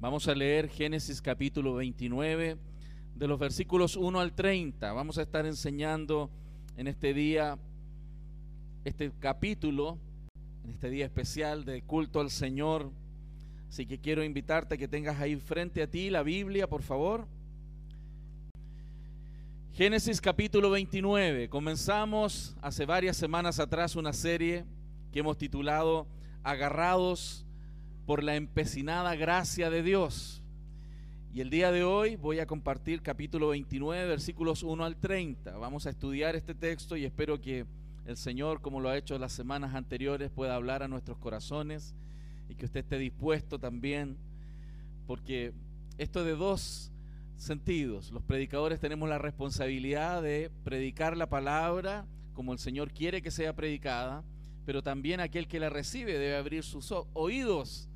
Vamos 0.00 0.26
a 0.28 0.34
leer 0.34 0.70
Génesis 0.70 1.20
capítulo 1.20 1.74
29, 1.74 2.56
de 3.16 3.28
los 3.28 3.38
versículos 3.38 3.96
1 3.96 4.18
al 4.18 4.32
30. 4.32 4.94
Vamos 4.94 5.18
a 5.18 5.22
estar 5.22 5.44
enseñando 5.44 6.30
en 6.78 6.86
este 6.86 7.12
día, 7.12 7.58
este 8.86 9.12
capítulo, 9.20 9.98
en 10.64 10.70
este 10.70 10.88
día 10.88 11.04
especial 11.04 11.66
de 11.66 11.82
culto 11.82 12.18
al 12.18 12.30
Señor. 12.30 12.90
Así 13.68 13.84
que 13.84 13.98
quiero 13.98 14.24
invitarte 14.24 14.76
a 14.76 14.78
que 14.78 14.88
tengas 14.88 15.20
ahí 15.20 15.36
frente 15.36 15.82
a 15.82 15.86
ti 15.86 16.08
la 16.08 16.22
Biblia, 16.22 16.66
por 16.66 16.80
favor. 16.80 17.28
Génesis 19.74 20.18
capítulo 20.22 20.70
29. 20.70 21.50
Comenzamos 21.50 22.56
hace 22.62 22.86
varias 22.86 23.18
semanas 23.18 23.60
atrás 23.60 23.96
una 23.96 24.14
serie 24.14 24.64
que 25.12 25.18
hemos 25.18 25.36
titulado 25.36 26.06
Agarrados 26.42 27.44
por 28.06 28.22
la 28.22 28.36
empecinada 28.36 29.14
gracia 29.14 29.70
de 29.70 29.82
Dios. 29.82 30.42
Y 31.32 31.40
el 31.40 31.50
día 31.50 31.70
de 31.70 31.84
hoy 31.84 32.16
voy 32.16 32.40
a 32.40 32.46
compartir 32.46 33.02
capítulo 33.02 33.48
29, 33.48 34.08
versículos 34.08 34.62
1 34.62 34.84
al 34.84 34.96
30. 34.96 35.56
Vamos 35.58 35.86
a 35.86 35.90
estudiar 35.90 36.34
este 36.34 36.54
texto 36.54 36.96
y 36.96 37.04
espero 37.04 37.40
que 37.40 37.66
el 38.06 38.16
Señor, 38.16 38.60
como 38.60 38.80
lo 38.80 38.88
ha 38.88 38.96
hecho 38.96 39.18
las 39.18 39.32
semanas 39.32 39.74
anteriores, 39.74 40.30
pueda 40.30 40.56
hablar 40.56 40.82
a 40.82 40.88
nuestros 40.88 41.18
corazones 41.18 41.94
y 42.48 42.56
que 42.56 42.66
usted 42.66 42.80
esté 42.80 42.98
dispuesto 42.98 43.60
también, 43.60 44.16
porque 45.06 45.52
esto 45.98 46.24
de 46.24 46.34
dos 46.34 46.90
sentidos, 47.36 48.10
los 48.10 48.22
predicadores 48.24 48.80
tenemos 48.80 49.08
la 49.08 49.18
responsabilidad 49.18 50.22
de 50.22 50.50
predicar 50.64 51.16
la 51.16 51.28
palabra 51.28 52.06
como 52.32 52.52
el 52.54 52.58
Señor 52.58 52.90
quiere 52.90 53.20
que 53.20 53.30
sea 53.30 53.54
predicada, 53.54 54.24
pero 54.64 54.82
también 54.82 55.20
aquel 55.20 55.46
que 55.46 55.60
la 55.60 55.68
recibe 55.68 56.18
debe 56.18 56.36
abrir 56.36 56.64
sus 56.64 56.90
oídos 57.12 57.89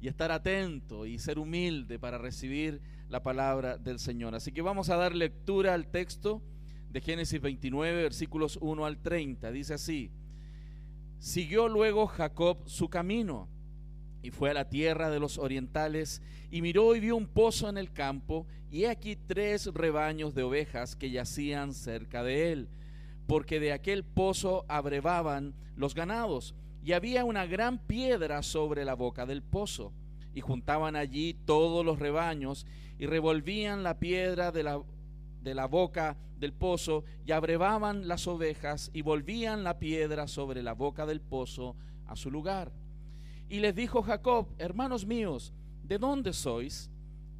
y 0.00 0.08
estar 0.08 0.32
atento 0.32 1.06
y 1.06 1.18
ser 1.18 1.38
humilde 1.38 1.98
para 1.98 2.18
recibir 2.18 2.80
la 3.08 3.22
palabra 3.22 3.76
del 3.76 3.98
Señor. 3.98 4.34
Así 4.34 4.52
que 4.52 4.62
vamos 4.62 4.88
a 4.88 4.96
dar 4.96 5.14
lectura 5.14 5.74
al 5.74 5.88
texto 5.88 6.42
de 6.90 7.00
Génesis 7.00 7.40
29, 7.40 8.02
versículos 8.02 8.58
1 8.60 8.84
al 8.84 8.98
30. 8.98 9.50
Dice 9.52 9.74
así, 9.74 10.10
siguió 11.18 11.68
luego 11.68 12.06
Jacob 12.06 12.62
su 12.66 12.88
camino 12.88 13.48
y 14.22 14.30
fue 14.30 14.50
a 14.50 14.54
la 14.54 14.68
tierra 14.68 15.10
de 15.10 15.20
los 15.20 15.38
orientales 15.38 16.22
y 16.50 16.62
miró 16.62 16.94
y 16.94 17.00
vio 17.00 17.16
un 17.16 17.26
pozo 17.26 17.68
en 17.68 17.78
el 17.78 17.92
campo 17.92 18.46
y 18.70 18.84
he 18.84 18.88
aquí 18.88 19.16
tres 19.16 19.66
rebaños 19.66 20.34
de 20.34 20.42
ovejas 20.42 20.96
que 20.96 21.10
yacían 21.10 21.74
cerca 21.74 22.22
de 22.22 22.52
él, 22.52 22.68
porque 23.26 23.60
de 23.60 23.72
aquel 23.72 24.04
pozo 24.04 24.64
abrevaban 24.68 25.54
los 25.76 25.94
ganados 25.94 26.54
y 26.82 26.92
había 26.92 27.24
una 27.24 27.46
gran 27.46 27.78
piedra 27.78 28.42
sobre 28.42 28.84
la 28.84 28.94
boca 28.94 29.26
del 29.26 29.42
pozo. 29.42 29.92
Y 30.34 30.40
juntaban 30.40 30.96
allí 30.96 31.34
todos 31.44 31.84
los 31.84 31.98
rebaños 31.98 32.66
y 32.98 33.06
revolvían 33.06 33.82
la 33.82 33.98
piedra 33.98 34.52
de 34.52 34.62
la, 34.62 34.82
de 35.42 35.54
la 35.54 35.66
boca 35.66 36.16
del 36.38 36.52
pozo 36.52 37.04
y 37.26 37.32
abrevaban 37.32 38.08
las 38.08 38.26
ovejas 38.26 38.90
y 38.92 39.02
volvían 39.02 39.62
la 39.62 39.78
piedra 39.78 40.26
sobre 40.26 40.62
la 40.62 40.72
boca 40.72 41.06
del 41.06 41.20
pozo 41.20 41.76
a 42.06 42.16
su 42.16 42.30
lugar. 42.30 42.72
Y 43.48 43.60
les 43.60 43.74
dijo 43.74 44.02
Jacob, 44.02 44.48
hermanos 44.58 45.06
míos, 45.06 45.52
¿de 45.82 45.98
dónde 45.98 46.32
sois? 46.32 46.90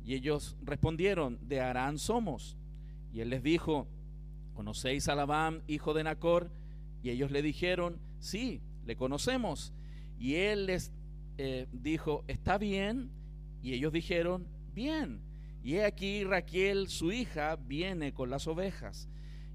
Y 0.04 0.14
ellos 0.14 0.56
respondieron, 0.62 1.38
de 1.42 1.60
Arán 1.60 1.98
somos. 1.98 2.56
Y 3.12 3.20
él 3.20 3.30
les 3.30 3.42
dijo, 3.42 3.86
¿conocéis 4.54 5.08
a 5.08 5.14
Labán, 5.14 5.62
hijo 5.66 5.94
de 5.94 6.04
Nacor? 6.04 6.50
Y 7.02 7.10
ellos 7.10 7.30
le 7.30 7.42
dijeron, 7.42 7.98
sí 8.18 8.60
le 8.86 8.96
conocemos. 8.96 9.72
Y 10.18 10.34
él 10.34 10.66
les 10.66 10.92
eh, 11.42 11.66
dijo, 11.72 12.22
está 12.28 12.58
bien. 12.58 13.10
Y 13.62 13.72
ellos 13.72 13.94
dijeron, 13.94 14.46
bien. 14.74 15.22
Y 15.62 15.76
he 15.76 15.86
aquí 15.86 16.22
Raquel, 16.22 16.88
su 16.88 17.12
hija, 17.12 17.56
viene 17.56 18.12
con 18.12 18.28
las 18.28 18.46
ovejas. 18.46 19.08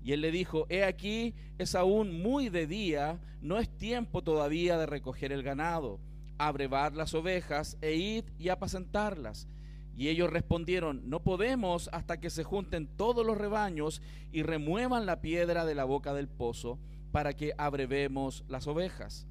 Y 0.04 0.14
él 0.14 0.22
le 0.22 0.32
dijo, 0.32 0.66
he 0.70 0.84
aquí, 0.84 1.36
es 1.60 1.76
aún 1.76 2.24
muy 2.24 2.50
de 2.50 2.66
día, 2.66 3.20
no 3.40 3.60
es 3.60 3.70
tiempo 3.70 4.24
todavía 4.24 4.80
de 4.80 4.88
recoger 4.88 5.32
el 5.32 5.44
ganado, 5.44 6.00
abrevar 6.40 6.96
las 6.96 7.14
ovejas 7.14 7.78
e 7.82 7.96
id 7.96 8.26
y 8.40 8.50
apacentarlas. 8.50 9.48
Y 9.96 10.08
ellos 10.08 10.32
respondieron, 10.32 11.08
no 11.08 11.24
podemos 11.24 11.90
hasta 11.94 12.20
que 12.20 12.32
se 12.32 12.44
junten 12.44 12.88
todos 12.88 13.24
los 13.24 13.38
rebaños 13.38 14.02
y 14.32 14.42
remuevan 14.42 15.06
la 15.06 15.22
piedra 15.22 15.66
de 15.66 15.76
la 15.76 15.86
boca 15.86 16.16
del 16.16 16.30
pozo 16.30 16.80
para 17.12 17.36
que 17.36 17.54
abrevemos 17.60 18.44
las 18.48 18.66
ovejas. 18.66 19.28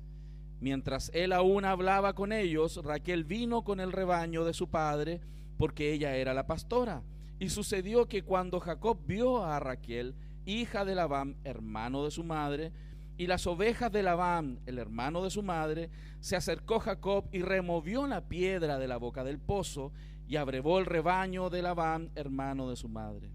Mientras 0.65 1.11
él 1.13 1.35
aún 1.35 1.67
hablaba 1.67 2.15
con 2.15 2.33
ellos, 2.33 2.81
Raquel 2.83 3.25
vino 3.25 3.65
con 3.65 3.81
el 3.81 3.93
rebaño 3.93 4.47
de 4.47 4.55
su 4.55 4.71
padre, 4.71 5.21
porque 5.59 5.93
ella 5.93 6.17
era 6.17 6.33
la 6.33 6.47
pastora. 6.47 7.03
Y 7.39 7.51
sucedió 7.51 8.09
que 8.09 8.23
cuando 8.23 8.61
Jacob 8.61 8.99
vio 9.07 9.45
a 9.45 9.61
Raquel, 9.61 10.15
hija 10.47 10.87
de 10.87 10.95
Labán, 10.95 11.37
hermano 11.45 12.03
de 12.03 12.11
su 12.11 12.25
madre, 12.25 12.73
y 13.19 13.27
las 13.27 13.47
ovejas 13.47 13.93
de 13.93 14.03
Labán, 14.03 14.59
el 14.65 14.79
hermano 14.79 15.23
de 15.23 15.29
su 15.29 15.43
madre, 15.43 15.91
se 16.21 16.35
acercó 16.35 16.81
Jacob 16.81 17.27
y 17.31 17.43
removió 17.43 18.07
la 18.07 18.27
piedra 18.27 18.79
de 18.79 18.89
la 18.89 18.97
boca 18.97 19.23
del 19.23 19.39
pozo 19.39 19.93
y 20.27 20.37
abrevó 20.37 20.79
el 20.79 20.87
rebaño 20.87 21.51
de 21.51 21.61
Labán, 21.61 22.11
hermano 22.15 22.71
de 22.71 22.77
su 22.77 22.89
madre. 22.89 23.31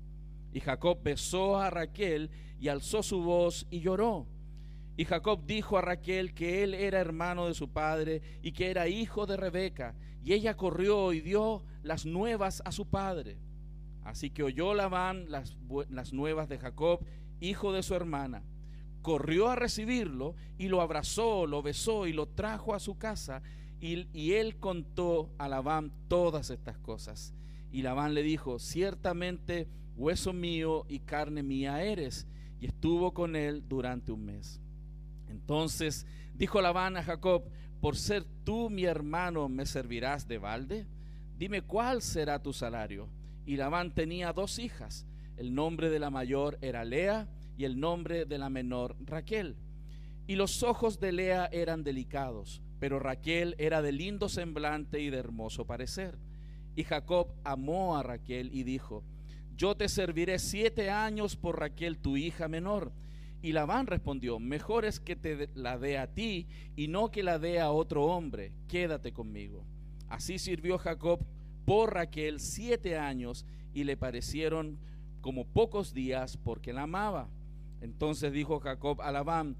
Y 0.51 0.61
Jacob 0.61 0.97
besó 1.03 1.59
a 1.59 1.69
Raquel 1.69 2.31
y 2.59 2.69
alzó 2.69 3.03
su 3.03 3.21
voz 3.21 3.67
y 3.69 3.81
lloró. 3.81 4.25
Y 4.99 5.05
Jacob 5.05 5.45
dijo 5.45 5.77
a 5.77 5.81
Raquel 5.81 6.33
que 6.33 6.61
él 6.61 6.73
era 6.73 6.99
hermano 6.99 7.47
de 7.47 7.53
su 7.53 7.71
padre 7.71 8.21
y 8.41 8.51
que 8.51 8.69
era 8.69 8.89
hijo 8.89 9.25
de 9.25 9.37
Rebeca. 9.37 9.95
Y 10.25 10.33
ella 10.33 10.57
corrió 10.57 11.13
y 11.13 11.21
dio 11.21 11.63
las 11.83 12.05
nuevas 12.05 12.61
a 12.65 12.73
su 12.73 12.85
padre. 12.85 13.37
Así 14.03 14.29
que 14.29 14.43
oyó 14.43 14.73
Labán 14.73 15.31
las, 15.31 15.55
nuevas 16.11 16.49
de 16.49 16.57
Jacob, 16.57 16.99
hijo 17.39 17.71
de 17.71 17.81
su 17.81 17.95
hermana. 17.95 18.43
Corrió 19.01 19.47
a 19.47 19.55
recibirlo 19.55 20.35
y 20.57 20.67
lo 20.67 20.81
abrazó, 20.81 21.47
lo 21.47 21.61
besó 21.61 22.05
y 22.05 22.11
lo 22.11 22.27
trajo 22.27 22.75
a 22.75 22.81
su 22.81 22.97
casa. 22.97 23.41
Y, 23.79 24.09
y 24.11 24.33
él 24.33 24.57
contó 24.57 25.31
a 25.37 25.47
Labán 25.47 25.93
todas 26.09 26.49
estas 26.49 26.77
cosas. 26.77 27.33
Y 27.71 27.83
Labán 27.83 28.13
le 28.13 28.21
dijo, 28.21 28.59
ciertamente 28.59 29.69
hueso 29.95 30.33
mío 30.33 30.85
y 30.89 30.99
carne 30.99 31.41
mía 31.41 31.85
eres. 31.85 32.27
Y 32.59 32.65
estuvo 32.65 33.13
con 33.13 33.37
él 33.37 33.63
durante 33.65 34.11
un 34.11 34.25
mes. 34.25 34.59
Entonces 35.49 36.05
dijo 36.35 36.61
Labán 36.61 36.95
a 36.95 37.01
Jacob, 37.01 37.43
por 37.81 37.97
ser 37.97 38.23
tú 38.43 38.69
mi 38.69 38.85
hermano, 38.85 39.49
¿me 39.49 39.65
servirás 39.65 40.27
de 40.27 40.37
balde? 40.37 40.85
Dime 41.39 41.63
cuál 41.63 42.03
será 42.03 42.39
tu 42.39 42.53
salario. 42.53 43.09
Y 43.47 43.55
Labán 43.57 43.95
tenía 43.95 44.31
dos 44.31 44.59
hijas. 44.59 45.07
El 45.37 45.55
nombre 45.55 45.89
de 45.89 45.97
la 45.97 46.11
mayor 46.11 46.59
era 46.61 46.85
Lea 46.85 47.27
y 47.57 47.65
el 47.65 47.79
nombre 47.79 48.25
de 48.25 48.37
la 48.37 48.51
menor 48.51 48.95
Raquel. 48.99 49.55
Y 50.27 50.35
los 50.35 50.61
ojos 50.61 50.99
de 50.99 51.13
Lea 51.13 51.49
eran 51.51 51.83
delicados, 51.83 52.61
pero 52.79 52.99
Raquel 52.99 53.55
era 53.57 53.81
de 53.81 53.91
lindo 53.91 54.29
semblante 54.29 55.01
y 55.01 55.09
de 55.09 55.17
hermoso 55.17 55.65
parecer. 55.65 56.19
Y 56.75 56.83
Jacob 56.83 57.33
amó 57.43 57.97
a 57.97 58.03
Raquel 58.03 58.51
y 58.53 58.61
dijo, 58.61 59.03
yo 59.55 59.75
te 59.75 59.89
serviré 59.89 60.37
siete 60.37 60.91
años 60.91 61.35
por 61.35 61.59
Raquel, 61.59 61.97
tu 61.97 62.17
hija 62.17 62.47
menor 62.47 62.93
y 63.41 63.53
Labán 63.53 63.87
respondió, 63.87 64.39
mejor 64.39 64.85
es 64.85 64.99
que 64.99 65.15
te 65.15 65.49
la 65.55 65.77
dé 65.77 65.97
a 65.97 66.07
ti 66.07 66.47
y 66.75 66.87
no 66.87 67.09
que 67.09 67.23
la 67.23 67.39
dé 67.39 67.59
a 67.59 67.71
otro 67.71 68.05
hombre, 68.05 68.53
quédate 68.67 69.13
conmigo. 69.13 69.65
Así 70.07 70.39
sirvió 70.39 70.77
Jacob 70.77 71.25
por 71.65 71.93
Raquel 71.93 72.39
siete 72.39 72.97
años 72.97 73.45
y 73.73 73.85
le 73.85 73.95
parecieron 73.95 74.79
como 75.21 75.45
pocos 75.45 75.93
días 75.93 76.37
porque 76.37 76.73
la 76.73 76.83
amaba. 76.83 77.29
Entonces 77.81 78.33
dijo 78.33 78.59
Jacob 78.59 79.01
a 79.01 79.11
Labán, 79.11 79.55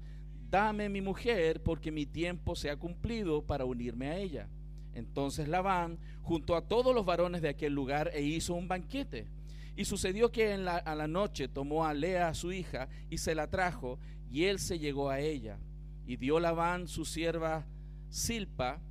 dame 0.50 0.88
mi 0.88 1.00
mujer 1.00 1.62
porque 1.62 1.90
mi 1.90 2.04
tiempo 2.04 2.56
se 2.56 2.70
ha 2.70 2.76
cumplido 2.76 3.46
para 3.46 3.64
unirme 3.64 4.08
a 4.08 4.18
ella. 4.18 4.48
Entonces 4.92 5.48
Labán 5.48 5.98
juntó 6.22 6.56
a 6.56 6.66
todos 6.66 6.94
los 6.94 7.06
varones 7.06 7.40
de 7.40 7.48
aquel 7.48 7.72
lugar 7.72 8.10
e 8.12 8.22
hizo 8.22 8.54
un 8.54 8.68
banquete 8.68 9.28
y 9.80 9.86
sucedió 9.86 10.30
que 10.30 10.52
en 10.52 10.66
la, 10.66 10.76
a 10.76 10.94
la 10.94 11.08
noche 11.08 11.48
tomó 11.48 11.86
a 11.86 11.94
Lea, 11.94 12.34
su 12.34 12.52
hija, 12.52 12.90
y 13.08 13.16
se 13.16 13.34
la 13.34 13.46
trajo, 13.46 13.98
y 14.30 14.44
él 14.44 14.58
se 14.58 14.78
llegó 14.78 15.08
a 15.08 15.20
ella. 15.20 15.58
Y 16.06 16.18
dio 16.18 16.38
Labán, 16.38 16.86
su 16.86 17.06
sierva 17.06 17.66
Silpa, 18.10 18.82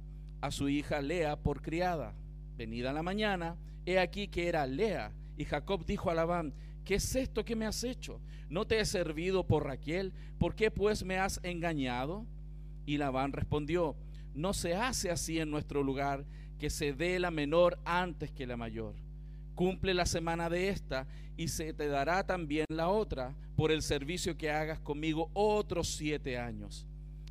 a 0.41 0.49
su 0.49 0.67
hija 0.67 0.99
Lea 0.99 1.35
por 1.35 1.61
criada. 1.61 2.15
Venida 2.57 2.91
la 2.91 3.03
mañana, 3.03 3.55
he 3.85 3.99
aquí 3.99 4.29
que 4.29 4.47
era 4.47 4.65
Lea. 4.65 5.13
Y 5.37 5.45
Jacob 5.45 5.85
dijo 5.85 6.09
a 6.09 6.15
Labán, 6.15 6.55
¿qué 6.85 6.95
es 6.95 7.15
esto 7.15 7.45
que 7.45 7.55
me 7.55 7.67
has 7.67 7.83
hecho? 7.83 8.19
¿No 8.49 8.65
te 8.65 8.79
he 8.79 8.85
servido 8.85 9.45
por 9.45 9.67
Raquel? 9.67 10.11
¿Por 10.39 10.55
qué 10.55 10.71
pues 10.71 11.05
me 11.05 11.19
has 11.19 11.39
engañado? 11.43 12.25
Y 12.87 12.97
Labán 12.97 13.31
respondió, 13.31 13.95
no 14.33 14.55
se 14.55 14.73
hace 14.73 15.11
así 15.11 15.37
en 15.37 15.51
nuestro 15.51 15.83
lugar, 15.83 16.25
que 16.57 16.71
se 16.71 16.93
dé 16.93 17.19
la 17.19 17.29
menor 17.29 17.77
antes 17.85 18.31
que 18.31 18.47
la 18.47 18.57
mayor 18.57 18.95
cumple 19.59 19.93
la 19.93 20.05
semana 20.05 20.49
de 20.49 20.69
esta 20.69 21.05
y 21.35 21.49
se 21.49 21.73
te 21.73 21.89
dará 21.89 22.25
también 22.25 22.65
la 22.69 22.87
otra 22.87 23.35
por 23.57 23.73
el 23.73 23.81
servicio 23.81 24.37
que 24.37 24.49
hagas 24.49 24.79
conmigo 24.79 25.29
otros 25.33 25.89
siete 25.97 26.37
años. 26.37 26.87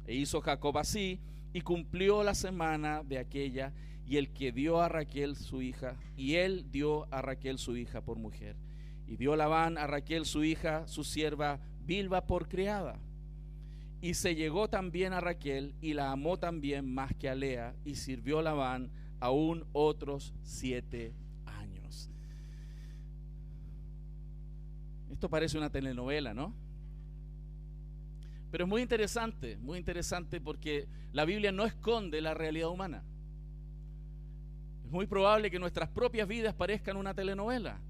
E 0.07 0.15
hizo 0.15 0.43
Jacob 0.43 0.77
así 0.77 1.21
y 1.55 1.63
cumplió 1.63 2.23
la 2.23 2.35
semana 2.35 3.03
de 3.03 3.17
aquella 3.17 3.73
y 4.07 4.19
el 4.19 4.29
que 4.35 4.53
dio 4.53 4.83
a 4.83 4.91
Raquel 4.91 5.37
su 5.37 5.63
hija, 5.63 5.97
y 6.19 6.35
él 6.35 6.67
dio 6.71 7.11
a 7.11 7.23
Raquel 7.23 7.57
su 7.57 7.79
hija 7.79 8.03
por 8.03 8.19
mujer. 8.19 8.57
Y 9.07 9.17
dio 9.17 9.35
Labán 9.35 9.79
a 9.79 9.87
Raquel 9.87 10.27
su 10.27 10.45
hija, 10.45 10.87
su 10.87 11.05
sierva 11.05 11.61
Bilba 11.87 12.27
por 12.27 12.47
criada. 12.47 13.01
Y 14.03 14.13
se 14.13 14.35
llegó 14.35 14.69
también 14.69 15.15
a 15.15 15.21
Raquel 15.21 15.75
y 15.81 15.95
la 15.95 16.13
amó 16.13 16.39
también 16.39 16.93
más 16.93 17.15
que 17.15 17.31
a 17.31 17.35
Lea, 17.35 17.75
y 17.87 17.95
sirvió 17.95 18.43
Labán 18.43 18.91
aún 19.19 19.65
otros 19.73 20.35
siete 20.43 21.15
años. 21.47 22.11
Esto 25.19 25.29
parece 25.29 25.59
una 25.59 25.69
telenovela, 25.69 26.33
¿no? 26.33 26.55
Pero 28.53 28.63
es 28.63 28.71
muy 28.71 28.83
interesante, 28.83 29.57
muy 29.57 29.77
interesante 29.77 30.41
porque 30.41 30.87
la 31.11 31.25
Biblia 31.25 31.51
no 31.51 31.65
esconde 31.65 32.21
la 32.21 32.35
realidad 32.35 32.69
humana. 32.69 33.03
Es 34.85 34.93
muy 34.93 35.09
probable 35.09 35.51
que 35.51 35.59
nuestras 35.59 35.89
propias 35.89 36.29
vidas 36.29 36.55
parezcan 36.55 36.97
una 36.97 37.15
telenovela 37.15 37.81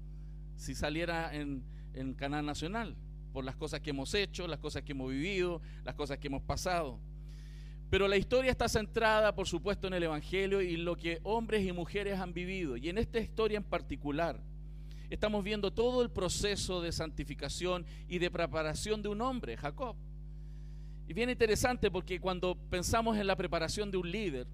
si 0.55 0.73
saliera 0.73 1.31
en, 1.35 1.61
en 1.93 2.15
Canal 2.15 2.47
Nacional, 2.47 2.95
por 3.31 3.45
las 3.45 3.55
cosas 3.55 3.79
que 3.81 3.91
hemos 3.91 4.11
hecho, 4.15 4.47
las 4.47 4.57
cosas 4.57 4.81
que 4.81 4.93
hemos 4.93 5.11
vivido, 5.11 5.61
las 5.83 5.93
cosas 5.93 6.17
que 6.17 6.29
hemos 6.29 6.41
pasado. 6.41 6.99
Pero 7.91 8.07
la 8.07 8.17
historia 8.17 8.49
está 8.49 8.67
centrada, 8.67 9.35
por 9.35 9.47
supuesto, 9.47 9.85
en 9.85 9.93
el 9.93 10.01
Evangelio 10.01 10.63
y 10.63 10.77
lo 10.77 10.97
que 10.97 11.19
hombres 11.21 11.63
y 11.63 11.71
mujeres 11.73 12.17
han 12.19 12.33
vivido. 12.33 12.75
Y 12.75 12.89
en 12.89 12.97
esta 12.97 13.19
historia 13.19 13.57
en 13.57 13.63
particular, 13.65 14.41
estamos 15.09 15.43
viendo 15.43 15.71
todo 15.71 16.01
el 16.01 16.09
proceso 16.09 16.81
de 16.81 16.91
santificación 16.91 17.85
y 18.07 18.19
de 18.19 18.31
preparación 18.31 19.01
de 19.01 19.09
un 19.09 19.21
hombre, 19.21 19.57
Jacob. 19.57 19.95
Y 21.07 21.13
bien 21.13 21.29
interesante 21.29 21.89
porque 21.89 22.19
cuando 22.19 22.55
pensamos 22.69 23.17
en 23.17 23.27
la 23.27 23.35
preparación 23.35 23.89
de 23.89 23.97
un 23.97 24.11
líder, 24.11 24.47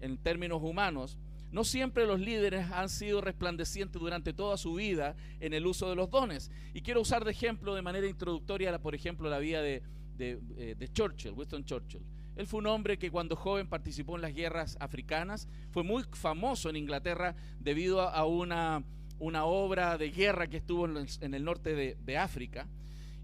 en 0.00 0.18
términos 0.18 0.60
humanos, 0.62 1.18
no 1.52 1.64
siempre 1.64 2.06
los 2.06 2.20
líderes 2.20 2.70
han 2.70 2.88
sido 2.88 3.20
resplandecientes 3.20 4.00
durante 4.00 4.32
toda 4.32 4.56
su 4.56 4.74
vida 4.74 5.16
en 5.40 5.52
el 5.52 5.66
uso 5.66 5.88
de 5.88 5.96
los 5.96 6.10
dones. 6.10 6.50
Y 6.74 6.82
quiero 6.82 7.00
usar 7.00 7.24
de 7.24 7.32
ejemplo, 7.32 7.74
de 7.74 7.82
manera 7.82 8.06
introductoria, 8.06 8.78
por 8.80 8.94
ejemplo, 8.94 9.28
la 9.28 9.38
vida 9.38 9.60
de, 9.60 9.82
eh, 10.18 10.74
de, 10.78 10.88
Churchill, 10.92 11.32
Winston 11.32 11.64
Churchill. 11.64 12.02
Él 12.36 12.46
fue 12.46 12.58
un 12.58 12.66
hombre 12.66 12.98
que 12.98 13.10
cuando 13.10 13.36
joven 13.36 13.66
participó 13.68 14.16
en 14.16 14.22
las 14.22 14.34
guerras 14.34 14.76
africanas, 14.80 15.48
fue 15.70 15.82
muy 15.82 16.04
famoso 16.12 16.70
en 16.70 16.76
Inglaterra 16.76 17.34
debido 17.58 18.00
a 18.00 18.24
una, 18.24 18.84
una 19.20 19.44
obra 19.44 19.98
de 19.98 20.10
guerra 20.10 20.48
que 20.48 20.56
estuvo 20.56 20.86
en 20.86 21.34
el 21.34 21.44
norte 21.44 21.74
de, 21.94 22.18
África. 22.18 22.66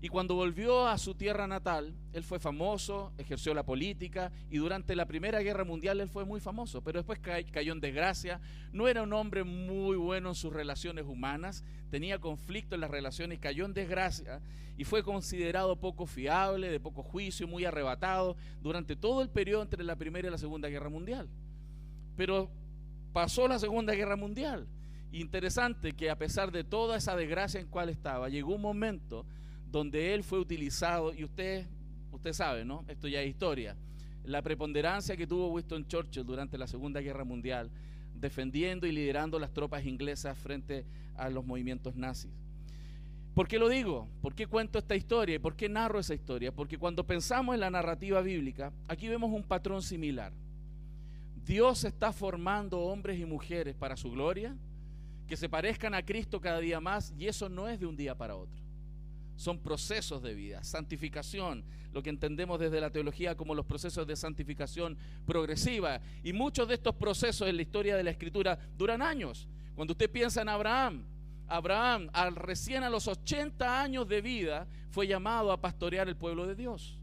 Y 0.03 0.09
cuando 0.09 0.35
volvió 0.35 0.87
a 0.87 0.99
su 0.99 1.15
tierra 1.15 1.47
natal, 1.47 1.95
él 2.13 2.23
fue 2.23 2.39
famoso, 2.39 3.13
ejerció 3.17 3.55
la 3.55 3.65
política 3.65 4.31
y 4.51 4.59
durante 4.59 4.95
la 4.95 5.07
Primera 5.07 5.41
Guerra 5.41 5.65
Mundial 5.65 6.01
él 6.01 6.11
fue 6.11 6.27
muy 6.27 6.39
famoso, 6.39 6.83
pero 6.83 6.99
después 6.99 7.19
cayó 7.19 7.73
en 7.73 7.81
desgracia. 7.81 8.41
No 8.73 8.89
era 8.89 9.03
un 9.03 9.13
hombre 9.15 9.43
muy 9.43 9.97
bueno 9.97 10.29
en 10.29 10.35
sus 10.35 10.53
relaciones 10.53 11.07
humanas, 11.07 11.65
tenía 11.91 12.19
conflicto 12.19 12.75
en 12.75 12.83
las 12.83 12.91
relaciones, 12.91 13.39
cayó 13.39 13.65
en 13.65 13.73
desgracia 13.73 14.43
y 14.77 14.85
fue 14.85 15.03
considerado 15.03 15.77
poco 15.77 16.07
fiable, 16.07 16.71
de 16.71 16.79
poco 16.79 17.03
juicio, 17.03 17.49
muy 17.49 17.65
arrebatado 17.65 18.37
durante 18.61 18.97
todo 18.97 19.23
el 19.23 19.31
periodo 19.31 19.63
entre 19.63 19.83
la 19.83 19.97
Primera 19.97 20.29
y 20.29 20.31
la 20.31 20.39
Segunda 20.39 20.69
Guerra 20.69 20.91
Mundial. 20.91 21.27
Pero 22.17 22.51
pasó 23.15 23.49
la 23.49 23.59
Segunda 23.59 23.95
Guerra 23.95 24.17
Mundial. 24.17 24.69
Interesante 25.13 25.93
que 25.93 26.11
a 26.11 26.19
pesar 26.19 26.51
de 26.53 26.65
toda 26.65 26.97
esa 26.97 27.17
desgracia 27.17 27.61
en 27.61 27.69
cual 27.69 27.89
estaba, 27.89 28.29
llegó 28.29 28.55
un 28.55 28.63
momento 28.63 29.25
donde 29.71 30.15
él 30.15 30.25
fue 30.25 30.39
utilizado, 30.39 31.13
y 31.15 31.25
usted, 31.25 31.67
usted 32.13 32.33
sabe, 32.33 32.65
¿no? 32.65 32.85
Esto 32.89 33.09
ya 33.09 33.23
es 33.23 33.29
historia. 33.29 33.77
La 34.25 34.43
preponderancia 34.43 35.17
que 35.17 35.27
tuvo 35.27 35.49
Winston 35.49 35.87
Churchill 35.87 36.25
durante 36.25 36.59
la 36.59 36.67
Segunda 36.67 37.01
Guerra 37.01 37.25
Mundial, 37.25 37.71
defendiendo 38.15 38.87
y 38.87 38.93
liderando 38.93 39.39
las 39.39 39.53
tropas 39.53 39.85
inglesas 39.85 40.37
frente 40.39 40.85
a 41.17 41.29
los 41.31 41.45
movimientos 41.45 41.95
nazis. 41.95 42.33
¿Por 43.35 43.47
qué 43.49 43.59
lo 43.59 43.69
digo? 43.69 44.09
¿Por 44.23 44.35
qué 44.35 44.47
cuento 44.47 44.79
esta 44.79 44.97
historia? 44.97 45.37
¿Y 45.37 45.39
por 45.39 45.57
qué 45.57 45.69
narro 45.69 45.99
esa 45.99 46.15
historia? 46.15 46.53
Porque 46.53 46.79
cuando 46.79 47.05
pensamos 47.05 47.55
en 47.55 47.61
la 47.61 47.71
narrativa 47.71 48.23
bíblica, 48.23 48.73
aquí 48.89 49.09
vemos 49.09 49.31
un 49.31 49.43
patrón 49.43 49.83
similar. 49.83 50.33
Dios 51.45 51.85
está 51.85 52.13
formando 52.13 52.81
hombres 52.81 53.21
y 53.21 53.27
mujeres 53.27 53.75
para 53.77 53.95
su 53.97 54.11
gloria, 54.11 54.57
que 55.27 55.37
se 55.37 55.49
parezcan 55.49 55.95
a 55.95 56.05
Cristo 56.05 56.41
cada 56.41 56.61
día 56.61 56.81
más, 56.81 57.13
y 57.19 57.27
eso 57.27 57.49
no 57.49 57.69
es 57.69 57.81
de 57.81 57.87
un 57.87 57.97
día 57.97 58.17
para 58.17 58.37
otro 58.37 58.67
son 59.37 59.59
procesos 59.59 60.23
de 60.23 60.35
vida, 60.35 60.65
santificación, 60.65 61.63
lo 61.93 62.03
que 62.03 62.11
entendemos 62.11 62.59
desde 62.59 62.81
la 62.81 62.91
teología 62.91 63.37
como 63.37 63.55
los 63.55 63.67
procesos 63.67 64.07
de 64.07 64.17
santificación 64.17 64.97
progresiva. 65.27 66.01
Y 66.25 66.33
muchos 66.33 66.69
de 66.69 66.75
estos 66.75 66.95
procesos 66.95 67.49
en 67.49 67.57
la 67.57 67.63
historia 67.63 67.97
de 67.97 68.03
la 68.03 68.11
escritura 68.11 68.59
duran 68.77 69.03
años. 69.03 69.47
Cuando 69.75 69.93
usted 69.93 70.11
piensa 70.11 70.43
en 70.43 70.49
Abraham, 70.49 71.05
Abraham 71.47 72.09
al 72.13 72.35
recién 72.35 72.83
a 72.83 72.91
los 72.91 73.07
80 73.07 73.81
años 73.81 74.09
de 74.09 74.21
vida 74.21 74.67
fue 74.91 75.07
llamado 75.07 75.53
a 75.53 75.61
pastorear 75.61 76.09
el 76.09 76.17
pueblo 76.17 76.47
de 76.47 76.55
Dios. 76.55 76.99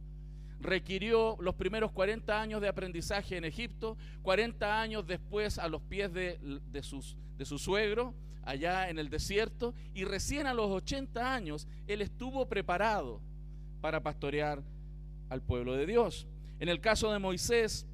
Requirió 0.63 1.35
los 1.41 1.55
primeros 1.55 1.91
40 1.91 2.41
años 2.41 2.61
de 2.61 2.69
aprendizaje 2.69 3.35
en 3.35 3.43
Egipto, 3.43 3.97
40 4.21 4.81
años 4.81 5.05
después 5.05 5.59
a 5.59 5.67
los 5.67 5.81
pies 5.81 6.11
de, 6.13 6.39
de, 6.71 6.83
sus, 6.83 7.17
de 7.37 7.43
su 7.43 7.59
suegro, 7.59 8.13
allá 8.43 8.89
en 8.89 8.97
el 8.97 9.09
desierto 9.09 9.73
y 9.93 10.05
recién 10.05 10.47
a 10.47 10.53
los 10.53 10.69
80 10.69 11.33
años 11.33 11.67
él 11.87 12.01
estuvo 12.01 12.47
preparado 12.47 13.21
para 13.81 14.01
pastorear 14.01 14.63
al 15.29 15.41
pueblo 15.41 15.73
de 15.73 15.85
Dios. 15.85 16.27
En 16.59 16.69
el 16.69 16.79
caso 16.79 17.11
de 17.11 17.19
Moisés, 17.19 17.85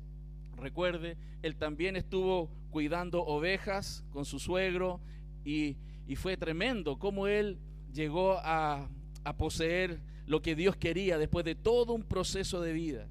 recuerde, 0.55 1.17
él 1.41 1.55
también 1.55 1.95
estuvo 1.95 2.51
cuidando 2.69 3.23
ovejas 3.23 4.03
con 4.11 4.25
su 4.25 4.39
suegro 4.39 5.01
y, 5.43 5.77
fue 6.15 6.37
tremendo 6.37 6.97
cómo 6.97 7.27
él 7.27 7.59
llegó 7.93 8.39
a, 8.39 8.89
a 9.23 9.37
poseer 9.37 10.01
lo 10.29 10.43
que 10.43 10.55
Dios 10.55 10.77
quería 10.77 11.17
después 11.17 11.43
de 11.43 11.55
todo 11.55 11.93
un 11.93 12.03
proceso 12.03 12.61
de 12.61 12.71
vida. 12.71 13.07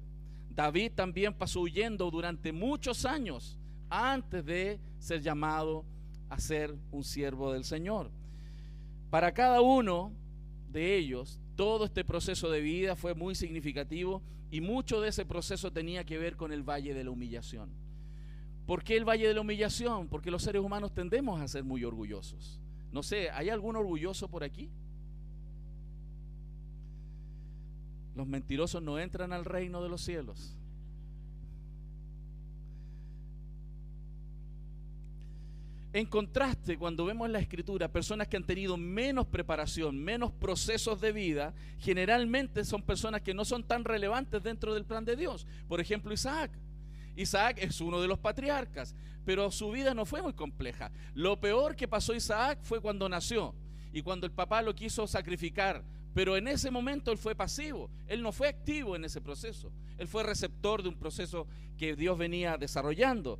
David 0.55 0.93
también 0.95 1.33
pasó 1.33 1.59
huyendo 1.59 2.09
durante 2.09 2.53
muchos 2.53 3.03
años 3.03 3.59
antes 3.89 4.45
de 4.45 4.79
ser 4.99 5.21
llamado 5.21 5.83
a 6.29 6.39
ser 6.39 6.73
un 6.91 7.03
siervo 7.03 7.51
del 7.51 7.65
Señor. 7.65 8.09
Para 9.09 9.33
cada 9.33 9.59
uno 9.59 10.13
de 10.71 10.95
ellos, 10.95 11.41
todo 11.57 11.83
este 11.83 12.05
proceso 12.05 12.49
de 12.49 12.61
vida 12.61 12.95
fue 12.95 13.13
muy 13.13 13.35
significativo 13.35 14.21
y 14.49 14.61
mucho 14.61 15.01
de 15.01 15.09
ese 15.09 15.25
proceso 15.25 15.73
tenía 15.73 16.05
que 16.05 16.17
ver 16.17 16.37
con 16.37 16.53
el 16.53 16.63
valle 16.63 16.93
de 16.93 17.03
la 17.03 17.11
humillación. 17.11 17.69
¿Por 18.65 18.81
qué 18.81 18.95
el 18.95 19.03
valle 19.03 19.27
de 19.27 19.33
la 19.33 19.41
humillación? 19.41 20.07
Porque 20.07 20.31
los 20.31 20.43
seres 20.43 20.61
humanos 20.61 20.93
tendemos 20.93 21.41
a 21.41 21.49
ser 21.49 21.65
muy 21.65 21.83
orgullosos. 21.83 22.61
No 22.93 23.03
sé, 23.03 23.29
¿hay 23.31 23.49
algún 23.49 23.75
orgulloso 23.75 24.29
por 24.29 24.45
aquí? 24.45 24.69
Los 28.15 28.27
mentirosos 28.27 28.81
no 28.81 28.99
entran 28.99 29.33
al 29.33 29.45
reino 29.45 29.81
de 29.81 29.89
los 29.89 30.01
cielos. 30.01 30.55
En 35.91 36.05
contraste, 36.05 36.77
cuando 36.77 37.03
vemos 37.03 37.25
en 37.25 37.33
la 37.33 37.39
escritura 37.39 37.91
personas 37.91 38.27
que 38.27 38.37
han 38.37 38.43
tenido 38.43 38.77
menos 38.77 39.25
preparación, 39.25 39.97
menos 39.97 40.31
procesos 40.31 41.01
de 41.01 41.11
vida, 41.11 41.55
generalmente 41.79 42.63
son 42.63 42.83
personas 42.83 43.23
que 43.23 43.33
no 43.33 43.43
son 43.43 43.63
tan 43.63 43.83
relevantes 43.83 44.43
dentro 44.43 44.75
del 44.75 44.85
plan 44.85 45.03
de 45.03 45.15
Dios. 45.15 45.47
Por 45.67 45.79
ejemplo, 45.79 46.13
Isaac. 46.13 46.51
Isaac 47.15 47.57
es 47.59 47.81
uno 47.81 47.99
de 47.99 48.07
los 48.07 48.19
patriarcas, 48.19 48.95
pero 49.25 49.49
su 49.49 49.71
vida 49.71 49.95
no 49.95 50.05
fue 50.05 50.21
muy 50.21 50.33
compleja. 50.33 50.91
Lo 51.15 51.39
peor 51.39 51.75
que 51.75 51.87
pasó 51.87 52.13
Isaac 52.13 52.59
fue 52.61 52.79
cuando 52.79 53.09
nació 53.09 53.55
y 53.91 54.03
cuando 54.03 54.27
el 54.27 54.31
papá 54.31 54.61
lo 54.61 54.75
quiso 54.75 55.07
sacrificar. 55.07 55.83
Pero 56.13 56.35
en 56.35 56.47
ese 56.47 56.71
momento 56.71 57.11
él 57.11 57.17
fue 57.17 57.35
pasivo, 57.35 57.89
él 58.07 58.21
no 58.21 58.31
fue 58.31 58.47
activo 58.47 58.95
en 58.95 59.05
ese 59.05 59.21
proceso, 59.21 59.71
él 59.97 60.07
fue 60.07 60.23
receptor 60.23 60.81
de 60.81 60.89
un 60.89 60.95
proceso 60.95 61.47
que 61.77 61.95
Dios 61.95 62.17
venía 62.17 62.57
desarrollando. 62.57 63.39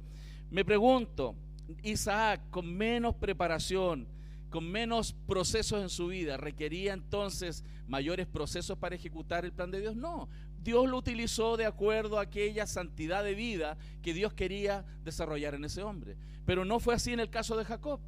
Me 0.51 0.63
pregunto, 0.63 1.35
Isaac 1.83 2.41
con 2.51 2.71
menos 2.71 3.15
preparación, 3.15 4.07
con 4.49 4.69
menos 4.69 5.13
procesos 5.27 5.81
en 5.81 5.89
su 5.89 6.07
vida, 6.07 6.37
requería 6.37 6.93
entonces 6.93 7.63
mayores 7.87 8.27
procesos 8.27 8.77
para 8.77 8.95
ejecutar 8.95 9.45
el 9.45 9.51
plan 9.51 9.71
de 9.71 9.81
Dios. 9.81 9.95
No, 9.95 10.29
Dios 10.61 10.89
lo 10.89 10.97
utilizó 10.97 11.57
de 11.57 11.65
acuerdo 11.65 12.19
a 12.19 12.23
aquella 12.23 12.67
santidad 12.67 13.23
de 13.23 13.35
vida 13.35 13.77
que 14.01 14.13
Dios 14.13 14.33
quería 14.33 14.85
desarrollar 15.03 15.55
en 15.55 15.65
ese 15.65 15.83
hombre. 15.83 16.17
Pero 16.45 16.65
no 16.65 16.79
fue 16.79 16.95
así 16.95 17.13
en 17.13 17.19
el 17.19 17.29
caso 17.29 17.57
de 17.57 17.65
Jacob. 17.65 17.99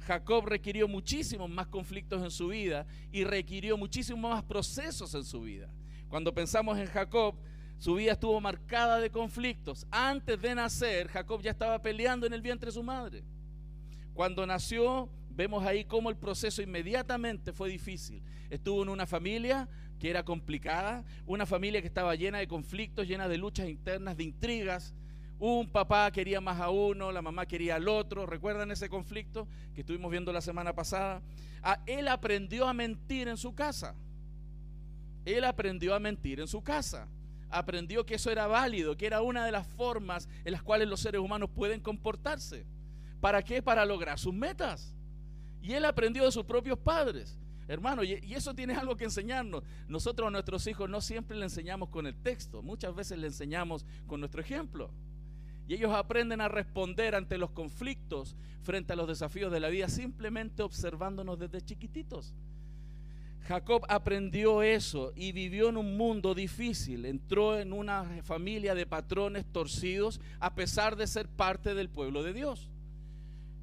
Jacob 0.00 0.46
requirió 0.46 0.86
muchísimos 0.88 1.50
más 1.50 1.66
conflictos 1.66 2.22
en 2.22 2.30
su 2.30 2.48
vida 2.48 2.86
y 3.10 3.24
requirió 3.24 3.76
muchísimos 3.76 4.30
más 4.30 4.42
procesos 4.44 5.14
en 5.14 5.24
su 5.24 5.40
vida. 5.42 5.68
Cuando 6.08 6.32
pensamos 6.32 6.78
en 6.78 6.86
Jacob, 6.86 7.34
su 7.78 7.94
vida 7.94 8.12
estuvo 8.12 8.40
marcada 8.40 9.00
de 9.00 9.10
conflictos. 9.10 9.86
Antes 9.90 10.40
de 10.40 10.54
nacer, 10.54 11.08
Jacob 11.08 11.42
ya 11.42 11.50
estaba 11.50 11.80
peleando 11.82 12.26
en 12.26 12.32
el 12.32 12.40
vientre 12.40 12.68
de 12.68 12.72
su 12.72 12.82
madre. 12.82 13.24
Cuando 14.14 14.46
nació, 14.46 15.10
vemos 15.30 15.64
ahí 15.64 15.84
cómo 15.84 16.08
el 16.08 16.16
proceso 16.16 16.62
inmediatamente 16.62 17.52
fue 17.52 17.68
difícil. 17.68 18.22
Estuvo 18.48 18.82
en 18.82 18.88
una 18.88 19.06
familia 19.06 19.68
que 19.98 20.08
era 20.08 20.24
complicada, 20.24 21.04
una 21.26 21.46
familia 21.46 21.80
que 21.80 21.88
estaba 21.88 22.14
llena 22.14 22.38
de 22.38 22.48
conflictos, 22.48 23.06
llena 23.06 23.28
de 23.28 23.38
luchas 23.38 23.68
internas, 23.68 24.16
de 24.16 24.24
intrigas, 24.24 24.94
Un 25.38 25.68
papá 25.68 26.10
quería 26.10 26.40
más 26.40 26.60
a 26.60 26.70
uno, 26.70 27.12
la 27.12 27.20
mamá 27.20 27.46
quería 27.46 27.76
al 27.76 27.88
otro. 27.88 28.24
¿Recuerdan 28.24 28.70
ese 28.70 28.88
conflicto 28.88 29.46
que 29.74 29.82
estuvimos 29.82 30.10
viendo 30.10 30.32
la 30.32 30.40
semana 30.40 30.74
pasada? 30.74 31.22
Ah, 31.62 31.80
él 31.86 32.08
aprendió 32.08 32.66
a 32.66 32.72
mentir 32.72 33.28
en 33.28 33.36
su 33.36 33.54
casa. 33.54 33.94
Él 35.26 35.44
aprendió 35.44 35.94
a 35.94 35.98
mentir 35.98 36.40
en 36.40 36.48
su 36.48 36.62
casa. 36.62 37.08
Aprendió 37.50 38.06
que 38.06 38.14
eso 38.14 38.30
era 38.30 38.46
válido, 38.46 38.96
que 38.96 39.06
era 39.06 39.20
una 39.20 39.44
de 39.44 39.52
las 39.52 39.66
formas 39.66 40.28
en 40.44 40.52
las 40.52 40.62
cuales 40.62 40.88
los 40.88 41.00
seres 41.00 41.20
humanos 41.20 41.50
pueden 41.54 41.80
comportarse. 41.80 42.64
¿Para 43.20 43.42
qué? 43.42 43.62
Para 43.62 43.84
lograr 43.84 44.18
sus 44.18 44.32
metas. 44.32 44.94
Y 45.60 45.72
él 45.72 45.84
aprendió 45.84 46.24
de 46.24 46.32
sus 46.32 46.44
propios 46.44 46.78
padres. 46.78 47.38
Hermano, 47.68 48.04
y, 48.04 48.12
eso 48.32 48.54
tiene 48.54 48.74
algo 48.74 48.96
que 48.96 49.04
enseñarnos. 49.04 49.64
Nosotros 49.88 50.28
a 50.28 50.30
nuestros 50.30 50.66
hijos 50.66 50.88
no 50.88 51.00
siempre 51.00 51.36
le 51.36 51.44
enseñamos 51.44 51.88
con 51.88 52.06
el 52.06 52.14
texto, 52.14 52.62
muchas 52.62 52.94
veces 52.94 53.18
le 53.18 53.26
enseñamos 53.26 53.84
con 54.06 54.20
nuestro 54.20 54.40
ejemplo. 54.40 54.90
Y 55.68 55.74
ellos 55.74 55.92
aprenden 55.92 56.40
a 56.40 56.48
responder 56.48 57.14
ante 57.14 57.38
los 57.38 57.50
conflictos 57.50 58.36
frente 58.62 58.92
a 58.92 58.96
los 58.96 59.08
desafíos 59.08 59.52
de 59.52 59.60
la 59.60 59.68
vida 59.68 59.88
simplemente 59.88 60.62
observándonos 60.62 61.38
desde 61.38 61.60
chiquititos. 61.60 62.34
Jacob 63.46 63.84
aprendió 63.88 64.62
eso 64.62 65.12
y 65.14 65.30
vivió 65.30 65.68
en 65.68 65.76
un 65.76 65.96
mundo 65.96 66.34
difícil. 66.34 67.04
Entró 67.04 67.58
en 67.58 67.72
una 67.72 68.04
familia 68.22 68.74
de 68.74 68.86
patrones 68.86 69.44
torcidos 69.46 70.20
a 70.40 70.54
pesar 70.54 70.96
de 70.96 71.06
ser 71.06 71.28
parte 71.28 71.74
del 71.74 71.88
pueblo 71.88 72.22
de 72.24 72.32
Dios. 72.32 72.68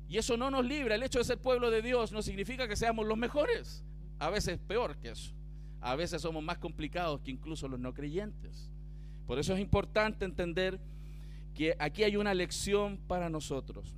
Y 0.07 0.17
eso 0.17 0.37
no 0.37 0.49
nos 0.49 0.65
libra. 0.65 0.95
El 0.95 1.03
hecho 1.03 1.19
de 1.19 1.25
ser 1.25 1.37
pueblo 1.37 1.69
de 1.69 1.81
Dios 1.81 2.11
no 2.11 2.21
significa 2.21 2.67
que 2.67 2.77
seamos 2.77 3.05
los 3.05 3.17
mejores. 3.17 3.83
A 4.19 4.29
veces 4.29 4.57
peor 4.57 4.97
que 4.97 5.09
eso. 5.09 5.33
A 5.81 5.95
veces 5.95 6.21
somos 6.21 6.41
más 6.41 6.59
complicados 6.59 7.19
que 7.19 7.31
incluso 7.31 7.67
los 7.67 7.79
no 7.79 7.93
creyentes. 7.93 8.69
Por 9.27 9.37
eso 9.37 9.53
es 9.53 9.59
importante 9.59 10.23
entender 10.23 10.79
que 11.53 11.75
aquí 11.79 12.03
hay 12.03 12.17
una 12.17 12.33
lección 12.33 12.97
para 13.07 13.29
nosotros. 13.29 13.95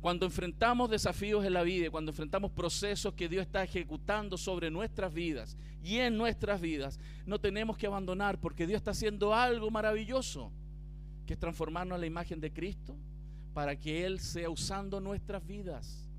Cuando 0.00 0.26
enfrentamos 0.26 0.90
desafíos 0.90 1.46
en 1.46 1.54
la 1.54 1.62
vida, 1.62 1.90
cuando 1.90 2.10
enfrentamos 2.10 2.50
procesos 2.50 3.14
que 3.14 3.28
Dios 3.28 3.46
está 3.46 3.62
ejecutando 3.62 4.36
sobre 4.36 4.70
nuestras 4.70 5.14
vidas 5.14 5.56
y 5.82 5.96
en 5.96 6.18
nuestras 6.18 6.60
vidas, 6.60 7.00
no 7.24 7.38
tenemos 7.40 7.78
que 7.78 7.86
abandonar 7.86 8.38
porque 8.38 8.66
Dios 8.66 8.76
está 8.76 8.90
haciendo 8.90 9.34
algo 9.34 9.70
maravilloso, 9.70 10.52
que 11.26 11.32
es 11.32 11.38
transformarnos 11.38 11.96
a 11.96 12.00
la 12.00 12.06
imagen 12.06 12.38
de 12.38 12.52
Cristo 12.52 12.98
para 13.54 13.76
que 13.76 14.04
Él 14.04 14.20
sea 14.20 14.50
usando 14.50 15.00
nuestras 15.00 15.46
vidas 15.46 16.10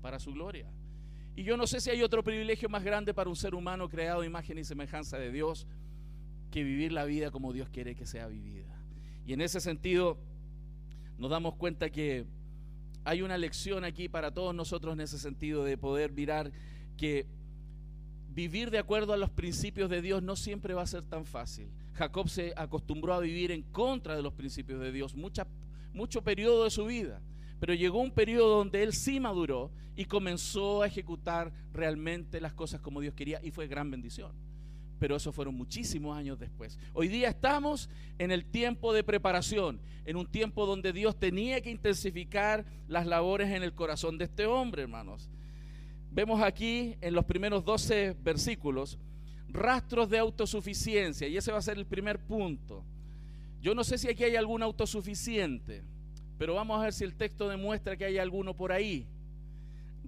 para 0.00 0.20
su 0.20 0.32
gloria. 0.32 0.70
Y 1.34 1.42
yo 1.42 1.56
no 1.56 1.66
sé 1.66 1.80
si 1.80 1.90
hay 1.90 2.02
otro 2.02 2.22
privilegio 2.22 2.68
más 2.68 2.84
grande 2.84 3.14
para 3.14 3.30
un 3.30 3.36
ser 3.36 3.54
humano 3.54 3.88
creado 3.88 4.20
a 4.20 4.26
imagen 4.26 4.58
y 4.58 4.64
semejanza 4.64 5.18
de 5.18 5.32
Dios 5.32 5.66
que 6.50 6.62
vivir 6.62 6.92
la 6.92 7.04
vida 7.06 7.30
como 7.30 7.52
Dios 7.52 7.68
quiere 7.70 7.96
que 7.96 8.06
sea 8.06 8.28
vivida. 8.28 8.71
Y 9.26 9.32
en 9.32 9.40
ese 9.40 9.60
sentido 9.60 10.18
nos 11.18 11.30
damos 11.30 11.54
cuenta 11.54 11.90
que 11.90 12.26
hay 13.04 13.22
una 13.22 13.38
lección 13.38 13.84
aquí 13.84 14.08
para 14.08 14.32
todos 14.32 14.54
nosotros 14.54 14.94
en 14.94 15.00
ese 15.00 15.18
sentido 15.18 15.64
de 15.64 15.76
poder 15.76 16.12
mirar 16.12 16.52
que 16.96 17.26
vivir 18.28 18.70
de 18.70 18.78
acuerdo 18.78 19.12
a 19.12 19.16
los 19.16 19.30
principios 19.30 19.90
de 19.90 20.02
Dios 20.02 20.22
no 20.22 20.36
siempre 20.36 20.74
va 20.74 20.82
a 20.82 20.86
ser 20.86 21.02
tan 21.02 21.24
fácil. 21.24 21.68
Jacob 21.94 22.28
se 22.28 22.52
acostumbró 22.56 23.12
a 23.12 23.20
vivir 23.20 23.50
en 23.50 23.62
contra 23.62 24.16
de 24.16 24.22
los 24.22 24.32
principios 24.32 24.80
de 24.80 24.92
Dios 24.92 25.14
mucho 25.14 26.24
periodo 26.24 26.64
de 26.64 26.70
su 26.70 26.86
vida, 26.86 27.20
pero 27.60 27.74
llegó 27.74 28.00
un 28.00 28.12
periodo 28.12 28.58
donde 28.58 28.82
él 28.82 28.92
sí 28.92 29.20
maduró 29.20 29.70
y 29.94 30.06
comenzó 30.06 30.82
a 30.82 30.86
ejecutar 30.86 31.52
realmente 31.72 32.40
las 32.40 32.54
cosas 32.54 32.80
como 32.80 33.00
Dios 33.00 33.14
quería 33.14 33.40
y 33.44 33.50
fue 33.50 33.66
gran 33.68 33.90
bendición 33.90 34.32
pero 35.02 35.16
eso 35.16 35.32
fueron 35.32 35.56
muchísimos 35.56 36.16
años 36.16 36.38
después. 36.38 36.78
Hoy 36.92 37.08
día 37.08 37.30
estamos 37.30 37.90
en 38.20 38.30
el 38.30 38.44
tiempo 38.44 38.92
de 38.92 39.02
preparación, 39.02 39.80
en 40.04 40.14
un 40.14 40.28
tiempo 40.28 40.64
donde 40.64 40.92
Dios 40.92 41.18
tenía 41.18 41.60
que 41.60 41.72
intensificar 41.72 42.64
las 42.86 43.04
labores 43.04 43.50
en 43.50 43.64
el 43.64 43.72
corazón 43.72 44.16
de 44.16 44.26
este 44.26 44.46
hombre, 44.46 44.82
hermanos. 44.82 45.28
Vemos 46.12 46.40
aquí 46.40 46.94
en 47.00 47.14
los 47.14 47.24
primeros 47.24 47.64
12 47.64 48.14
versículos 48.22 48.96
rastros 49.48 50.08
de 50.08 50.18
autosuficiencia, 50.18 51.26
y 51.26 51.36
ese 51.36 51.50
va 51.50 51.58
a 51.58 51.62
ser 51.62 51.78
el 51.78 51.86
primer 51.86 52.20
punto. 52.20 52.84
Yo 53.60 53.74
no 53.74 53.82
sé 53.82 53.98
si 53.98 54.08
aquí 54.08 54.22
hay 54.22 54.36
algún 54.36 54.62
autosuficiente, 54.62 55.82
pero 56.38 56.54
vamos 56.54 56.78
a 56.78 56.84
ver 56.84 56.92
si 56.92 57.02
el 57.02 57.16
texto 57.16 57.48
demuestra 57.48 57.96
que 57.96 58.04
hay 58.04 58.18
alguno 58.18 58.54
por 58.54 58.70
ahí. 58.70 59.08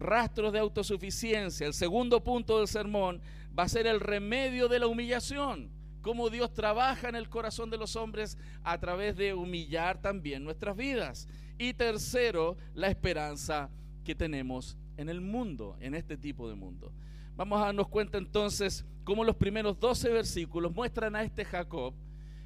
Rastros 0.05 0.53
de 0.53 0.59
autosuficiencia. 0.59 1.67
El 1.67 1.73
segundo 1.75 2.23
punto 2.23 2.59
del 2.59 2.69
sermón 2.69 3.23
va 3.59 3.63
a 3.63 3.69
ser 3.69 3.87
el 3.87 4.01
remedio 4.01 4.69
de 4.69 4.79
la 4.79 4.87
humillación. 4.87 5.71
Cómo 6.03 6.29
Dios 6.29 6.53
trabaja 6.53 7.09
en 7.09 7.15
el 7.15 7.31
corazón 7.31 7.71
de 7.71 7.79
los 7.79 7.97
hombres 7.97 8.37
a 8.63 8.79
través 8.79 9.17
de 9.17 9.33
humillar 9.33 10.03
también 10.03 10.45
nuestras 10.45 10.77
vidas. 10.77 11.27
Y 11.57 11.73
tercero, 11.73 12.59
la 12.75 12.89
esperanza 12.89 13.71
que 14.05 14.15
tenemos 14.15 14.77
en 14.99 15.09
el 15.09 15.23
mundo, 15.23 15.77
en 15.81 15.95
este 15.95 16.19
tipo 16.19 16.49
de 16.49 16.55
mundo. 16.55 16.93
Vamos 17.37 17.61
a 17.61 17.67
darnos 17.67 17.89
cuenta 17.89 18.19
entonces 18.19 18.85
cómo 19.03 19.25
los 19.25 19.37
primeros 19.37 19.81
12 19.81 20.11
versículos 20.11 20.73
muestran 20.75 21.17
a 21.17 21.23
este 21.23 21.45
Jacob 21.45 21.95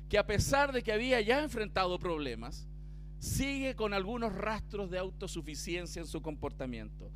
que 0.09 0.19
a 0.19 0.27
pesar 0.27 0.73
de 0.73 0.83
que 0.83 0.93
había 0.93 1.21
ya 1.21 1.43
enfrentado 1.43 1.99
problemas, 1.99 2.67
sigue 3.19 3.75
con 3.75 3.93
algunos 3.93 4.33
rastros 4.33 4.91
de 4.91 4.99
autosuficiencia 4.99 6.01
en 6.01 6.07
su 6.07 6.23
comportamiento. 6.23 7.11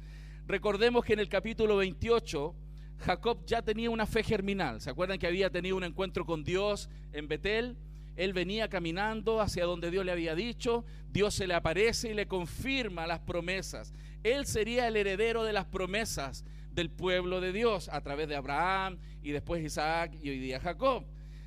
Recordemos 0.46 1.04
que 1.04 1.12
en 1.12 1.20
el 1.20 1.28
capítulo 1.28 1.76
28 1.76 2.54
Jacob 2.99 3.44
ya 3.46 3.62
tenía 3.62 3.90
una 3.90 4.06
fe 4.06 4.22
germinal. 4.22 4.80
¿Se 4.80 4.90
acuerdan 4.90 5.18
que 5.18 5.26
había 5.26 5.50
tenido 5.50 5.76
un 5.76 5.84
encuentro 5.84 6.25
con 6.25 6.44
Dios 6.44 6.88
en 7.12 7.28
Betel? 7.28 7.76
Él 8.16 8.32
venía 8.32 8.68
caminando 8.68 9.40
hacia 9.40 9.64
donde 9.64 9.90
Dios 9.90 10.04
le 10.04 10.12
había 10.12 10.34
dicho, 10.34 10.84
Dios 11.11 11.34
se 11.34 11.46
le 11.46 11.54
aparece 11.54 12.11
y 12.11 12.14
le 12.14 12.26
confirma 12.26 13.06
las 13.06 13.20
promesas. 13.20 13.94
Él 14.22 14.46
sería 14.46 14.87
el 14.87 14.96
heredero 14.96 15.44
de 15.44 15.52
las 15.52 15.64
promesas 15.64 16.44
del 16.72 16.90
pueblo 16.90 17.40
de 17.40 17.52
Dios 17.52 17.88
a 17.90 18.00
través 18.02 18.28
de 18.28 18.37
Abraham 18.37 18.99
y 19.22 19.30
después 19.30 19.64
Isaac 19.64 20.18
y 20.22 20.28
hoy 20.28 20.38
día 20.38 20.61
Jacob. 20.61 21.04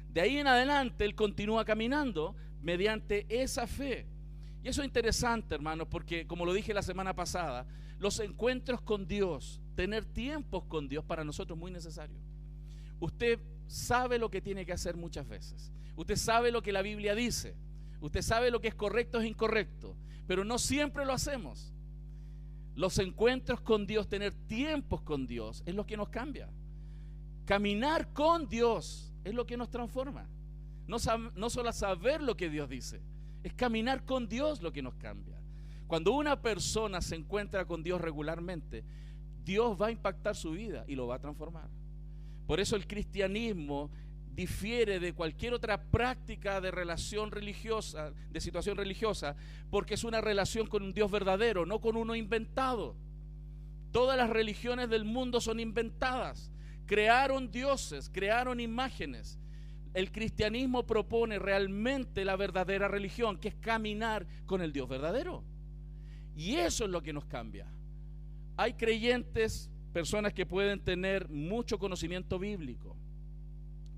De 0.09 0.21
ahí 0.21 0.37
en 0.37 0.47
adelante 0.47 1.05
él 1.05 1.15
continúa 1.15 1.65
caminando 1.65 2.35
mediante 2.61 3.25
esa 3.29 3.67
fe. 3.67 4.07
Y 4.65 4.69
eso 4.69 4.81
es 4.81 4.87
interesante, 4.87 5.53
hermanos, 5.53 5.87
porque 5.87 6.25
como 6.25 6.43
lo 6.43 6.51
dije 6.51 6.73
la 6.73 6.81
semana 6.81 7.15
pasada, 7.15 7.67
los 7.99 8.19
encuentros 8.19 8.81
con 8.81 9.07
Dios 9.07 9.61
tener 9.75 10.05
tiempos 10.05 10.63
con 10.63 10.89
Dios 10.89 11.05
para 11.05 11.23
nosotros 11.23 11.55
es 11.55 11.61
muy 11.61 11.69
necesario. 11.69 12.17
Usted 12.99 13.39
sabe 13.67 14.17
lo 14.17 14.31
que 14.31 14.41
tiene 14.41 14.65
que 14.65 14.73
hacer 14.73 14.97
muchas 14.97 15.27
veces. 15.27 15.71
Usted 15.95 16.15
sabe 16.15 16.49
lo 16.49 16.63
que 16.63 16.71
la 16.71 16.81
Biblia 16.81 17.13
dice. 17.13 17.55
Usted 18.01 18.23
sabe 18.23 18.49
lo 18.49 18.59
que 18.59 18.69
es 18.69 18.73
correcto 18.73 19.19
es 19.19 19.27
incorrecto. 19.27 19.95
Pero 20.25 20.43
no 20.43 20.57
siempre 20.57 21.05
lo 21.05 21.13
hacemos. 21.13 21.71
Los 22.73 22.97
encuentros 22.97 23.61
con 23.61 23.85
Dios, 23.85 24.09
tener 24.09 24.33
tiempos 24.33 25.03
con 25.03 25.27
Dios, 25.27 25.61
es 25.67 25.75
lo 25.75 25.85
que 25.85 25.95
nos 25.95 26.09
cambia. 26.09 26.49
Caminar 27.45 28.13
con 28.13 28.49
Dios 28.49 29.13
es 29.23 29.35
lo 29.35 29.45
que 29.45 29.57
nos 29.57 29.69
transforma. 29.69 30.27
No, 30.87 30.97
no 31.35 31.51
solo 31.51 31.71
saber 31.71 32.23
lo 32.23 32.35
que 32.35 32.49
Dios 32.49 32.67
dice, 32.67 33.03
es 33.45 33.53
caminar 33.53 34.05
con 34.05 34.27
Dios 34.27 34.63
lo 34.63 34.73
que 34.73 34.81
nos 34.81 34.95
cambia. 34.95 35.39
Cuando 35.85 36.13
una 36.13 36.41
persona 36.41 36.99
se 36.99 37.15
encuentra 37.15 37.65
con 37.65 37.83
Dios 37.83 38.01
regularmente, 38.01 38.83
Dios 39.43 39.79
va 39.79 39.87
a 39.87 39.91
impactar 39.91 40.35
su 40.35 40.53
vida 40.53 40.83
y 40.87 40.95
lo 40.95 41.05
va 41.05 41.17
a 41.17 41.19
transformar. 41.19 41.69
Por 42.47 42.59
eso 42.59 42.75
el 42.75 42.87
cristianismo 42.87 43.91
difiere 44.33 44.99
de 44.99 45.13
cualquier 45.13 45.53
otra 45.53 45.79
práctica 45.79 46.59
de 46.59 46.71
relación 46.71 47.29
religiosa, 47.29 48.13
de 48.31 48.41
situación 48.41 48.77
religiosa, 48.77 49.35
porque 49.69 49.93
es 49.93 50.03
una 50.03 50.21
relación 50.21 50.65
con 50.65 50.81
un 50.81 50.93
Dios 50.93 51.11
verdadero, 51.11 51.67
no 51.67 51.79
con 51.79 51.97
uno 51.97 52.15
inventado. 52.15 52.95
Todas 53.91 54.17
las 54.17 54.31
religiones 54.31 54.89
del 54.89 55.05
mundo 55.05 55.39
son 55.39 55.59
inventadas. 55.59 56.51
Crearon 56.87 57.51
dioses, 57.51 58.09
crearon 58.11 58.59
imágenes. 58.59 59.37
El 59.95 60.11
cristianismo 60.11 60.85
propone 60.85 61.39
realmente 61.39 62.25
la 62.25 62.35
verdadera 62.35 62.89
religión, 62.89 63.37
que 63.37 63.47
es 63.47 63.55
caminar 63.55 64.27
con 64.45 64.61
el 64.61 64.73
Dios 64.73 64.89
verdadero. 64.89 65.41
Y 66.35 66.55
eso 66.55 66.83
es 66.83 66.89
lo 66.89 67.01
que 67.01 67.13
nos 67.13 67.23
cambia. 67.23 67.71
Hay 68.57 68.73
creyentes, 68.73 69.71
personas 69.93 70.33
que 70.33 70.45
pueden 70.45 70.81
tener 70.81 71.29
mucho 71.29 71.79
conocimiento 71.79 72.37
bíblico, 72.37 72.97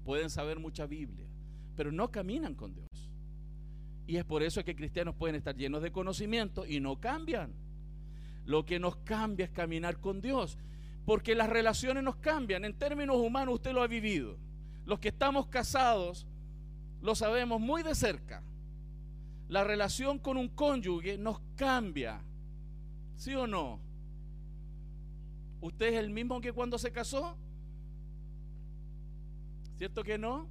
pueden 0.05 0.29
saber 0.29 0.59
mucha 0.59 0.85
Biblia, 0.85 1.25
pero 1.75 1.91
no 1.91 2.11
caminan 2.11 2.53
con 2.53 2.75
Dios. 2.75 2.87
Y 4.05 4.17
es 4.17 4.23
por 4.23 4.43
eso 4.43 4.63
que 4.63 4.75
cristianos 4.75 5.15
pueden 5.15 5.35
estar 5.35 5.55
llenos 5.55 5.81
de 5.81 5.91
conocimiento 5.91 6.63
y 6.67 6.79
no 6.79 6.99
cambian. 6.99 7.55
Lo 8.45 8.65
que 8.65 8.77
nos 8.77 8.97
cambia 8.97 9.45
es 9.45 9.51
caminar 9.51 9.99
con 9.99 10.21
Dios, 10.21 10.59
porque 11.05 11.33
las 11.33 11.49
relaciones 11.49 12.03
nos 12.03 12.17
cambian. 12.17 12.65
En 12.65 12.77
términos 12.77 13.17
humanos 13.17 13.55
usted 13.55 13.73
lo 13.73 13.81
ha 13.81 13.87
vivido. 13.87 14.37
Los 14.87 14.99
que 14.99 15.09
estamos 15.09 15.47
casados 15.47 16.25
lo 17.01 17.13
sabemos 17.13 17.59
muy 17.59 17.83
de 17.83 17.93
cerca. 17.93 18.41
La 19.49 19.65
relación 19.65 20.17
con 20.17 20.37
un 20.37 20.47
cónyuge 20.47 21.17
nos 21.17 21.41
cambia. 21.57 22.21
¿Sí 23.17 23.35
o 23.35 23.45
no? 23.45 23.81
¿Usted 25.59 25.87
es 25.87 25.95
el 25.95 26.09
mismo 26.09 26.39
que 26.39 26.53
cuando 26.53 26.77
se 26.77 26.93
casó? 26.93 27.35
¿Cierto 29.77 30.05
que 30.05 30.17
no? 30.17 30.47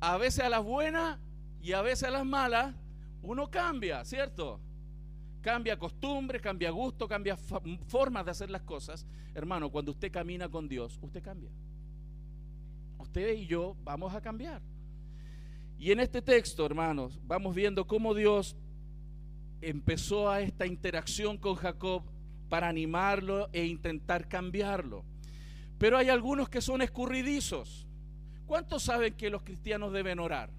A 0.00 0.18
veces 0.18 0.44
a 0.44 0.50
las 0.50 0.62
buenas 0.62 1.18
y 1.62 1.72
a 1.72 1.80
veces 1.80 2.08
a 2.08 2.10
las 2.10 2.26
malas, 2.26 2.74
uno 3.22 3.50
cambia, 3.50 4.04
¿cierto? 4.04 4.60
Cambia 5.40 5.78
costumbre, 5.78 6.40
cambia 6.40 6.70
gusto, 6.70 7.08
cambia 7.08 7.38
formas 7.86 8.26
de 8.26 8.32
hacer 8.32 8.50
las 8.50 8.62
cosas. 8.62 9.06
Hermano, 9.34 9.70
cuando 9.70 9.92
usted 9.92 10.12
camina 10.12 10.50
con 10.50 10.68
Dios, 10.68 10.98
usted 11.00 11.22
cambia. 11.22 11.50
Usted 13.10 13.34
y 13.34 13.46
yo 13.48 13.76
vamos 13.82 14.14
a 14.14 14.20
cambiar. 14.20 14.62
Y 15.76 15.90
en 15.90 15.98
este 15.98 16.22
texto, 16.22 16.64
hermanos, 16.64 17.18
vamos 17.24 17.56
viendo 17.56 17.84
cómo 17.84 18.14
Dios 18.14 18.54
empezó 19.60 20.30
a 20.30 20.42
esta 20.42 20.64
interacción 20.64 21.36
con 21.36 21.56
Jacob 21.56 22.04
para 22.48 22.68
animarlo 22.68 23.48
e 23.52 23.66
intentar 23.66 24.28
cambiarlo. 24.28 25.04
Pero 25.76 25.98
hay 25.98 26.08
algunos 26.08 26.48
que 26.48 26.60
son 26.60 26.82
escurridizos. 26.82 27.88
¿Cuántos 28.46 28.84
saben 28.84 29.14
que 29.14 29.28
los 29.28 29.42
cristianos 29.42 29.92
deben 29.92 30.20
orar? 30.20 30.50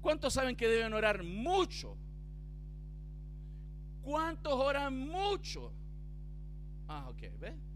¿Cuántos 0.00 0.34
saben 0.34 0.56
que 0.56 0.66
deben 0.66 0.92
orar 0.92 1.22
mucho? 1.22 1.96
¿Cuántos 4.02 4.54
oran 4.54 4.98
mucho? 4.98 5.72
Ah, 6.88 7.06
ok, 7.10 7.38
¿ves? 7.38 7.69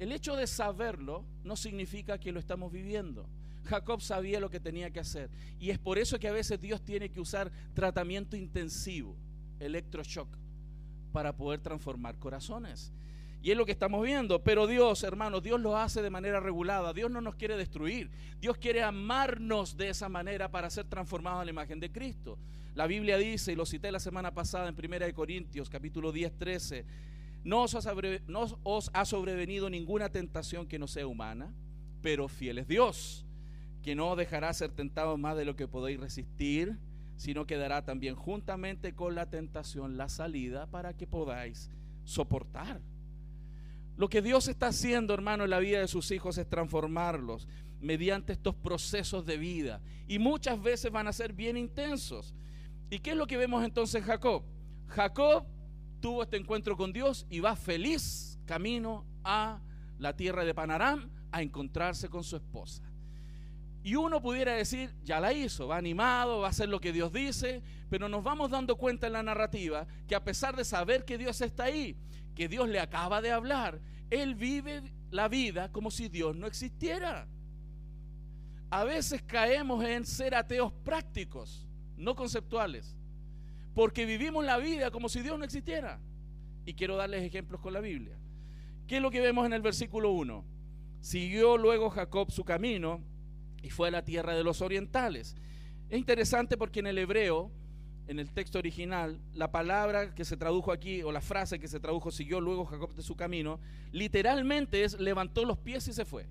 El 0.00 0.12
hecho 0.12 0.34
de 0.34 0.46
saberlo 0.46 1.26
no 1.44 1.56
significa 1.56 2.18
que 2.18 2.32
lo 2.32 2.40
estamos 2.40 2.72
viviendo. 2.72 3.28
Jacob 3.64 4.00
sabía 4.00 4.40
lo 4.40 4.48
que 4.48 4.58
tenía 4.58 4.90
que 4.90 4.98
hacer. 4.98 5.28
Y 5.58 5.68
es 5.68 5.78
por 5.78 5.98
eso 5.98 6.18
que 6.18 6.26
a 6.26 6.32
veces 6.32 6.58
Dios 6.58 6.82
tiene 6.82 7.10
que 7.10 7.20
usar 7.20 7.52
tratamiento 7.74 8.34
intensivo, 8.34 9.14
electroshock, 9.58 10.34
para 11.12 11.36
poder 11.36 11.60
transformar 11.60 12.18
corazones. 12.18 12.94
Y 13.42 13.50
es 13.50 13.58
lo 13.58 13.66
que 13.66 13.72
estamos 13.72 14.02
viendo. 14.02 14.42
Pero 14.42 14.66
Dios, 14.66 15.02
hermanos, 15.02 15.42
Dios 15.42 15.60
lo 15.60 15.76
hace 15.76 16.00
de 16.00 16.08
manera 16.08 16.40
regulada. 16.40 16.94
Dios 16.94 17.10
no 17.10 17.20
nos 17.20 17.34
quiere 17.34 17.58
destruir. 17.58 18.10
Dios 18.40 18.56
quiere 18.56 18.82
amarnos 18.82 19.76
de 19.76 19.90
esa 19.90 20.08
manera 20.08 20.50
para 20.50 20.70
ser 20.70 20.86
transformados 20.86 21.42
a 21.42 21.44
la 21.44 21.50
imagen 21.50 21.78
de 21.78 21.92
Cristo. 21.92 22.38
La 22.74 22.86
Biblia 22.86 23.18
dice, 23.18 23.52
y 23.52 23.54
lo 23.54 23.66
cité 23.66 23.92
la 23.92 24.00
semana 24.00 24.32
pasada 24.32 24.66
en 24.66 24.74
1 24.74 25.14
Corintios, 25.14 25.68
capítulo 25.68 26.10
10, 26.10 26.38
13, 26.38 26.86
no 27.44 27.62
os, 27.62 28.90
ha 28.92 29.04
sobrevenido 29.04 29.70
ninguna 29.70 30.10
tentación 30.10 30.66
que 30.66 30.78
no 30.78 30.86
sea 30.86 31.06
humana, 31.06 31.54
pero 32.02 32.28
fiel 32.28 32.58
es 32.58 32.68
Dios, 32.68 33.26
que 33.82 33.94
no 33.94 34.14
dejará 34.16 34.52
ser 34.52 34.72
tentado 34.72 35.16
más 35.16 35.36
de 35.36 35.44
lo 35.44 35.56
que 35.56 35.68
podéis 35.68 36.00
resistir, 36.00 36.78
sino 37.16 37.46
que 37.46 37.56
dará 37.56 37.84
también 37.84 38.14
juntamente 38.14 38.94
con 38.94 39.14
la 39.14 39.28
tentación 39.28 39.96
la 39.96 40.08
salida 40.08 40.66
para 40.66 40.94
que 40.94 41.06
podáis 41.06 41.70
soportar. 42.04 42.80
Lo 43.96 44.08
que 44.08 44.22
Dios 44.22 44.48
está 44.48 44.68
haciendo, 44.68 45.12
hermano, 45.12 45.44
en 45.44 45.50
la 45.50 45.58
vida 45.58 45.80
de 45.80 45.88
sus 45.88 46.10
hijos 46.10 46.38
es 46.38 46.48
transformarlos 46.48 47.46
mediante 47.80 48.32
estos 48.32 48.54
procesos 48.54 49.26
de 49.26 49.36
vida. 49.36 49.80
Y 50.08 50.18
muchas 50.18 50.60
veces 50.62 50.90
van 50.90 51.06
a 51.06 51.12
ser 51.12 51.34
bien 51.34 51.56
intensos. 51.56 52.34
¿Y 52.88 52.98
qué 53.00 53.10
es 53.10 53.16
lo 53.16 53.26
que 53.26 53.36
vemos 53.36 53.62
entonces 53.62 54.00
en 54.00 54.06
Jacob? 54.06 54.42
Jacob 54.88 55.44
tuvo 56.00 56.22
este 56.22 56.36
encuentro 56.36 56.76
con 56.76 56.92
Dios 56.92 57.26
y 57.30 57.40
va 57.40 57.54
feliz 57.56 58.38
camino 58.46 59.04
a 59.22 59.60
la 59.98 60.16
tierra 60.16 60.44
de 60.44 60.54
Panaram 60.54 61.10
a 61.30 61.42
encontrarse 61.42 62.08
con 62.08 62.24
su 62.24 62.36
esposa. 62.36 62.82
Y 63.82 63.94
uno 63.94 64.20
pudiera 64.20 64.54
decir, 64.54 64.94
ya 65.02 65.20
la 65.20 65.32
hizo, 65.32 65.68
va 65.68 65.76
animado, 65.76 66.40
va 66.40 66.48
a 66.48 66.50
hacer 66.50 66.68
lo 66.68 66.80
que 66.80 66.92
Dios 66.92 67.12
dice, 67.12 67.62
pero 67.88 68.08
nos 68.08 68.22
vamos 68.22 68.50
dando 68.50 68.76
cuenta 68.76 69.06
en 69.06 69.14
la 69.14 69.22
narrativa 69.22 69.86
que 70.06 70.14
a 70.14 70.22
pesar 70.22 70.54
de 70.54 70.64
saber 70.64 71.04
que 71.04 71.16
Dios 71.16 71.40
está 71.40 71.64
ahí, 71.64 71.96
que 72.34 72.48
Dios 72.48 72.68
le 72.68 72.80
acaba 72.80 73.22
de 73.22 73.32
hablar, 73.32 73.80
él 74.10 74.34
vive 74.34 74.82
la 75.10 75.28
vida 75.28 75.72
como 75.72 75.90
si 75.90 76.08
Dios 76.08 76.36
no 76.36 76.46
existiera. 76.46 77.26
A 78.68 78.84
veces 78.84 79.22
caemos 79.22 79.82
en 79.84 80.04
ser 80.04 80.34
ateos 80.34 80.72
prácticos, 80.84 81.66
no 81.96 82.14
conceptuales, 82.14 82.96
porque 83.74 84.06
vivimos 84.06 84.44
la 84.44 84.58
vida 84.58 84.90
como 84.90 85.08
si 85.08 85.20
Dios 85.20 85.38
no 85.38 85.44
existiera. 85.44 86.00
Y 86.64 86.74
quiero 86.74 86.96
darles 86.96 87.22
ejemplos 87.22 87.60
con 87.60 87.72
la 87.72 87.80
Biblia. 87.80 88.16
¿Qué 88.86 88.96
es 88.96 89.02
lo 89.02 89.10
que 89.10 89.20
vemos 89.20 89.46
en 89.46 89.52
el 89.52 89.62
versículo 89.62 90.10
1? 90.12 90.44
Siguió 91.00 91.56
luego 91.56 91.90
Jacob 91.90 92.30
su 92.30 92.44
camino 92.44 93.00
y 93.62 93.70
fue 93.70 93.88
a 93.88 93.90
la 93.90 94.04
tierra 94.04 94.34
de 94.34 94.44
los 94.44 94.60
orientales. 94.60 95.36
Es 95.88 95.98
interesante 95.98 96.56
porque 96.56 96.80
en 96.80 96.86
el 96.86 96.98
hebreo, 96.98 97.50
en 98.06 98.18
el 98.18 98.32
texto 98.32 98.58
original, 98.58 99.20
la 99.32 99.50
palabra 99.50 100.14
que 100.14 100.24
se 100.24 100.36
tradujo 100.36 100.72
aquí, 100.72 101.02
o 101.02 101.12
la 101.12 101.20
frase 101.20 101.58
que 101.58 101.68
se 101.68 101.80
tradujo, 101.80 102.10
siguió 102.10 102.40
luego 102.40 102.64
Jacob 102.64 102.94
de 102.94 103.02
su 103.02 103.16
camino, 103.16 103.60
literalmente 103.92 104.84
es 104.84 104.98
levantó 104.98 105.44
los 105.44 105.58
pies 105.58 105.86
y 105.88 105.92
se 105.92 106.04
fue. 106.04 106.26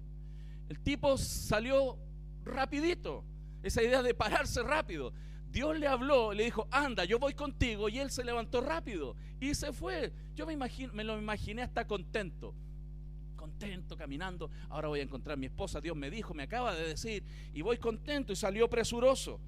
El 0.67 0.79
tipo 0.79 1.17
salió 1.17 1.97
rapidito, 2.43 3.23
esa 3.63 3.81
idea 3.81 4.03
de 4.03 4.13
pararse 4.13 4.61
rápido. 4.63 5.13
Dios 5.51 5.77
le 5.79 5.87
habló, 5.87 6.33
le 6.33 6.43
dijo, 6.43 6.67
anda, 6.71 7.05
yo 7.05 7.17
voy 7.19 7.33
contigo, 7.33 7.89
y 7.89 7.99
él 7.99 8.11
se 8.11 8.23
levantó 8.23 8.61
rápido 8.61 9.15
y 9.39 9.55
se 9.55 9.73
fue. 9.73 10.13
Yo 10.35 10.45
me, 10.45 10.53
imagino, 10.53 10.93
me 10.93 11.03
lo 11.03 11.17
imaginé 11.17 11.63
hasta 11.63 11.85
contento 11.87 12.53
contento 13.39 13.97
caminando. 13.97 14.51
Ahora 14.69 14.89
voy 14.89 14.99
a 14.99 15.03
encontrar 15.03 15.33
a 15.33 15.37
mi 15.37 15.47
esposa. 15.47 15.81
Dios 15.81 15.95
me 15.95 16.09
dijo, 16.09 16.33
me 16.33 16.43
acaba 16.43 16.75
de 16.75 16.89
decir. 16.89 17.23
Y 17.53 17.61
voy 17.61 17.77
contento 17.77 18.33
y 18.33 18.35
salió 18.35 18.69
presuroso. 18.69 19.39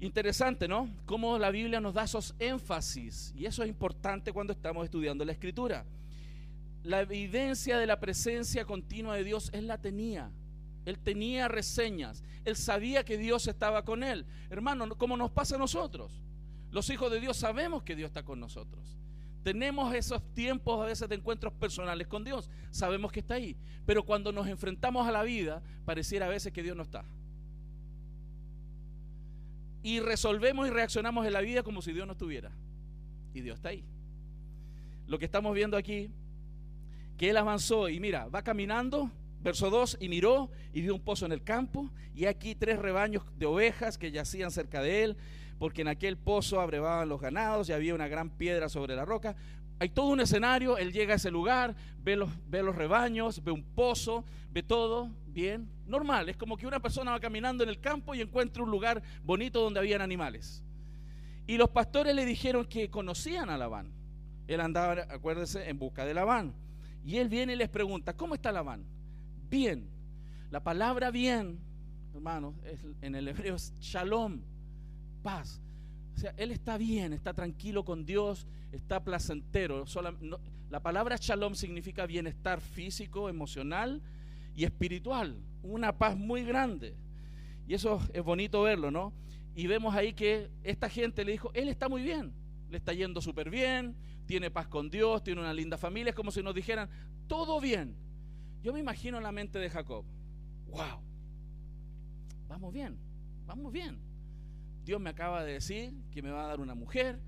Interesante, 0.00 0.68
¿no? 0.68 0.90
Cómo 1.06 1.38
la 1.38 1.50
Biblia 1.50 1.80
nos 1.80 1.94
da 1.94 2.04
esos 2.04 2.34
énfasis. 2.38 3.32
Y 3.36 3.46
eso 3.46 3.62
es 3.62 3.68
importante 3.68 4.32
cuando 4.32 4.52
estamos 4.52 4.84
estudiando 4.84 5.24
la 5.24 5.32
escritura. 5.32 5.84
La 6.82 7.00
evidencia 7.00 7.78
de 7.78 7.86
la 7.86 7.98
presencia 7.98 8.64
continua 8.64 9.16
de 9.16 9.24
Dios, 9.24 9.50
Él 9.52 9.66
la 9.66 9.78
tenía. 9.78 10.30
Él 10.84 10.98
tenía 10.98 11.48
reseñas. 11.48 12.22
Él 12.44 12.56
sabía 12.56 13.04
que 13.04 13.16
Dios 13.16 13.46
estaba 13.46 13.84
con 13.84 14.02
Él. 14.02 14.26
Hermano, 14.50 14.96
como 14.96 15.16
nos 15.16 15.30
pasa 15.30 15.56
a 15.56 15.58
nosotros. 15.58 16.20
Los 16.70 16.90
hijos 16.90 17.10
de 17.10 17.20
Dios 17.20 17.36
sabemos 17.36 17.82
que 17.82 17.96
Dios 17.96 18.08
está 18.08 18.24
con 18.24 18.40
nosotros. 18.40 18.98
Tenemos 19.42 19.94
esos 19.94 20.22
tiempos 20.34 20.82
a 20.82 20.86
veces 20.86 21.08
de 21.08 21.14
encuentros 21.14 21.52
personales 21.52 22.06
con 22.06 22.24
Dios. 22.24 22.50
Sabemos 22.70 23.12
que 23.12 23.20
está 23.20 23.34
ahí. 23.34 23.56
Pero 23.86 24.04
cuando 24.04 24.32
nos 24.32 24.48
enfrentamos 24.48 25.06
a 25.06 25.12
la 25.12 25.22
vida, 25.22 25.62
pareciera 25.84 26.26
a 26.26 26.30
veces 26.30 26.52
que 26.52 26.62
Dios 26.62 26.76
no 26.76 26.82
está. 26.82 27.04
Y 29.82 30.00
resolvemos 30.00 30.66
y 30.66 30.70
reaccionamos 30.70 31.26
en 31.26 31.34
la 31.34 31.42
vida 31.42 31.62
como 31.62 31.82
si 31.82 31.92
Dios 31.92 32.06
no 32.06 32.12
estuviera. 32.12 32.50
Y 33.34 33.42
Dios 33.42 33.56
está 33.56 33.68
ahí. 33.68 33.84
Lo 35.06 35.18
que 35.18 35.26
estamos 35.26 35.54
viendo 35.54 35.76
aquí, 35.76 36.10
que 37.18 37.28
Él 37.28 37.36
avanzó 37.36 37.90
y 37.90 38.00
mira, 38.00 38.26
va 38.28 38.42
caminando, 38.42 39.10
verso 39.44 39.70
2, 39.70 39.98
y 40.00 40.08
miró 40.08 40.50
y 40.72 40.80
vio 40.80 40.94
un 40.94 41.00
pozo 41.00 41.26
en 41.26 41.32
el 41.32 41.44
campo, 41.44 41.88
y 42.16 42.24
aquí 42.24 42.56
tres 42.56 42.80
rebaños 42.80 43.22
de 43.38 43.46
ovejas 43.46 43.98
que 43.98 44.10
yacían 44.10 44.50
cerca 44.50 44.82
de 44.82 45.04
Él 45.04 45.16
porque 45.58 45.82
en 45.82 45.88
aquel 45.88 46.16
pozo 46.16 46.60
abrevaban 46.60 47.08
los 47.08 47.20
ganados 47.20 47.68
y 47.68 47.72
había 47.72 47.94
una 47.94 48.08
gran 48.08 48.30
piedra 48.30 48.68
sobre 48.68 48.96
la 48.96 49.04
roca. 49.04 49.36
Hay 49.78 49.88
todo 49.88 50.08
un 50.08 50.20
escenario, 50.20 50.78
él 50.78 50.92
llega 50.92 51.14
a 51.14 51.16
ese 51.16 51.30
lugar, 51.30 51.74
ve 52.02 52.16
los, 52.16 52.76
rebaños, 52.76 53.42
ve 53.42 53.50
un 53.50 53.62
pozo, 53.62 54.24
ve 54.50 54.62
todo 54.62 55.10
bien, 55.26 55.68
normal. 55.86 56.28
Es 56.28 56.36
como 56.36 56.56
que 56.56 56.66
una 56.66 56.80
persona 56.80 57.12
va 57.12 57.20
caminando 57.20 57.64
en 57.64 57.70
el 57.70 57.80
campo 57.80 58.14
y 58.14 58.20
encuentra 58.20 58.62
un 58.62 58.70
lugar 58.70 59.02
bonito 59.24 59.60
donde 59.60 59.80
habían 59.80 60.00
animales. 60.00 60.62
Y 61.46 61.56
los 61.56 61.70
pastores 61.70 62.14
le 62.14 62.24
dijeron 62.24 62.66
que 62.66 62.88
conocían 62.88 63.50
a 63.50 63.58
Labán. 63.58 63.92
Él 64.46 64.60
andaba, 64.60 65.06
acuérdense, 65.10 65.68
en 65.68 65.78
busca 65.78 66.04
de 66.04 66.14
Labán. 66.14 66.54
Y 67.04 67.18
él 67.18 67.28
viene 67.28 67.54
y 67.54 67.56
les 67.56 67.68
pregunta, 67.68 68.14
¿cómo 68.14 68.34
está 68.34 68.52
Labán? 68.52 68.84
Bien. 69.48 69.88
La 70.50 70.62
palabra 70.62 71.10
bien, 71.10 71.58
hermanos, 72.14 72.54
en 73.00 73.14
el 73.14 73.28
hebreo 73.28 73.56
es 73.56 73.74
shalom 73.80 74.40
paz. 75.22 75.60
O 76.14 76.20
sea, 76.20 76.32
él 76.36 76.52
está 76.52 76.78
bien, 76.78 77.12
está 77.12 77.34
tranquilo 77.34 77.84
con 77.84 78.04
Dios, 78.04 78.46
está 78.70 79.02
placentero. 79.02 79.84
la 80.70 80.80
palabra 80.80 81.16
shalom 81.18 81.54
significa 81.54 82.06
bienestar 82.06 82.60
físico, 82.60 83.28
emocional 83.28 84.00
y 84.54 84.64
espiritual. 84.64 85.36
Una 85.62 85.98
paz 85.98 86.16
muy 86.16 86.44
grande. 86.44 86.94
Y 87.66 87.74
eso 87.74 88.00
es 88.12 88.22
bonito 88.22 88.62
verlo, 88.62 88.90
¿no? 88.90 89.12
Y 89.56 89.66
vemos 89.66 89.94
ahí 89.94 90.12
que 90.12 90.50
esta 90.62 90.88
gente 90.88 91.24
le 91.24 91.32
dijo, 91.32 91.50
él 91.54 91.68
está 91.68 91.88
muy 91.88 92.02
bien, 92.02 92.32
le 92.70 92.76
está 92.76 92.92
yendo 92.92 93.20
súper 93.20 93.50
bien, 93.50 93.96
tiene 94.26 94.50
paz 94.50 94.68
con 94.68 94.90
Dios, 94.90 95.22
tiene 95.24 95.40
una 95.40 95.54
linda 95.54 95.78
familia. 95.78 96.10
Es 96.10 96.16
como 96.16 96.30
si 96.30 96.42
nos 96.42 96.54
dijeran, 96.54 96.88
todo 97.26 97.60
bien. 97.60 97.96
Yo 98.64 98.72
me 98.72 98.80
imagino 98.80 99.20
la 99.20 99.30
mente 99.30 99.58
de 99.58 99.68
Jacob. 99.68 100.06
¡Wow! 100.68 101.02
Vamos 102.48 102.72
bien, 102.72 102.96
vamos 103.44 103.70
bien. 103.70 103.98
Dios 104.86 104.98
me 105.02 105.10
acaba 105.10 105.44
de 105.44 105.52
decir 105.52 105.92
que 106.10 106.22
me 106.22 106.30
va 106.30 106.44
a 106.44 106.48
dar 106.48 106.60
una 106.60 106.74
mujer. 106.74 107.20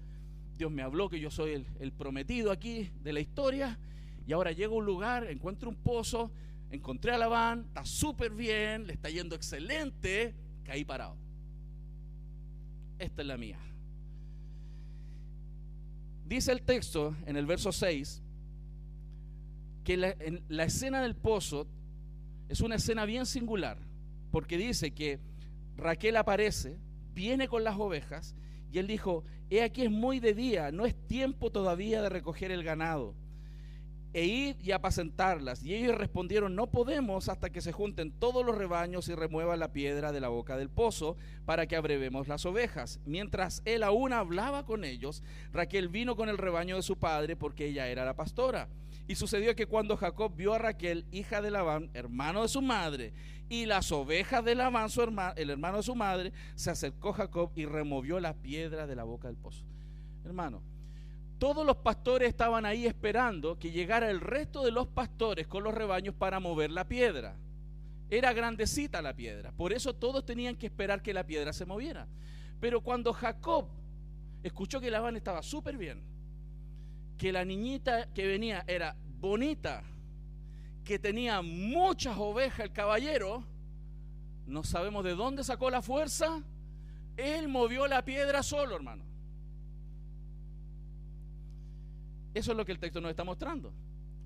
Dios 0.56 0.70
me 0.70 0.80
habló 0.80 1.10
que 1.10 1.20
yo 1.20 1.30
soy 1.30 1.66
el, 1.78 1.92
prometido 1.92 2.50
aquí 2.50 2.90
de 3.02 3.12
la 3.12 3.20
historia. 3.20 3.78
Y 4.26 4.32
ahora 4.32 4.52
llego 4.52 4.76
a 4.76 4.78
un 4.78 4.86
lugar, 4.86 5.24
encuentro 5.30 5.68
un 5.68 5.76
pozo, 5.76 6.32
encontré 6.70 7.12
a 7.12 7.18
Labán, 7.18 7.66
está 7.66 7.84
súper 7.84 8.32
bien, 8.32 8.86
le 8.86 8.94
está 8.94 9.10
yendo 9.10 9.36
excelente, 9.36 10.34
caí 10.64 10.86
parado. 10.86 11.18
Esta 12.98 13.20
es 13.20 13.28
la 13.28 13.36
mía. 13.36 13.58
Dice 16.24 16.50
el 16.50 16.62
texto 16.62 17.14
en 17.26 17.36
el 17.36 17.44
verso 17.44 17.72
6 17.72 18.22
que 19.86 19.96
la, 19.96 20.16
la 20.48 20.64
escena 20.64 21.00
del 21.00 21.14
pozo 21.14 21.68
es 22.48 22.60
una 22.60 22.74
escena 22.74 23.04
bien 23.04 23.24
singular, 23.24 23.78
porque 24.32 24.58
dice 24.58 24.90
que 24.90 25.20
Raquel 25.76 26.16
aparece 26.16 26.76
viene 27.14 27.46
con 27.46 27.62
las 27.62 27.78
ovejas 27.78 28.34
y 28.72 28.78
él 28.78 28.88
dijo, 28.88 29.22
he 29.48 29.62
aquí 29.62 29.82
es 29.82 29.90
muy 29.92 30.18
de 30.18 30.34
día, 30.34 30.72
no 30.72 30.86
es 30.86 30.96
tiempo 31.06 31.52
todavía 31.52 32.02
de 32.02 32.08
recoger 32.08 32.50
el 32.50 32.64
ganado 32.64 33.14
e 34.12 34.24
ir 34.24 34.56
y 34.60 34.72
apacentarlas. 34.72 35.62
Y 35.62 35.74
ellos 35.74 35.94
respondieron, 35.94 36.56
no 36.56 36.66
podemos 36.66 37.28
hasta 37.28 37.50
que 37.50 37.60
se 37.60 37.70
junten 37.70 38.10
todos 38.10 38.44
los 38.44 38.58
rebaños 38.58 39.08
y 39.08 39.14
remuevan 39.14 39.60
la 39.60 39.72
piedra 39.72 40.10
de 40.10 40.20
la 40.20 40.28
boca 40.28 40.56
del 40.56 40.68
pozo 40.68 41.16
para 41.44 41.68
que 41.68 41.76
abrevemos 41.76 42.26
las 42.26 42.44
ovejas. 42.44 42.98
Mientras 43.04 43.62
él 43.64 43.84
aún 43.84 44.12
hablaba 44.12 44.64
con 44.64 44.84
ellos, 44.84 45.22
Raquel 45.52 45.90
vino 45.90 46.16
con 46.16 46.28
el 46.28 46.38
rebaño 46.38 46.74
de 46.74 46.82
su 46.82 46.96
padre 46.96 47.36
porque 47.36 47.66
ella 47.66 47.86
era 47.86 48.04
la 48.04 48.16
pastora. 48.16 48.68
Y 49.08 49.14
sucedió 49.14 49.54
que 49.54 49.66
cuando 49.66 49.96
Jacob 49.96 50.34
vio 50.34 50.54
a 50.54 50.58
Raquel, 50.58 51.06
hija 51.12 51.40
de 51.40 51.50
Labán, 51.50 51.90
hermano 51.94 52.42
de 52.42 52.48
su 52.48 52.60
madre, 52.60 53.12
y 53.48 53.66
las 53.66 53.92
ovejas 53.92 54.44
de 54.44 54.56
Labán, 54.56 54.90
su 54.90 55.00
hermano, 55.00 55.34
el 55.36 55.50
hermano 55.50 55.76
de 55.76 55.82
su 55.84 55.94
madre, 55.94 56.32
se 56.56 56.70
acercó 56.70 57.12
Jacob 57.12 57.52
y 57.54 57.66
removió 57.66 58.18
la 58.18 58.34
piedra 58.34 58.86
de 58.86 58.96
la 58.96 59.04
boca 59.04 59.28
del 59.28 59.36
pozo. 59.36 59.64
Hermano, 60.24 60.60
todos 61.38 61.64
los 61.64 61.76
pastores 61.76 62.28
estaban 62.28 62.66
ahí 62.66 62.86
esperando 62.86 63.58
que 63.58 63.70
llegara 63.70 64.10
el 64.10 64.20
resto 64.20 64.64
de 64.64 64.72
los 64.72 64.88
pastores 64.88 65.46
con 65.46 65.62
los 65.62 65.74
rebaños 65.74 66.14
para 66.14 66.40
mover 66.40 66.70
la 66.70 66.88
piedra. 66.88 67.36
Era 68.10 68.32
grandecita 68.32 69.02
la 69.02 69.14
piedra, 69.14 69.52
por 69.52 69.72
eso 69.72 69.94
todos 69.94 70.24
tenían 70.24 70.56
que 70.56 70.66
esperar 70.66 71.02
que 71.02 71.14
la 71.14 71.26
piedra 71.26 71.52
se 71.52 71.66
moviera. 71.66 72.08
Pero 72.60 72.80
cuando 72.80 73.12
Jacob 73.12 73.68
escuchó 74.42 74.80
que 74.80 74.90
Labán 74.90 75.16
estaba 75.16 75.42
súper 75.42 75.76
bien, 75.76 76.02
que 77.18 77.32
la 77.32 77.44
niñita 77.44 78.12
que 78.12 78.26
venía 78.26 78.64
era 78.66 78.96
bonita, 79.20 79.82
que 80.84 80.98
tenía 80.98 81.42
muchas 81.42 82.16
ovejas 82.18 82.66
el 82.66 82.72
caballero, 82.72 83.44
no 84.46 84.62
sabemos 84.62 85.02
de 85.04 85.14
dónde 85.14 85.42
sacó 85.42 85.70
la 85.70 85.82
fuerza, 85.82 86.42
él 87.16 87.48
movió 87.48 87.86
la 87.86 88.04
piedra 88.04 88.42
solo, 88.42 88.76
hermano. 88.76 89.04
Eso 92.34 92.50
es 92.50 92.56
lo 92.56 92.64
que 92.66 92.72
el 92.72 92.78
texto 92.78 93.00
nos 93.00 93.10
está 93.10 93.24
mostrando. 93.24 93.72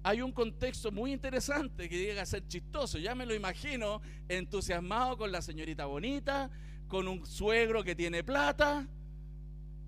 Hay 0.03 0.21
un 0.21 0.33
contexto 0.33 0.91
muy 0.91 1.13
interesante 1.13 1.89
que 1.89 1.99
llega 1.99 2.23
a 2.23 2.27
ser 2.27 2.47
chistoso. 2.49 2.99
Ya 2.99 3.15
me 3.15 3.25
lo 3.25 3.35
imagino 3.35 4.01
entusiasmado 4.29 5.17
con 5.17 5.31
la 5.31 5.43
señorita 5.43 5.85
bonita, 5.85 6.51
con 6.89 7.07
un 7.07 7.25
suegro 7.25 7.85
que 7.85 7.95
tiene 7.95 8.25
plata. 8.25 8.89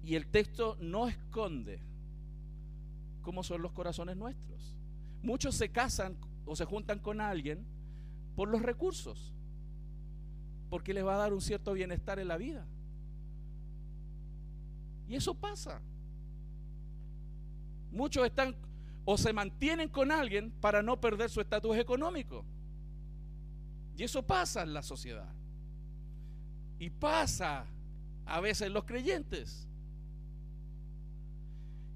Y 0.05 0.15
el 0.15 0.29
texto 0.29 0.77
no 0.81 1.09
esconde 1.09 1.81
cómo 3.23 3.43
son 3.43 3.63
los 3.63 3.73
corazones 3.73 4.17
nuestros. 4.17 4.77
Muchos 5.23 5.55
se 5.55 5.71
casan 5.71 6.17
o 6.45 6.57
se 6.57 6.65
juntan 6.65 6.99
con 6.99 7.21
alguien 7.21 7.65
por 8.35 8.49
los 8.49 8.63
recursos, 8.63 9.33
porque 10.69 10.93
les 10.93 11.05
va 11.05 11.15
a 11.15 11.19
dar 11.19 11.33
un 11.33 11.41
cierto 11.41 11.73
bienestar 11.73 12.19
en 12.19 12.29
la 12.29 12.37
vida. 12.37 12.67
Y 15.09 15.15
eso 15.15 15.35
pasa. 15.35 15.81
Muchos 17.91 18.25
están 18.25 18.57
o 19.05 19.19
se 19.19 19.33
mantienen 19.33 19.89
con 19.89 20.11
alguien 20.11 20.53
para 20.61 20.83
no 20.83 21.01
perder 21.01 21.29
su 21.29 21.41
estatus 21.41 21.77
económico. 21.77 22.45
Y 23.97 24.05
eso 24.05 24.23
pasa 24.23 24.63
en 24.63 24.73
la 24.73 24.83
sociedad. 24.83 25.33
Y 26.79 26.91
pasa 26.91 27.67
a 28.25 28.41
veces 28.41 28.69
en 28.69 28.73
los 28.73 28.85
creyentes. 28.85 29.69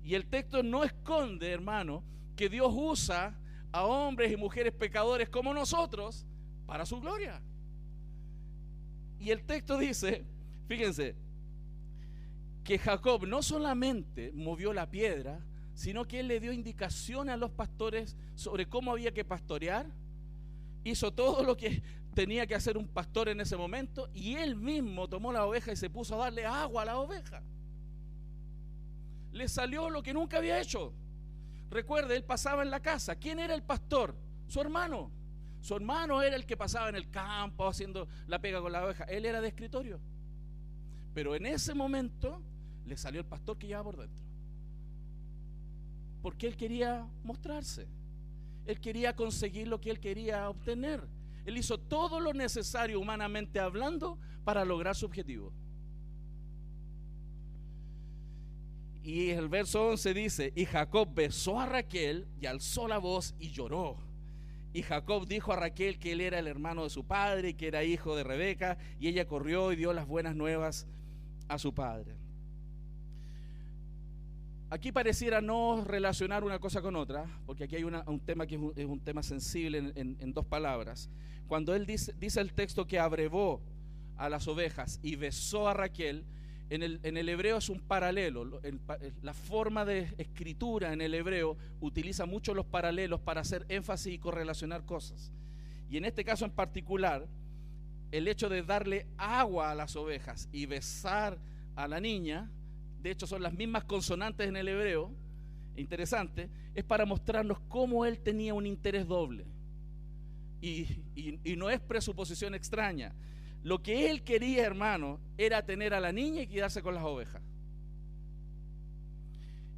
Y 0.07 0.15
el 0.15 0.29
texto 0.29 0.63
no 0.63 0.85
esconde, 0.85 1.51
hermano, 1.51 2.05
que 2.37 2.49
Dios 2.49 2.73
usa 2.73 3.37
a 3.73 3.85
hombres 3.85 4.31
y 4.31 4.37
mujeres 4.37 4.73
pecadores 4.73 5.29
como 5.29 5.53
nosotros 5.53 6.25
para 6.65 6.87
su 6.87 7.01
gloria. 7.01 7.43
Y 9.19 9.33
el 9.33 9.43
texto 9.43 9.77
dice, 9.77 10.25
fíjense, 10.69 11.17
que 12.63 12.79
Jacob 12.79 13.27
no 13.27 13.43
solamente 13.43 14.31
movió 14.33 14.73
la 14.73 14.89
piedra, 14.89 15.45
sino 15.75 16.05
que 16.05 16.21
él 16.21 16.29
le 16.29 16.39
dio 16.39 16.53
indicaciones 16.53 17.35
a 17.35 17.37
los 17.37 17.51
pastores 17.51 18.17
sobre 18.37 18.69
cómo 18.69 18.93
había 18.93 19.13
que 19.13 19.25
pastorear. 19.25 19.91
Hizo 20.85 21.13
todo 21.13 21.43
lo 21.43 21.57
que 21.57 21.83
tenía 22.15 22.47
que 22.47 22.55
hacer 22.55 22.79
un 22.79 22.87
pastor 22.87 23.29
en 23.29 23.41
ese 23.41 23.57
momento 23.57 24.09
y 24.15 24.37
él 24.37 24.55
mismo 24.55 25.09
tomó 25.09 25.33
la 25.33 25.45
oveja 25.45 25.73
y 25.73 25.77
se 25.77 25.91
puso 25.91 26.15
a 26.15 26.27
darle 26.27 26.47
agua 26.47 26.83
a 26.83 26.85
la 26.85 26.99
oveja. 27.01 27.43
Le 29.37 29.49
salió 29.49 29.91
lo 29.91 30.03
que 30.03 30.15
nunca 30.15 30.39
había 30.39 30.61
hecho. 30.61 30.93
Recuerde, 31.71 32.17
él 32.17 32.25
pasaba 32.25 32.63
en 32.63 32.71
la 32.71 32.81
casa. 32.81 33.17
¿Quién 33.17 33.39
era 33.39 33.55
el 33.55 33.63
pastor? 33.63 34.17
Su 34.47 34.61
hermano. 34.61 35.11
Su 35.61 35.75
hermano 35.75 36.23
era 36.23 36.37
el 36.37 36.47
que 36.47 36.57
pasaba 36.57 36.89
en 36.89 36.97
el 36.97 37.11
campo 37.11 37.67
haciendo 37.67 38.09
la 38.27 38.39
pega 38.41 38.61
con 38.61 38.73
la 38.73 38.85
oveja. 38.85 39.05
Él 39.05 39.25
era 39.25 39.41
de 39.41 39.49
escritorio. 39.49 40.01
Pero 41.13 41.35
en 41.35 41.47
ese 41.47 41.75
momento 41.75 42.43
le 42.85 42.97
salió 42.97 43.21
el 43.21 43.27
pastor 43.27 43.59
que 43.59 43.67
llevaba 43.67 43.85
por 43.85 43.97
dentro 43.99 44.27
porque 46.27 46.49
él 46.49 46.57
quería 46.57 47.09
mostrarse. 47.23 47.87
Él 48.67 48.81
quería 48.81 49.15
conseguir 49.15 49.69
lo 49.69 49.81
que 49.81 49.91
él 49.91 50.01
quería 50.01 50.51
obtener. 50.51 51.01
Él 51.45 51.57
hizo 51.57 51.79
todo 51.79 52.19
lo 52.19 52.33
necesario 52.33 52.99
humanamente 52.99 53.61
hablando 53.61 54.19
para 54.43 54.65
lograr 54.65 54.97
su 54.97 55.07
objetivo. 55.07 55.53
Y 59.07 59.31
el 59.31 59.49
verso 59.49 59.87
11 59.91 60.15
dice, 60.15 60.53
y 60.57 60.65
Jacob 60.65 61.09
besó 61.15 61.61
a 61.61 61.67
Raquel 61.67 62.27
y 62.41 62.47
alzó 62.47 62.89
la 62.89 62.99
voz 62.99 63.37
y 63.39 63.51
lloró. 63.51 63.99
Y 64.73 64.83
Jacob 64.83 65.29
dijo 65.29 65.53
a 65.53 65.57
Raquel 65.57 66.01
que 66.01 66.11
él 66.11 66.21
era 66.21 66.41
el 66.41 66.49
hermano 66.49 66.83
de 66.83 66.91
su 66.91 67.07
padre 67.07 67.55
que 67.55 67.69
era 67.69 67.85
hijo 67.85 68.17
de 68.17 68.25
Rebeca, 68.25 68.79
y 68.99 69.07
ella 69.07 69.29
corrió 69.29 69.71
y 69.71 69.77
dio 69.77 69.93
las 69.93 70.09
buenas 70.09 70.35
nuevas 70.35 70.89
a 71.47 71.57
su 71.57 71.73
padre. 71.73 72.17
Aquí 74.71 74.91
pareciera 74.91 75.41
no 75.41 75.85
relacionar 75.85 76.43
una 76.43 76.59
cosa 76.59 76.83
con 76.83 76.97
otra, 76.97 77.27
porque 77.47 77.63
aquí 77.63 77.77
hay 77.77 77.85
un 77.85 78.21
tema 78.27 78.45
que 78.45 78.57
es 78.75 78.87
un, 78.87 78.99
tema 78.99 79.23
sensible 79.23 79.93
en, 79.95 80.33
dos 80.33 80.47
palabras. 80.47 81.09
Cuando 81.47 81.77
él 81.77 81.87
dice, 81.87 82.13
dice 82.19 82.41
el 82.41 82.53
texto 82.55 82.89
que 82.89 82.99
abrevó 82.99 83.63
a 84.17 84.29
las 84.29 84.49
ovejas 84.49 84.99
y 85.01 85.15
besó 85.15 85.69
a 85.69 85.75
Raquel, 85.75 86.25
en 86.69 86.83
el, 86.83 87.29
hebreo 87.29 87.59
es 87.59 87.69
un 87.69 87.81
paralelo. 87.81 88.61
la 89.23 89.35
forma 89.35 89.85
de 89.85 90.15
escritura 90.19 90.93
en 90.93 91.01
el 91.01 91.15
hebreo 91.15 91.57
utiliza 91.81 92.27
mucho 92.27 92.55
los 92.55 92.67
paralelos 92.67 93.21
para 93.21 93.43
hacer 93.43 93.65
énfasis 93.69 94.15
y 94.15 94.19
correlacionar 94.19 94.85
cosas. 94.85 95.33
Y 95.89 95.97
en 95.97 96.05
este 96.05 96.25
caso 96.25 96.45
en 96.45 96.51
particular, 96.51 97.29
el 98.11 98.29
hecho 98.29 98.49
de 98.49 98.63
darle 98.63 99.07
agua 99.17 99.71
a 99.71 99.75
las 99.75 99.95
ovejas 99.97 100.49
y 100.53 100.67
besar 100.67 101.39
a 101.77 101.87
la 101.87 102.01
niña, 102.01 102.51
de 103.01 103.11
hecho 103.11 103.27
son 103.27 103.43
las 103.43 103.53
mismas 103.53 103.85
consonantes 103.85 104.49
en 104.49 104.57
el 104.57 104.69
hebreo, 104.69 105.13
interesante, 105.77 106.51
es 106.75 106.85
para 106.85 107.07
mostrarnos 107.07 107.61
cómo 107.69 108.05
él 108.05 108.19
tenía 108.19 108.55
un 108.55 108.67
interés 108.67 109.07
doble. 109.07 109.47
Y, 110.61 110.87
no 111.57 111.71
es 111.71 111.81
presuposición 111.81 112.55
extraña. 112.55 113.15
Lo 113.67 113.83
que 113.83 114.09
él 114.09 114.23
quería, 114.23 114.65
hermano, 114.65 115.19
era 115.37 115.67
tener 115.67 115.93
a 115.93 115.99
la 115.99 116.13
niña 116.13 116.43
y 116.43 116.47
quedarse 116.47 116.83
con 116.83 116.95
las 116.95 117.03
ovejas. 117.03 117.43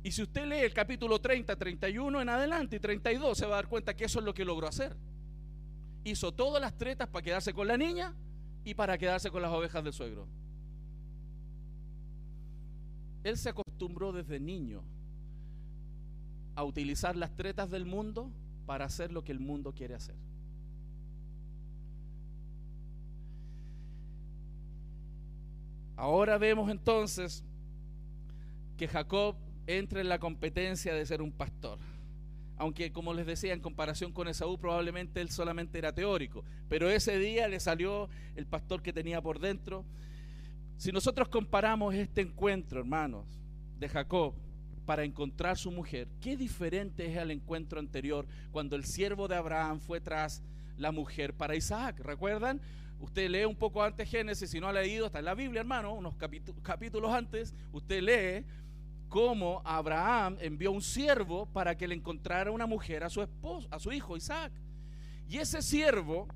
Y 0.02 0.12
si 0.12 0.20
usted 0.20 0.44
lee 0.44 0.58
el 0.58 0.74
capítulo 0.74 1.18
30, 1.18 1.56
31 1.56 2.20
en 2.20 2.28
adelante 2.28 2.76
y 2.76 2.80
32, 2.80 3.38
se 3.38 3.46
va 3.46 3.54
a 3.54 3.62
dar 3.62 3.68
cuenta 3.68 3.96
que 3.96 4.04
eso 4.04 4.18
es 4.18 4.26
lo 4.26 4.34
que 4.34 4.44
logró 4.44 4.68
hacer. 4.68 4.94
Hizo 6.04 6.32
todas 6.32 6.60
las 6.60 6.76
tretas 6.76 7.08
para 7.08 7.24
quedarse 7.24 7.54
con 7.54 7.66
la 7.66 7.78
niña 7.78 8.14
y 8.62 8.74
para 8.74 8.98
quedarse 8.98 9.30
con 9.30 9.40
las 9.40 9.52
ovejas 9.52 9.82
del 9.82 9.94
suegro. 9.94 10.28
Él 13.24 13.38
se 13.38 13.48
acostumbró 13.48 14.12
desde 14.12 14.38
niño 14.38 14.82
a 16.56 16.62
utilizar 16.62 17.16
las 17.16 17.34
tretas 17.34 17.70
del 17.70 17.86
mundo 17.86 18.30
para 18.66 18.84
hacer 18.84 19.12
lo 19.12 19.24
que 19.24 19.32
el 19.32 19.40
mundo 19.40 19.72
quiere 19.72 19.94
hacer. 19.94 20.27
Ahora 25.98 26.38
vemos 26.38 26.70
entonces 26.70 27.44
que 28.78 28.88
Jacob 28.88 29.36
entra 29.66 30.00
en 30.00 30.08
la 30.08 30.18
competencia 30.18 30.94
de 30.94 31.04
ser 31.04 31.20
un 31.20 31.32
pastor. 31.32 31.78
Aunque, 32.56 32.90
como 32.90 33.12
les 33.12 33.26
decía, 33.26 33.52
en 33.52 33.60
comparación 33.60 34.12
con 34.12 34.28
Esaú, 34.28 34.58
probablemente 34.58 35.20
él 35.20 35.30
solamente 35.30 35.76
era 35.78 35.92
teórico. 35.92 36.44
Pero 36.68 36.88
ese 36.88 37.18
día 37.18 37.48
le 37.48 37.60
salió 37.60 38.08
el 38.34 38.46
pastor 38.46 38.82
que 38.82 38.92
tenía 38.92 39.20
por 39.20 39.38
dentro 39.38 39.84
si 40.78 40.92
nosotros 40.92 41.28
comparamos 41.28 41.92
este 41.92 42.20
encuentro, 42.20 42.78
hermanos, 42.78 43.26
de 43.80 43.88
Jacob 43.88 44.34
para 44.86 45.02
encontrar 45.02 45.58
su 45.58 45.72
mujer, 45.72 46.06
qué 46.20 46.36
diferente 46.36 47.10
es 47.10 47.16
el 47.16 47.32
encuentro 47.32 47.80
anterior 47.80 48.28
cuando 48.52 48.76
el 48.76 48.84
siervo 48.84 49.26
de 49.26 49.34
Abraham 49.34 49.80
fue 49.80 50.00
tras 50.00 50.40
la 50.76 50.92
mujer 50.92 51.34
para 51.34 51.56
Isaac. 51.56 51.98
¿Recuerdan? 51.98 52.60
Usted 53.00 53.30
lee 53.30 53.44
un 53.44 53.54
poco 53.54 53.82
antes 53.82 54.08
Génesis, 54.08 54.50
si 54.50 54.60
no 54.60 54.68
ha 54.68 54.72
leído, 54.72 55.06
está 55.06 55.20
en 55.20 55.24
la 55.24 55.34
Biblia, 55.34 55.60
hermano, 55.60 55.94
unos 55.94 56.14
capítulos 56.62 57.12
antes, 57.12 57.54
usted 57.72 58.02
lee 58.02 58.44
cómo 59.08 59.62
Abraham 59.64 60.36
envió 60.40 60.72
un 60.72 60.82
siervo 60.82 61.46
para 61.46 61.76
que 61.76 61.88
le 61.88 61.94
encontrara 61.94 62.50
una 62.50 62.66
mujer 62.66 63.04
a 63.04 63.10
su 63.10 63.22
esposo, 63.22 63.68
a 63.70 63.78
su 63.78 63.92
hijo 63.92 64.16
Isaac. 64.16 64.52
Y 65.28 65.38
ese 65.38 65.62
siervo 65.62 66.28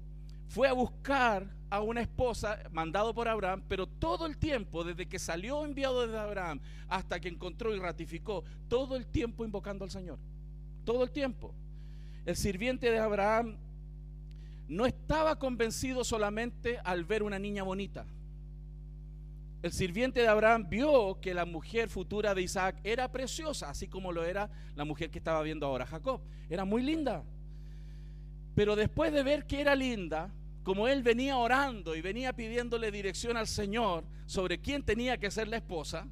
fue 0.48 0.68
a 0.68 0.72
buscar 0.72 1.46
a 1.70 1.80
una 1.80 2.02
esposa 2.02 2.58
mandado 2.70 3.14
por 3.14 3.26
Abraham, 3.26 3.62
pero 3.66 3.86
todo 3.86 4.26
el 4.26 4.36
tiempo, 4.36 4.84
desde 4.84 5.06
que 5.06 5.18
salió 5.18 5.64
enviado 5.64 6.06
desde 6.06 6.18
Abraham 6.18 6.60
hasta 6.88 7.18
que 7.18 7.28
encontró 7.28 7.74
y 7.74 7.78
ratificó, 7.78 8.44
todo 8.68 8.96
el 8.96 9.06
tiempo 9.06 9.44
invocando 9.44 9.84
al 9.84 9.90
Señor. 9.90 10.18
Todo 10.84 11.04
el 11.04 11.10
tiempo. 11.10 11.54
El 12.26 12.36
sirviente 12.36 12.90
de 12.90 12.98
Abraham 12.98 13.56
no 14.72 14.86
estaba 14.86 15.38
convencido 15.38 16.02
solamente 16.02 16.78
al 16.82 17.04
ver 17.04 17.22
una 17.22 17.38
niña 17.38 17.62
bonita. 17.62 18.06
El 19.62 19.70
sirviente 19.70 20.20
de 20.20 20.28
Abraham 20.28 20.66
vio 20.68 21.20
que 21.20 21.34
la 21.34 21.44
mujer 21.44 21.90
futura 21.90 22.34
de 22.34 22.42
Isaac 22.42 22.80
era 22.82 23.12
preciosa, 23.12 23.68
así 23.68 23.86
como 23.86 24.12
lo 24.12 24.24
era 24.24 24.50
la 24.74 24.86
mujer 24.86 25.10
que 25.10 25.18
estaba 25.18 25.42
viendo 25.42 25.66
ahora 25.66 25.86
Jacob. 25.86 26.22
Era 26.48 26.64
muy 26.64 26.82
linda. 26.82 27.22
Pero 28.54 28.74
después 28.74 29.12
de 29.12 29.22
ver 29.22 29.46
que 29.46 29.60
era 29.60 29.74
linda, 29.74 30.32
como 30.62 30.88
él 30.88 31.02
venía 31.02 31.36
orando 31.36 31.94
y 31.94 32.00
venía 32.00 32.32
pidiéndole 32.32 32.90
dirección 32.90 33.36
al 33.36 33.48
Señor 33.48 34.04
sobre 34.24 34.58
quién 34.58 34.82
tenía 34.82 35.18
que 35.18 35.30
ser 35.30 35.48
la 35.48 35.58
esposa, 35.58 36.08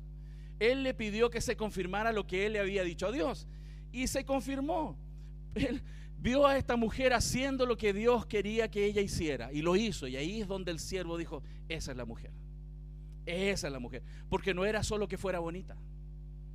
él 0.59 0.83
le 0.83 0.92
pidió 0.92 1.31
que 1.31 1.40
se 1.40 1.57
confirmara 1.57 2.12
lo 2.12 2.27
que 2.27 2.44
él 2.44 2.53
le 2.53 2.61
había 2.61 2.85
dicho 2.85 3.07
a 3.07 3.12
Dios. 3.12 3.49
Y 3.90 4.07
se 4.07 4.25
confirmó. 4.27 4.99
Él 5.55 5.83
vio 6.20 6.46
a 6.46 6.56
esta 6.56 6.76
mujer 6.76 7.12
haciendo 7.12 7.66
lo 7.66 7.76
que 7.76 7.92
Dios 7.92 8.26
quería 8.26 8.70
que 8.70 8.85
ella 8.85 9.00
hiciera. 9.00 9.52
Y 9.52 9.62
lo 9.62 9.76
hizo. 9.76 10.06
Y 10.06 10.16
ahí 10.16 10.40
es 10.40 10.48
donde 10.48 10.70
el 10.70 10.78
siervo 10.78 11.16
dijo, 11.16 11.42
esa 11.68 11.92
es 11.92 11.96
la 11.96 12.04
mujer. 12.04 12.33
Esa 13.26 13.66
es 13.68 13.72
la 13.72 13.78
mujer. 13.78 14.02
Porque 14.28 14.54
no 14.54 14.64
era 14.64 14.83
solo 14.83 15.09
que 15.09 15.18
fuera 15.18 15.38
bonita, 15.38 15.76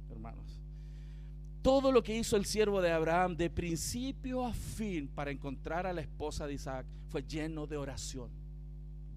hermanos. 0.10 0.62
Todo 1.62 1.92
lo 1.92 2.04
que 2.04 2.16
hizo 2.16 2.38
el 2.38 2.46
siervo 2.46 2.82
de 2.82 2.92
Abraham 2.92 3.36
de 3.36 3.50
principio 3.50 4.46
a 4.46 4.54
fin 4.54 5.08
para 5.08 5.32
encontrar 5.32 5.88
a 5.88 5.94
la 5.94 6.02
esposa 6.02 6.46
de 6.46 6.54
Isaac 6.54 6.86
fue 7.10 7.24
lleno 7.24 7.66
de 7.66 7.78
oración, 7.78 8.30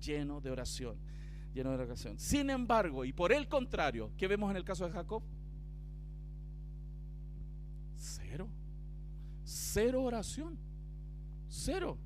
lleno 0.01 0.41
de 0.41 0.51
oración, 0.51 0.97
lleno 1.53 1.77
de 1.77 1.85
oración. 1.85 2.19
Sin 2.19 2.49
embargo, 2.49 3.05
y 3.05 3.13
por 3.13 3.33
el 3.33 3.49
contrario, 3.49 4.13
¿qué 4.17 4.27
vemos 4.27 4.51
en 4.51 4.57
el 4.57 4.65
caso 4.65 4.87
de 4.87 4.93
Jacob? 4.93 5.23
Cero, 7.97 8.49
cero 9.79 10.03
oración, 10.03 10.59
cero. 11.49 11.97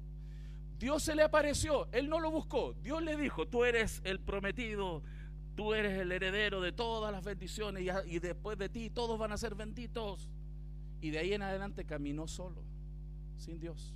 Dios 0.78 1.02
se 1.02 1.14
le 1.14 1.22
apareció, 1.22 1.88
él 1.92 2.06
no 2.06 2.20
lo 2.20 2.30
buscó, 2.30 2.74
Dios 2.82 3.02
le 3.02 3.16
dijo, 3.16 3.48
tú 3.48 3.64
eres 3.64 4.02
el 4.04 4.20
prometido, 4.20 5.02
tú 5.54 5.72
eres 5.72 5.98
el 5.98 6.12
heredero 6.12 6.61
de 6.61 6.72
todas 6.72 7.11
las 7.11 7.24
bendiciones 7.24 7.85
y, 8.06 8.18
después 8.18 8.58
de 8.58 8.68
ti 8.68 8.90
todos 8.90 9.18
van 9.18 9.32
a 9.32 9.38
ser 9.38 9.54
benditos. 9.54 10.28
Y 11.00 11.11
de 11.11 11.18
ahí 11.18 11.32
en 11.32 11.40
adelante 11.40 11.87
caminó 11.87 12.28
solo, 12.28 12.62
sin 13.38 13.58
Dios. 13.58 13.94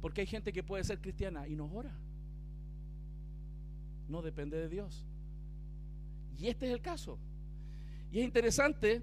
Porque 0.00 0.22
hay 0.22 0.26
gente 0.26 0.50
que 0.52 0.62
puede 0.62 0.82
ser 0.82 0.98
cristiana 1.00 1.46
y 1.46 1.56
no 1.56 1.66
ora. 1.66 1.94
No 4.08 4.22
depende 4.22 4.56
de 4.56 4.68
Dios. 4.68 5.04
Y 6.38 6.48
este 6.48 6.66
es 6.66 6.72
el 6.72 6.80
caso. 6.80 7.18
Y 8.10 8.20
es 8.20 8.24
interesante 8.24 9.02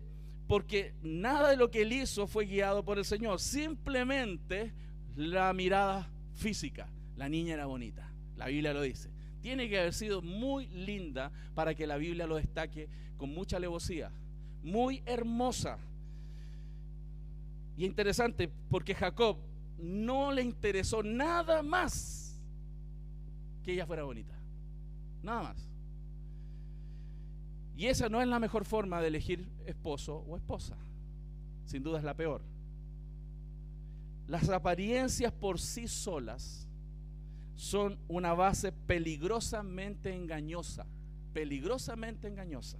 porque 0.51 0.93
nada 1.01 1.51
de 1.51 1.55
lo 1.55 1.71
que 1.71 1.83
él 1.83 1.93
hizo 1.93 2.27
fue 2.27 2.45
guiado 2.45 2.83
por 2.83 2.97
el 2.97 3.05
Señor. 3.05 3.39
Simplemente 3.39 4.73
la 5.15 5.53
mirada 5.53 6.11
física. 6.33 6.89
La 7.15 7.29
niña 7.29 7.53
era 7.53 7.67
bonita. 7.67 8.11
La 8.35 8.47
Biblia 8.47 8.73
lo 8.73 8.81
dice. 8.81 9.13
Tiene 9.39 9.69
que 9.69 9.79
haber 9.79 9.93
sido 9.93 10.21
muy 10.21 10.67
linda 10.67 11.31
para 11.55 11.73
que 11.73 11.87
la 11.87 11.95
Biblia 11.95 12.27
lo 12.27 12.35
destaque 12.35 12.89
con 13.15 13.29
mucha 13.29 13.55
alevosía. 13.55 14.11
Muy 14.61 15.01
hermosa. 15.05 15.77
Y 17.77 17.85
interesante 17.85 18.51
porque 18.69 18.93
Jacob 18.93 19.37
no 19.77 20.33
le 20.33 20.41
interesó 20.41 21.01
nada 21.01 21.63
más 21.63 22.37
que 23.63 23.71
ella 23.71 23.85
fuera 23.85 24.03
bonita. 24.03 24.37
Nada 25.23 25.43
más. 25.43 25.70
Y 27.75 27.88
esa 27.88 28.10
no 28.10 28.21
es 28.21 28.27
la 28.27 28.39
mejor 28.39 28.65
forma 28.65 29.01
de 29.01 29.07
elegir 29.07 29.49
esposo 29.65 30.17
o 30.17 30.38
esposa. 30.38 30.77
Sin 31.65 31.84
duda 31.84 31.97
es 31.97 32.03
la 32.03 32.15
peor. 32.15 32.41
Las 34.27 34.49
apariencias 34.49 35.31
por 35.34 35.60
sí 35.60 35.88
solas 35.88 36.67
son 37.55 37.99
una 38.07 38.34
base 38.34 38.71
peligrosamente 38.71 40.13
engañosa, 40.13 40.86
peligrosamente 41.34 42.27
engañosa 42.27 42.77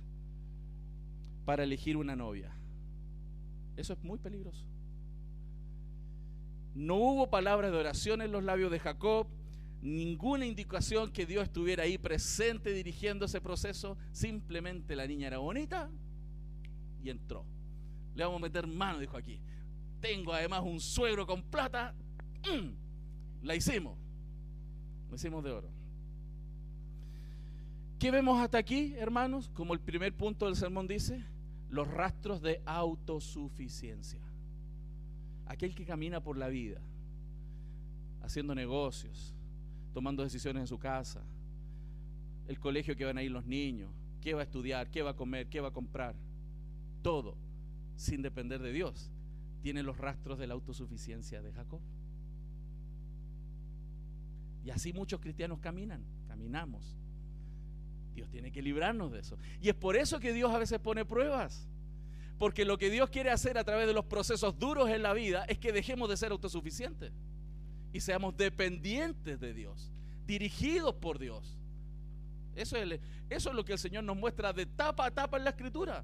para 1.46 1.64
elegir 1.64 1.98
una 1.98 2.16
novia. 2.16 2.52
Eso 3.76 3.94
es 3.94 4.04
muy 4.04 4.18
peligroso. 4.18 4.66
No 6.74 6.96
hubo 6.96 7.30
palabras 7.30 7.72
de 7.72 7.78
oración 7.78 8.22
en 8.22 8.32
los 8.32 8.44
labios 8.44 8.72
de 8.72 8.80
Jacob, 8.80 9.28
ninguna 9.82 10.46
indicación 10.46 11.12
que 11.12 11.26
Dios 11.26 11.44
estuviera 11.44 11.84
ahí 11.84 11.98
presente 11.98 12.74
dirigiendo 12.74 13.26
ese 13.26 13.42
proceso. 13.42 13.98
Simplemente 14.12 14.96
la 14.96 15.08
niña 15.08 15.28
era 15.28 15.38
bonita 15.38 15.90
y 17.04 17.10
entró. 17.10 17.46
Le 18.16 18.24
vamos 18.24 18.40
a 18.40 18.44
meter 18.44 18.68
mano, 18.68 19.00
dijo 19.00 19.18
aquí. 19.18 19.40
Tengo 20.00 20.34
además 20.34 20.62
un 20.64 20.80
suegro 20.80 21.26
con 21.26 21.44
plata. 21.44 21.94
Mm, 22.44 23.46
la 23.46 23.56
hicimos. 23.56 23.98
La 25.10 25.16
hicimos 25.16 25.44
de 25.44 25.52
oro. 25.52 25.70
¿Qué 28.00 28.10
vemos 28.10 28.40
hasta 28.40 28.58
aquí, 28.58 28.96
hermanos? 28.96 29.50
Como 29.54 29.74
el 29.74 29.80
primer 29.80 30.16
punto 30.16 30.46
del 30.46 30.56
sermón 30.56 30.88
dice, 30.88 31.24
los 31.70 31.88
rastros 31.88 32.42
de 32.42 32.62
autosuficiencia 32.66 34.32
aquel 35.52 35.76
que 35.76 35.86
camina 35.86 36.24
por 36.24 36.38
la 36.38 36.48
vida, 36.48 36.80
haciendo 38.22 38.56
negocios, 38.56 39.36
tomando 39.94 40.24
decisiones 40.24 40.62
en 40.62 40.68
su 40.68 40.80
casa, 40.80 41.24
el 42.48 42.60
colegio 42.60 42.96
que 42.96 43.06
van 43.06 43.18
a 43.18 43.24
ir 43.24 43.32
los 43.32 43.46
niños, 43.46 43.90
qué 44.22 44.34
va 44.34 44.42
a 44.42 44.44
estudiar, 44.44 44.90
qué 44.90 45.02
va 45.02 45.12
a 45.12 45.16
comer, 45.16 45.48
qué 45.48 45.60
va 45.62 45.70
a 45.70 45.74
comprar, 45.74 46.16
todo 47.02 47.38
sin 47.96 48.22
depender 48.22 48.62
de 48.62 48.72
Dios, 48.72 49.12
tiene 49.62 49.84
los 49.84 49.98
rastros 49.98 50.38
de 50.40 50.48
la 50.48 50.54
autosuficiencia 50.54 51.42
de 51.42 51.52
Jacob. 51.52 51.82
Y 54.64 54.70
así 54.70 54.94
muchos 54.94 55.20
cristianos 55.20 55.60
caminan, 55.60 56.04
caminamos. 56.28 56.98
Dios 58.14 58.30
tiene 58.30 58.52
que 58.52 58.62
librarnos 58.62 59.12
de 59.12 59.20
eso. 59.20 59.38
Y 59.62 59.70
es 59.70 59.76
por 59.76 59.96
eso 59.96 60.20
que 60.20 60.34
Dios 60.34 60.52
a 60.52 60.58
veces 60.58 60.80
pone 60.80 61.06
pruebas. 61.06 61.68
Porque 62.38 62.66
lo 62.66 62.78
que 62.78 62.90
Dios 62.90 63.10
quiere 63.10 63.32
hacer 63.32 63.58
a 63.58 63.64
través 63.64 63.88
de 63.88 63.94
los 63.94 64.06
procesos 64.06 64.58
duros 64.58 64.90
en 64.90 65.04
la 65.04 65.14
vida 65.14 65.46
es 65.46 65.58
que 65.58 65.72
dejemos 65.72 66.10
de 66.10 66.18
ser 66.18 66.32
autosuficientes 66.32 67.12
y 67.94 68.00
seamos 68.00 68.36
dependientes 68.38 69.40
de 69.40 69.54
Dios, 69.54 69.92
dirigidos 70.26 70.96
por 70.96 71.20
Dios. 71.20 71.58
Eso 72.56 72.78
es, 72.78 73.46
lo 73.54 73.64
que 73.64 73.74
el 73.74 73.80
Señor 73.80 74.04
nos 74.04 74.18
muestra 74.18 74.54
de 74.54 74.66
tapa 74.66 75.06
a 75.06 75.12
tapa 75.12 75.38
en 75.38 75.46
la 75.46 75.52
escritura. 75.52 76.04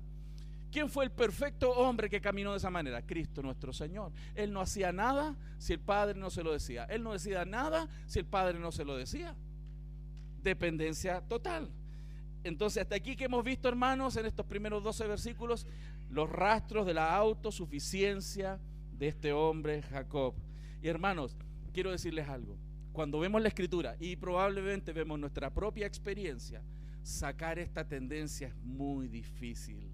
¿Quién 0.71 0.89
fue 0.89 1.05
el 1.05 1.11
perfecto 1.11 1.71
hombre 1.71 2.09
que 2.09 2.19
caminó 2.19 2.51
de 2.51 2.57
esa 2.57 2.69
manera? 2.69 3.01
Cristo 3.01 3.41
nuestro 3.41 3.71
Señor. 3.71 4.11
Él 4.35 4.51
no 4.51 4.61
hacía 4.61 4.91
nada 4.91 5.35
si 5.57 5.73
el 5.73 5.79
Padre 5.79 6.19
no 6.19 6.29
se 6.29 6.43
lo 6.43 6.51
decía. 6.51 6.85
Él 6.85 7.03
no 7.03 7.13
decía 7.13 7.45
nada 7.45 7.87
si 8.05 8.19
el 8.19 8.25
Padre 8.25 8.59
no 8.59 8.71
se 8.71 8.83
lo 8.83 8.97
decía. 8.97 9.35
Dependencia 10.43 11.21
total. 11.21 11.69
Entonces, 12.43 12.83
hasta 12.83 12.95
aquí 12.95 13.15
que 13.15 13.25
hemos 13.25 13.43
visto, 13.43 13.67
hermanos, 13.67 14.15
en 14.17 14.25
estos 14.25 14.45
primeros 14.45 14.83
12 14.83 15.07
versículos, 15.07 15.65
los 16.09 16.29
rastros 16.29 16.85
de 16.85 16.93
la 16.93 17.15
autosuficiencia 17.15 18.59
de 18.97 19.07
este 19.07 19.33
hombre 19.33 19.81
Jacob. 19.83 20.33
Y 20.81 20.87
hermanos, 20.87 21.35
quiero 21.77 21.91
decirles 21.91 22.27
algo. 22.27 22.57
Cuando 22.91 23.19
vemos 23.19 23.39
la 23.39 23.49
escritura 23.49 23.95
y 23.99 24.15
probablemente 24.15 24.93
vemos 24.93 25.19
nuestra 25.19 25.53
propia 25.53 25.85
experiencia, 25.85 26.63
sacar 27.03 27.59
esta 27.59 27.87
tendencia 27.87 28.47
es 28.47 28.55
muy 28.63 29.07
difícil. 29.07 29.91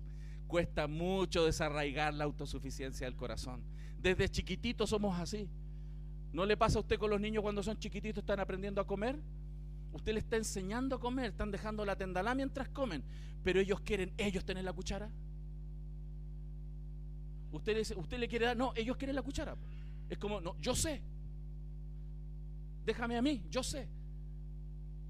Cuesta 0.47 0.87
mucho 0.87 1.43
desarraigar 1.43 2.13
la 2.13 2.23
autosuficiencia 2.23 3.05
del 3.05 3.17
corazón. 3.17 3.65
Desde 3.99 4.29
chiquititos 4.29 4.91
somos 4.91 5.19
así. 5.19 5.49
¿No 6.31 6.45
le 6.45 6.55
pasa 6.55 6.77
a 6.77 6.83
usted 6.83 6.97
con 6.97 7.09
los 7.09 7.19
niños 7.19 7.43
cuando 7.43 7.61
son 7.61 7.77
chiquititos 7.77 8.21
están 8.21 8.39
aprendiendo 8.39 8.79
a 8.79 8.87
comer? 8.87 9.19
Usted 9.91 10.13
le 10.13 10.19
está 10.19 10.37
enseñando 10.37 10.95
a 10.95 10.99
comer, 11.01 11.31
están 11.31 11.51
dejando 11.51 11.83
la 11.83 11.97
tendalá 11.97 12.33
mientras 12.33 12.69
comen, 12.69 13.03
pero 13.43 13.59
ellos 13.59 13.81
quieren 13.81 14.13
ellos 14.17 14.45
tener 14.45 14.63
la 14.63 14.71
cuchara. 14.71 15.11
Usted 17.51 17.75
le, 17.75 17.99
usted 17.99 18.19
le 18.19 18.29
quiere 18.29 18.45
dar, 18.45 18.55
no, 18.55 18.71
ellos 18.73 18.95
quieren 18.95 19.17
la 19.17 19.21
cuchara. 19.21 19.57
Es 20.09 20.17
como, 20.17 20.39
no, 20.39 20.55
yo 20.61 20.73
sé. 20.75 21.03
Déjame 22.85 23.17
a 23.17 23.21
mí, 23.21 23.43
yo 23.49 23.63
sé. 23.63 23.87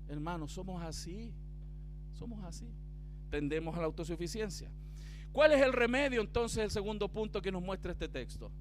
Hermanos, 0.07 0.51
somos 0.51 0.81
así. 0.83 1.33
Somos 2.13 2.43
así. 2.43 2.67
Tendemos 3.29 3.75
a 3.75 3.79
la 3.79 3.85
autosuficiencia. 3.85 4.69
¿Cuál 5.31 5.53
es 5.53 5.61
el 5.61 5.73
remedio 5.73 6.21
entonces, 6.21 6.63
el 6.63 6.71
segundo 6.71 7.09
punto 7.09 7.41
que 7.41 7.51
nos 7.51 7.61
muestra 7.61 7.91
este 7.91 8.07
texto? 8.07 8.51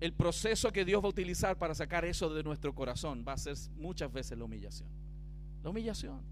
El 0.00 0.12
proceso 0.14 0.72
que 0.72 0.84
Dios 0.84 1.02
va 1.02 1.06
a 1.06 1.10
utilizar 1.10 1.58
para 1.58 1.74
sacar 1.74 2.04
eso 2.04 2.32
de 2.32 2.42
nuestro 2.42 2.74
corazón 2.74 3.24
va 3.26 3.34
a 3.34 3.36
ser 3.36 3.56
muchas 3.76 4.10
veces 4.10 4.38
la 4.38 4.44
humillación. 4.44 4.88
La 5.62 5.70
humillación. 5.70 6.22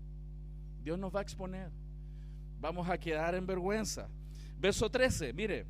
Dios 0.82 0.98
nos 0.98 1.14
va 1.14 1.18
a 1.18 1.22
exponer. 1.22 1.70
Vamos 2.60 2.88
a 2.88 2.96
quedar 2.96 3.34
en 3.34 3.46
vergüenza. 3.46 4.08
Verso 4.58 4.88
13, 4.88 5.32
mire, 5.32 5.66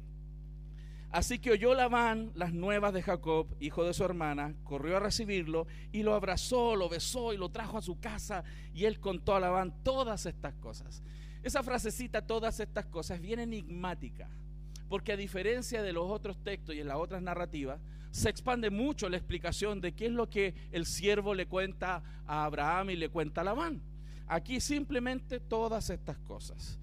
Así 1.16 1.38
que 1.38 1.50
oyó 1.50 1.72
Labán 1.72 2.30
las 2.34 2.52
nuevas 2.52 2.92
de 2.92 3.00
Jacob, 3.00 3.46
hijo 3.58 3.84
de 3.84 3.94
su 3.94 4.04
hermana, 4.04 4.54
corrió 4.64 4.98
a 4.98 5.00
recibirlo 5.00 5.66
y 5.90 6.02
lo 6.02 6.14
abrazó, 6.14 6.76
lo 6.76 6.90
besó 6.90 7.32
y 7.32 7.38
lo 7.38 7.48
trajo 7.48 7.78
a 7.78 7.82
su 7.82 7.98
casa 7.98 8.44
y 8.74 8.84
él 8.84 9.00
contó 9.00 9.34
a 9.34 9.40
Labán 9.40 9.82
todas 9.82 10.26
estas 10.26 10.52
cosas. 10.56 11.02
Esa 11.42 11.62
frasecita, 11.62 12.26
todas 12.26 12.60
estas 12.60 12.84
cosas, 12.84 13.16
es 13.16 13.22
bien 13.22 13.38
enigmática, 13.38 14.28
porque 14.90 15.12
a 15.12 15.16
diferencia 15.16 15.82
de 15.82 15.94
los 15.94 16.04
otros 16.04 16.36
textos 16.44 16.74
y 16.74 16.80
en 16.80 16.88
las 16.88 16.98
otras 16.98 17.22
narrativas, 17.22 17.80
se 18.10 18.28
expande 18.28 18.68
mucho 18.68 19.08
la 19.08 19.16
explicación 19.16 19.80
de 19.80 19.94
qué 19.94 20.08
es 20.08 20.12
lo 20.12 20.28
que 20.28 20.54
el 20.70 20.84
siervo 20.84 21.32
le 21.32 21.46
cuenta 21.46 22.02
a 22.26 22.44
Abraham 22.44 22.90
y 22.90 22.96
le 22.96 23.08
cuenta 23.08 23.40
a 23.40 23.44
Labán. 23.44 23.80
Aquí 24.26 24.60
simplemente 24.60 25.40
todas 25.40 25.88
estas 25.88 26.18
cosas. 26.18 26.78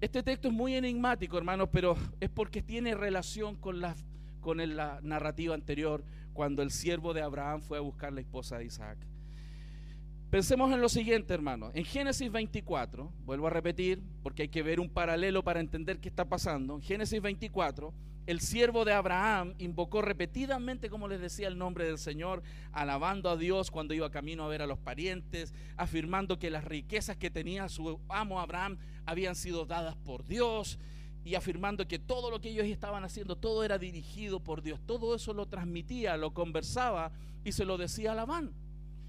Este 0.00 0.22
texto 0.22 0.48
es 0.48 0.54
muy 0.54 0.74
enigmático, 0.74 1.36
hermanos, 1.36 1.68
pero 1.70 1.94
es 2.20 2.30
porque 2.30 2.62
tiene 2.62 2.94
relación 2.94 3.56
con 3.56 3.80
la, 3.80 3.94
con 4.40 4.58
narrativa 5.02 5.54
anterior, 5.54 6.02
cuando 6.32 6.62
el 6.62 6.70
siervo 6.70 7.12
de 7.12 7.20
Abraham 7.20 7.60
fue 7.60 7.76
a 7.76 7.82
buscar 7.82 8.10
la 8.10 8.22
esposa 8.22 8.56
de 8.56 8.64
Isaac. 8.64 8.96
Pensemos 10.30 10.72
en 10.72 10.80
lo 10.80 10.88
siguiente, 10.88 11.34
hermanos. 11.34 11.72
En 11.74 11.84
Génesis 11.84 12.32
24, 12.32 13.12
vuelvo 13.24 13.48
a 13.48 13.50
repetir, 13.50 14.00
porque 14.22 14.42
hay 14.42 14.48
que 14.48 14.62
ver 14.62 14.80
un 14.80 14.88
paralelo 14.88 15.42
para 15.42 15.60
entender 15.60 15.98
qué 15.98 16.08
está 16.08 16.24
pasando. 16.24 16.76
En 16.76 16.82
Génesis 16.82 17.20
24, 17.20 17.92
el 18.30 18.40
siervo 18.40 18.84
de 18.84 18.92
Abraham 18.92 19.54
invocó 19.58 20.02
repetidamente, 20.02 20.88
como 20.88 21.08
les 21.08 21.20
decía, 21.20 21.48
el 21.48 21.58
nombre 21.58 21.84
del 21.84 21.98
Señor, 21.98 22.44
alabando 22.70 23.28
a 23.28 23.36
Dios 23.36 23.72
cuando 23.72 23.92
iba 23.92 24.08
camino 24.12 24.44
a 24.44 24.48
ver 24.48 24.62
a 24.62 24.68
los 24.68 24.78
parientes, 24.78 25.52
afirmando 25.76 26.38
que 26.38 26.48
las 26.48 26.62
riquezas 26.62 27.16
que 27.16 27.28
tenía 27.28 27.68
su 27.68 27.98
amo 28.08 28.38
Abraham 28.38 28.78
habían 29.04 29.34
sido 29.34 29.66
dadas 29.66 29.96
por 29.96 30.24
Dios 30.24 30.78
y 31.24 31.34
afirmando 31.34 31.88
que 31.88 31.98
todo 31.98 32.30
lo 32.30 32.40
que 32.40 32.50
ellos 32.50 32.66
estaban 32.66 33.02
haciendo, 33.02 33.36
todo 33.36 33.64
era 33.64 33.78
dirigido 33.78 34.38
por 34.38 34.62
Dios. 34.62 34.80
Todo 34.86 35.16
eso 35.16 35.34
lo 35.34 35.46
transmitía, 35.46 36.16
lo 36.16 36.32
conversaba 36.32 37.10
y 37.42 37.50
se 37.50 37.64
lo 37.64 37.78
decía 37.78 38.12
a 38.12 38.14
Labán. 38.14 38.52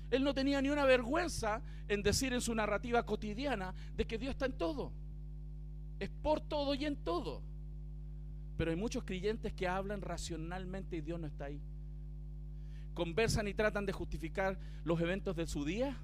Él 0.10 0.24
no 0.24 0.34
tenía 0.34 0.64
ni 0.64 0.70
una 0.70 0.86
vergüenza 0.86 1.62
en 1.88 2.02
decir 2.02 2.34
en 2.34 2.42
su 2.42 2.56
narrativa 2.56 3.06
cotidiana 3.06 3.76
de 3.96 4.08
que 4.08 4.18
Dios 4.18 4.32
está 4.32 4.48
en 4.48 4.58
todo. 4.58 4.92
Es 6.00 6.10
por 6.10 6.42
todo 6.42 6.74
y 6.74 6.86
en 6.86 6.96
todo. 6.96 7.51
Pero 8.62 8.70
hay 8.70 8.78
muchos 8.78 9.04
creyentes 9.04 9.54
que 9.54 9.68
hablan 9.68 10.02
racionalmente 10.02 10.96
y 10.96 11.02
Dios 11.02 11.20
no 11.20 11.26
está 11.26 11.46
ahí. 11.46 11.60
Conversan 12.94 13.48
y 13.48 13.56
tratan 13.56 13.88
de 13.88 13.92
justificar 13.92 14.60
los 14.84 15.02
eventos 15.02 15.36
de 15.36 15.48
su 15.48 15.66
día, 15.66 15.98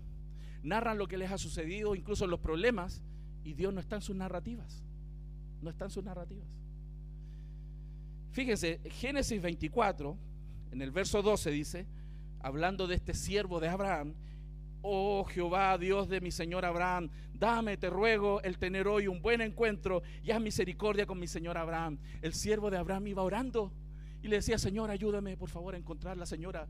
narran 0.64 0.98
lo 0.98 1.08
que 1.08 1.20
les 1.20 1.32
ha 1.32 1.38
sucedido, 1.38 1.94
incluso 1.94 2.26
los 2.26 2.40
problemas, 2.40 3.04
y 3.44 3.54
Dios 3.54 3.72
no 3.76 3.80
está 3.80 3.98
en 3.98 4.02
sus 4.02 4.16
narrativas. 4.16 4.84
No 5.62 5.70
está 5.70 5.86
en 5.86 5.92
sus 5.92 6.04
narrativas. 6.04 6.48
Fíjense, 8.32 8.82
Génesis 8.90 9.40
24, 9.40 10.18
en 10.72 10.82
el 10.82 10.90
verso 10.90 11.22
12 11.22 11.52
dice, 11.52 11.86
hablando 12.40 12.88
de 12.88 12.96
este 12.96 13.14
siervo 13.14 13.60
de 13.60 13.68
Abraham, 13.68 14.16
oh 14.82 15.24
Jehová, 15.26 15.78
Dios 15.78 16.08
de 16.08 16.22
mi 16.22 16.32
Señor 16.32 16.66
Abraham, 16.66 17.10
dame, 17.34 17.78
te 17.78 17.90
ruego, 17.90 18.42
el 18.42 18.58
tener 18.58 18.88
hoy 18.88 19.08
un 19.08 19.22
buen 19.22 19.42
encuentro 19.42 20.02
y 20.24 20.32
haz 20.32 20.42
misericordia 20.42 21.06
con 21.06 21.20
mi 21.20 21.28
Señor 21.28 21.58
Abraham. 21.58 21.98
El 22.22 22.34
siervo 22.34 22.70
de 22.70 22.78
Abraham 22.78 23.08
iba 23.08 23.24
orando 23.24 23.72
y 24.22 24.28
le 24.28 24.38
decía, 24.38 24.58
Señor, 24.58 24.90
ayúdame 24.90 25.38
por 25.38 25.50
favor 25.50 25.76
a 25.76 25.78
encontrar 25.78 26.18
la 26.18 26.26
señora 26.26 26.68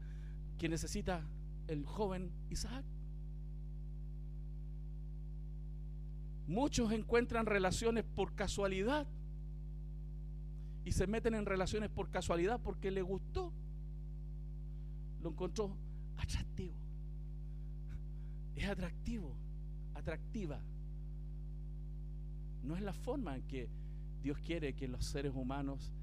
que 0.58 0.70
necesita 0.70 1.26
el 1.68 1.86
joven 1.86 2.32
Isaac. 2.50 2.86
Muchos 6.48 6.92
encuentran 6.94 7.46
relaciones 7.46 8.06
por 8.06 8.34
casualidad 8.34 9.06
y 10.86 10.94
se 10.94 11.06
meten 11.06 11.36
en 11.36 11.46
relaciones 11.46 11.90
por 11.90 12.10
casualidad 12.10 12.62
porque 12.64 12.92
le 12.92 13.02
gustó. 13.02 13.52
Lo 15.22 15.32
encontró 15.32 15.76
atractivo. 16.16 16.87
Es 18.58 18.68
atractivo, 18.68 19.34
atractiva. 19.94 20.60
No 22.64 22.76
es 22.76 22.82
la 22.82 22.94
forma 22.94 23.36
en 23.36 23.44
que 23.44 23.70
Dios 24.22 24.38
quiere 24.40 24.74
que 24.74 24.88
los 24.88 25.06
seres 25.06 25.32
humanos 25.34 25.94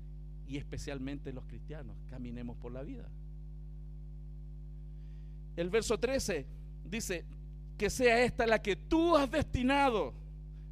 y 0.47 0.57
especialmente 0.57 1.33
los 1.33 1.45
cristianos 1.45 1.97
caminemos 2.09 2.57
por 2.57 2.73
la 2.73 2.83
vida. 2.83 3.09
El 5.57 5.69
verso 5.69 5.99
13 5.99 6.47
dice, 6.85 7.25
que 7.77 7.91
sea 7.91 8.23
esta 8.23 8.47
la 8.47 8.63
que 8.63 8.77
tú 8.77 9.17
has 9.17 9.31
destinado 9.31 10.15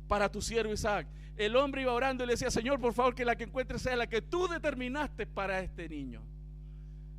para 0.08 0.30
tu 0.30 0.40
siervo 0.40 0.72
Isaac. 0.72 1.06
El 1.36 1.56
hombre 1.56 1.82
iba 1.82 1.92
orando 1.92 2.22
y 2.22 2.26
le 2.26 2.34
decía, 2.34 2.50
Señor, 2.50 2.80
por 2.80 2.92
favor, 2.92 3.14
que 3.14 3.24
la 3.24 3.36
que 3.36 3.44
encuentre 3.44 3.78
sea 3.78 3.96
la 3.96 4.06
que 4.06 4.22
tú 4.22 4.46
determinaste 4.46 5.26
para 5.26 5.60
este 5.60 5.88
niño. 5.88 6.22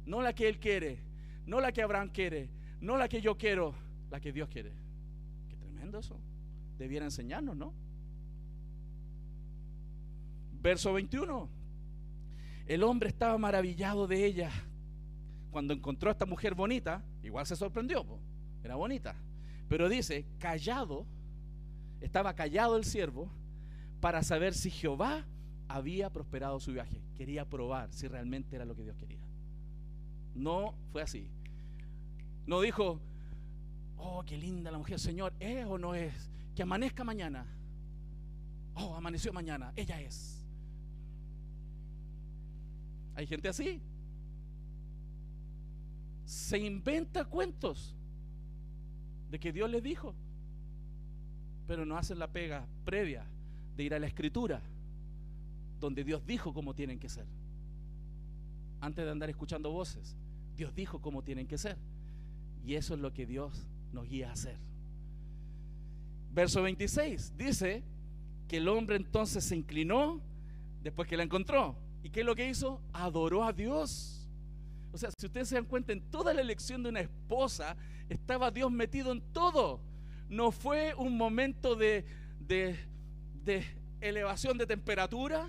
No 0.05 0.21
la 0.21 0.33
que 0.33 0.47
él 0.47 0.59
quiere, 0.59 0.99
no 1.45 1.59
la 1.59 1.71
que 1.71 1.81
Abraham 1.81 2.09
quiere, 2.09 2.49
no 2.79 2.97
la 2.97 3.09
que 3.09 3.21
yo 3.21 3.37
quiero, 3.37 3.73
la 4.13 4.19
que 4.19 4.31
Dios 4.31 4.47
quiere. 4.47 4.71
Qué 5.49 5.55
tremendo 5.55 5.97
eso. 5.97 6.19
Debiera 6.77 7.03
enseñarnos, 7.03 7.57
¿no? 7.57 7.73
Verso 10.61 10.93
21. 10.93 11.49
El 12.67 12.83
hombre 12.83 13.09
estaba 13.09 13.35
maravillado 13.39 14.05
de 14.05 14.23
ella. 14.23 14.51
Cuando 15.49 15.73
encontró 15.73 16.11
a 16.11 16.11
esta 16.11 16.27
mujer 16.27 16.53
bonita, 16.53 17.03
igual 17.23 17.47
se 17.47 17.55
sorprendió, 17.55 18.05
era 18.63 18.75
bonita. 18.75 19.15
Pero 19.67 19.89
dice, 19.89 20.27
callado, 20.37 21.07
estaba 21.99 22.35
callado 22.35 22.77
el 22.77 22.83
siervo 22.83 23.31
para 23.99 24.21
saber 24.21 24.53
si 24.53 24.69
Jehová 24.69 25.25
había 25.67 26.11
prosperado 26.11 26.59
su 26.59 26.71
viaje. 26.71 27.01
Quería 27.15 27.49
probar 27.49 27.91
si 27.91 28.07
realmente 28.07 28.55
era 28.55 28.65
lo 28.65 28.75
que 28.75 28.83
Dios 28.83 28.95
quería. 28.95 29.23
No 30.35 30.75
fue 30.91 31.01
así. 31.01 31.31
No 32.45 32.61
dijo, 32.61 33.01
oh, 34.03 34.23
qué 34.25 34.37
linda 34.37 34.71
la 34.71 34.77
mujer, 34.77 34.99
Señor, 34.99 35.33
¿es 35.39 35.65
o 35.65 35.77
no 35.77 35.95
es? 35.95 36.29
Que 36.55 36.63
amanezca 36.63 37.03
mañana. 37.03 37.45
Oh, 38.75 38.95
amaneció 38.95 39.31
mañana, 39.33 39.71
ella 39.75 39.99
es. 40.01 40.45
Hay 43.15 43.27
gente 43.27 43.47
así. 43.47 43.81
Se 46.25 46.57
inventa 46.57 47.25
cuentos 47.25 47.95
de 49.29 49.39
que 49.39 49.51
Dios 49.51 49.69
le 49.69 49.81
dijo 49.81 50.15
pero 51.67 51.85
no 51.85 51.97
hacen 51.97 52.19
la 52.19 52.31
pega 52.31 52.67
previa 52.85 53.25
de 53.75 53.83
ir 53.83 53.93
a 53.93 53.99
la 53.99 54.07
escritura, 54.07 54.61
donde 55.79 56.03
Dios 56.03 56.25
dijo 56.25 56.53
cómo 56.53 56.73
tienen 56.75 56.99
que 56.99 57.09
ser. 57.09 57.25
Antes 58.81 59.05
de 59.05 59.11
andar 59.11 59.29
escuchando 59.29 59.71
voces, 59.71 60.17
Dios 60.55 60.75
dijo 60.75 61.01
cómo 61.01 61.23
tienen 61.23 61.47
que 61.47 61.57
ser. 61.57 61.77
Y 62.65 62.75
eso 62.75 62.93
es 62.93 62.99
lo 62.99 63.13
que 63.13 63.25
Dios 63.25 63.65
nos 63.93 64.07
guía 64.07 64.29
a 64.29 64.33
hacer. 64.33 64.57
Verso 66.31 66.61
26 66.63 67.37
dice 67.37 67.83
que 68.47 68.57
el 68.57 68.67
hombre 68.67 68.95
entonces 68.95 69.43
se 69.43 69.55
inclinó 69.55 70.21
después 70.81 71.07
que 71.07 71.15
la 71.15 71.23
encontró. 71.23 71.77
¿Y 72.03 72.09
qué 72.09 72.21
es 72.21 72.25
lo 72.25 72.35
que 72.35 72.49
hizo? 72.49 72.81
Adoró 72.91 73.43
a 73.43 73.53
Dios. 73.53 74.27
O 74.91 74.97
sea, 74.97 75.09
si 75.17 75.25
ustedes 75.25 75.47
se 75.47 75.55
dan 75.55 75.65
cuenta, 75.65 75.93
en 75.93 76.01
toda 76.01 76.33
la 76.33 76.41
elección 76.41 76.83
de 76.83 76.89
una 76.89 76.99
esposa 76.99 77.77
estaba 78.09 78.51
Dios 78.51 78.71
metido 78.71 79.11
en 79.11 79.21
todo 79.31 79.79
no 80.33 80.51
fue 80.51 80.93
un 80.95 81.15
momento 81.15 81.75
de, 81.75 82.05
elevación 84.01 84.57
de 84.57 84.65
temperatura, 84.65 85.47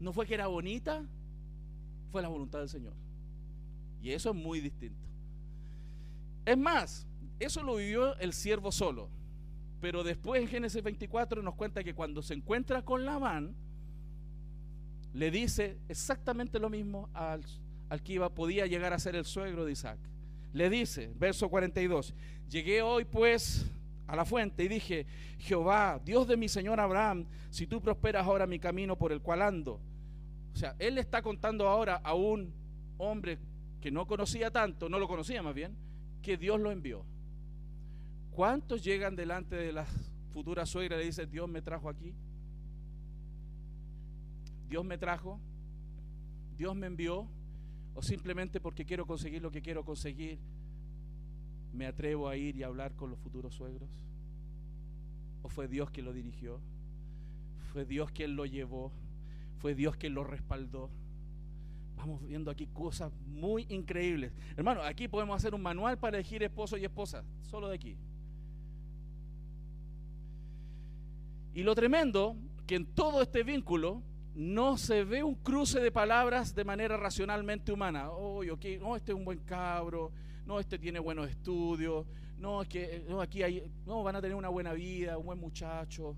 no 0.00 0.12
fue 0.12 0.26
que 0.26 0.34
era 0.34 0.46
bonita, 0.46 1.06
fue 2.10 2.22
la 2.22 2.28
voluntad 2.28 2.60
del 2.60 2.68
Señor. 2.68 2.94
Y 4.02 4.10
eso 4.10 4.30
es 4.30 4.36
muy 4.36 4.60
distinto. 4.60 5.07
Es 6.48 6.58
más, 6.58 7.06
eso 7.38 7.62
lo 7.62 7.76
vivió 7.76 8.16
el 8.18 8.32
siervo 8.32 8.72
solo. 8.72 9.10
Pero 9.80 10.02
después 10.02 10.42
en 10.42 10.48
Génesis 10.48 10.82
24 10.82 11.42
nos 11.42 11.54
cuenta 11.54 11.84
que 11.84 11.94
cuando 11.94 12.22
se 12.22 12.34
encuentra 12.34 12.82
con 12.82 13.04
Labán, 13.04 13.54
le 15.12 15.30
dice 15.30 15.78
exactamente 15.88 16.58
lo 16.58 16.68
mismo 16.68 17.08
al, 17.12 17.44
al 17.88 18.02
que 18.02 18.14
iba, 18.14 18.28
podía 18.34 18.66
llegar 18.66 18.92
a 18.92 18.98
ser 18.98 19.14
el 19.14 19.24
suegro 19.24 19.64
de 19.64 19.72
Isaac 19.72 19.98
le 20.52 20.70
dice, 20.70 21.12
verso 21.16 21.48
42, 21.48 22.14
llegué 22.48 22.82
hoy 22.82 23.04
pues 23.04 23.70
a 24.06 24.16
la 24.16 24.24
fuente 24.24 24.64
y 24.64 24.68
dije, 24.68 25.06
Jehová, 25.38 26.00
Dios 26.04 26.26
de 26.26 26.36
mi 26.36 26.48
Señor 26.48 26.80
Abraham, 26.80 27.26
si 27.50 27.66
tú 27.66 27.80
prosperas 27.80 28.26
ahora 28.26 28.46
mi 28.46 28.58
camino 28.58 28.96
por 28.96 29.12
el 29.12 29.20
cual 29.20 29.42
ando. 29.42 29.80
O 30.54 30.56
sea, 30.56 30.74
él 30.78 30.94
le 30.94 31.00
está 31.00 31.22
contando 31.22 31.68
ahora 31.68 32.00
a 32.02 32.14
un 32.14 32.52
hombre 32.96 33.38
que 33.80 33.90
no 33.90 34.06
conocía 34.06 34.50
tanto, 34.50 34.88
no 34.88 34.98
lo 34.98 35.06
conocía 35.06 35.42
más 35.42 35.54
bien, 35.54 35.76
que 36.22 36.36
Dios 36.36 36.60
lo 36.60 36.70
envió. 36.70 37.04
¿Cuántos 38.30 38.82
llegan 38.84 39.16
delante 39.16 39.56
de 39.56 39.72
la 39.72 39.86
futura 40.32 40.66
suegra 40.66 40.96
y 40.96 41.00
le 41.00 41.06
dicen, 41.06 41.30
Dios 41.30 41.48
me 41.48 41.62
trajo 41.62 41.88
aquí? 41.88 42.14
Dios 44.68 44.84
me 44.84 44.98
trajo, 44.98 45.40
Dios 46.56 46.76
me 46.76 46.86
envió, 46.86 47.28
o 47.94 48.02
simplemente 48.02 48.60
porque 48.60 48.84
quiero 48.84 49.06
conseguir 49.06 49.42
lo 49.42 49.50
que 49.50 49.62
quiero 49.62 49.84
conseguir, 49.84 50.38
me 51.72 51.86
atrevo 51.86 52.28
a 52.28 52.36
ir 52.36 52.56
y 52.56 52.62
hablar 52.62 52.94
con 52.94 53.10
los 53.10 53.18
futuros 53.18 53.54
suegros? 53.54 53.88
¿O 55.42 55.48
fue 55.48 55.68
Dios 55.68 55.90
quien 55.90 56.06
lo 56.06 56.12
dirigió? 56.12 56.60
¿Fue 57.72 57.84
Dios 57.84 58.10
quien 58.12 58.36
lo 58.36 58.44
llevó? 58.44 58.92
fue 59.58 59.74
Dios 59.74 59.96
quien 59.96 60.14
lo 60.14 60.24
respaldó. 60.24 60.90
Vamos 61.98 62.24
viendo 62.24 62.48
aquí 62.48 62.68
cosas 62.68 63.12
muy 63.26 63.66
increíbles. 63.68 64.32
Hermano, 64.56 64.82
aquí 64.82 65.08
podemos 65.08 65.36
hacer 65.36 65.52
un 65.52 65.62
manual 65.62 65.98
para 65.98 66.16
elegir 66.16 66.44
esposo 66.44 66.76
y 66.76 66.84
esposa, 66.84 67.24
solo 67.42 67.68
de 67.68 67.74
aquí. 67.74 67.96
Y 71.54 71.64
lo 71.64 71.74
tremendo, 71.74 72.36
que 72.68 72.76
en 72.76 72.86
todo 72.86 73.20
este 73.20 73.42
vínculo 73.42 74.00
no 74.36 74.78
se 74.78 75.02
ve 75.02 75.24
un 75.24 75.34
cruce 75.34 75.80
de 75.80 75.90
palabras 75.90 76.54
de 76.54 76.64
manera 76.64 76.96
racionalmente 76.96 77.72
humana. 77.72 78.12
Oh, 78.12 78.44
okay, 78.48 78.78
no, 78.78 78.94
este 78.94 79.10
es 79.10 79.18
un 79.18 79.24
buen 79.24 79.40
cabro, 79.40 80.12
no, 80.46 80.60
este 80.60 80.78
tiene 80.78 81.00
buenos 81.00 81.28
estudios, 81.28 82.06
no, 82.38 82.62
es 82.62 82.68
que 82.68 83.04
no, 83.08 83.20
aquí 83.20 83.42
hay, 83.42 83.68
no, 83.86 84.04
van 84.04 84.14
a 84.14 84.20
tener 84.20 84.36
una 84.36 84.50
buena 84.50 84.72
vida, 84.72 85.18
un 85.18 85.26
buen 85.26 85.40
muchacho. 85.40 86.16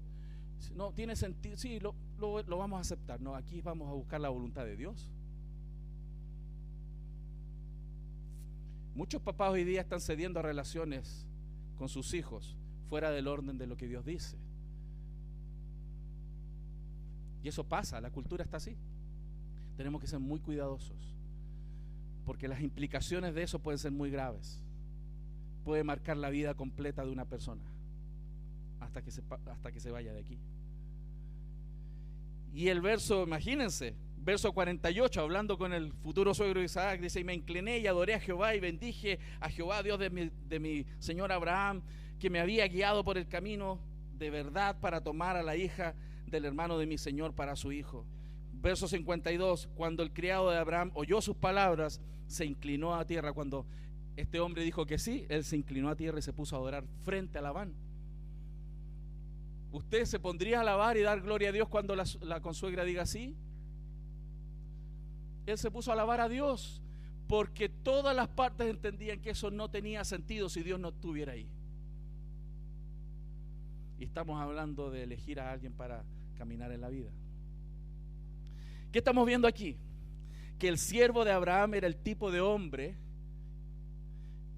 No, 0.74 0.92
tiene 0.92 1.16
sentido, 1.16 1.56
sí, 1.56 1.80
lo, 1.80 1.94
lo 2.18 2.58
vamos 2.58 2.76
a 2.76 2.80
aceptar. 2.82 3.18
No, 3.18 3.34
aquí 3.34 3.62
vamos 3.62 3.88
a 3.88 3.94
buscar 3.94 4.20
la 4.20 4.28
voluntad 4.28 4.66
de 4.66 4.76
Dios. 4.76 5.10
Muchos 8.94 9.22
papás 9.22 9.50
hoy 9.50 9.64
día 9.64 9.80
están 9.80 10.00
cediendo 10.00 10.40
a 10.40 10.42
relaciones 10.42 11.26
con 11.76 11.88
sus 11.88 12.12
hijos 12.14 12.56
fuera 12.88 13.10
del 13.10 13.28
orden 13.28 13.56
de 13.56 13.66
lo 13.66 13.76
que 13.76 13.86
Dios 13.86 14.04
dice. 14.04 14.36
Y 17.42 17.48
eso 17.48 17.64
pasa, 17.64 18.00
la 18.00 18.10
cultura 18.10 18.44
está 18.44 18.58
así. 18.58 18.76
Tenemos 19.76 20.00
que 20.00 20.06
ser 20.06 20.18
muy 20.18 20.40
cuidadosos, 20.40 21.14
porque 22.26 22.48
las 22.48 22.60
implicaciones 22.60 23.34
de 23.34 23.44
eso 23.44 23.60
pueden 23.60 23.78
ser 23.78 23.92
muy 23.92 24.10
graves. 24.10 24.62
Puede 25.64 25.84
marcar 25.84 26.16
la 26.16 26.30
vida 26.30 26.54
completa 26.54 27.04
de 27.04 27.12
una 27.12 27.24
persona 27.24 27.62
hasta 28.80 29.02
que 29.02 29.10
se, 29.10 29.22
hasta 29.46 29.72
que 29.72 29.80
se 29.80 29.90
vaya 29.90 30.12
de 30.12 30.20
aquí. 30.20 30.38
Y 32.52 32.68
el 32.68 32.80
verso, 32.80 33.22
imagínense, 33.22 33.94
verso 34.22 34.52
48, 34.52 35.20
hablando 35.20 35.56
con 35.56 35.72
el 35.72 35.92
futuro 35.92 36.34
suegro 36.34 36.62
Isaac, 36.62 37.00
dice, 37.00 37.20
y 37.20 37.24
me 37.24 37.34
incliné 37.34 37.78
y 37.78 37.86
adoré 37.86 38.14
a 38.14 38.20
Jehová 38.20 38.54
y 38.54 38.60
bendije 38.60 39.18
a 39.40 39.48
Jehová, 39.48 39.82
Dios 39.82 39.98
de 39.98 40.10
mi, 40.10 40.30
de 40.48 40.60
mi 40.60 40.86
señor 40.98 41.32
Abraham, 41.32 41.82
que 42.18 42.30
me 42.30 42.40
había 42.40 42.68
guiado 42.68 43.02
por 43.02 43.16
el 43.16 43.28
camino 43.28 43.80
de 44.18 44.30
verdad 44.30 44.78
para 44.78 45.00
tomar 45.00 45.36
a 45.36 45.42
la 45.42 45.56
hija 45.56 45.94
del 46.26 46.44
hermano 46.44 46.78
de 46.78 46.86
mi 46.86 46.98
señor 46.98 47.34
para 47.34 47.56
su 47.56 47.72
hijo. 47.72 48.04
Verso 48.52 48.86
52, 48.86 49.68
cuando 49.74 50.02
el 50.02 50.12
criado 50.12 50.50
de 50.50 50.58
Abraham 50.58 50.90
oyó 50.94 51.22
sus 51.22 51.36
palabras, 51.36 52.00
se 52.26 52.44
inclinó 52.44 52.94
a 52.94 53.06
tierra. 53.06 53.32
Cuando 53.32 53.66
este 54.16 54.38
hombre 54.38 54.62
dijo 54.62 54.84
que 54.84 54.98
sí, 54.98 55.24
él 55.30 55.44
se 55.44 55.56
inclinó 55.56 55.88
a 55.88 55.96
tierra 55.96 56.18
y 56.18 56.22
se 56.22 56.34
puso 56.34 56.56
a 56.56 56.58
adorar 56.58 56.84
frente 57.02 57.38
a 57.38 57.42
Labán. 57.42 57.74
¿Usted 59.72 60.04
se 60.04 60.20
pondría 60.20 60.58
a 60.58 60.60
alabar 60.60 60.98
y 60.98 61.02
dar 61.02 61.22
gloria 61.22 61.48
a 61.48 61.52
Dios 61.52 61.68
cuando 61.68 61.96
la, 61.96 62.04
la 62.20 62.42
consuegra 62.42 62.84
diga 62.84 63.06
sí? 63.06 63.34
Él 65.50 65.58
se 65.58 65.70
puso 65.70 65.90
a 65.90 65.94
alabar 65.94 66.20
a 66.20 66.28
Dios 66.28 66.80
porque 67.26 67.68
todas 67.68 68.14
las 68.14 68.28
partes 68.28 68.68
entendían 68.68 69.20
que 69.20 69.30
eso 69.30 69.50
no 69.50 69.70
tenía 69.70 70.04
sentido 70.04 70.48
si 70.48 70.62
Dios 70.62 70.80
no 70.80 70.88
estuviera 70.88 71.32
ahí. 71.32 71.48
Y 73.98 74.04
estamos 74.04 74.40
hablando 74.40 74.90
de 74.90 75.04
elegir 75.04 75.38
a 75.38 75.52
alguien 75.52 75.72
para 75.72 76.02
caminar 76.36 76.72
en 76.72 76.80
la 76.80 76.88
vida. 76.88 77.10
¿Qué 78.90 78.98
estamos 78.98 79.26
viendo 79.26 79.46
aquí? 79.46 79.76
Que 80.58 80.68
el 80.68 80.78
siervo 80.78 81.24
de 81.24 81.30
Abraham 81.30 81.74
era 81.74 81.86
el 81.86 81.96
tipo 81.96 82.32
de 82.32 82.40
hombre. 82.40 82.96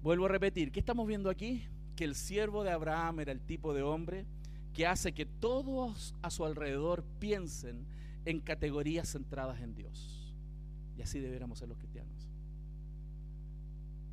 Vuelvo 0.01 0.25
a 0.25 0.29
repetir, 0.29 0.71
¿qué 0.71 0.79
estamos 0.79 1.05
viendo 1.07 1.29
aquí? 1.29 1.67
Que 1.95 2.05
el 2.05 2.15
siervo 2.15 2.63
de 2.63 2.71
Abraham 2.71 3.19
era 3.19 3.31
el 3.31 3.41
tipo 3.41 3.73
de 3.73 3.83
hombre 3.83 4.25
que 4.73 4.87
hace 4.87 5.13
que 5.13 5.25
todos 5.25 6.15
a 6.23 6.31
su 6.31 6.43
alrededor 6.45 7.03
piensen 7.19 7.85
en 8.25 8.39
categorías 8.39 9.11
centradas 9.11 9.61
en 9.61 9.75
Dios. 9.75 10.22
Y 10.97 11.01
así 11.01 11.19
deberíamos 11.19 11.59
ser 11.59 11.69
los 11.69 11.77
cristianos. 11.77 12.29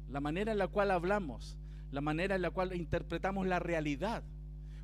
La 0.08 0.20
manera 0.20 0.52
en 0.52 0.58
la 0.58 0.68
cual 0.68 0.90
hablamos, 0.90 1.56
la 1.92 2.00
manera 2.00 2.34
en 2.34 2.42
la 2.42 2.50
cual 2.50 2.74
interpretamos 2.74 3.46
la 3.46 3.58
realidad, 3.58 4.24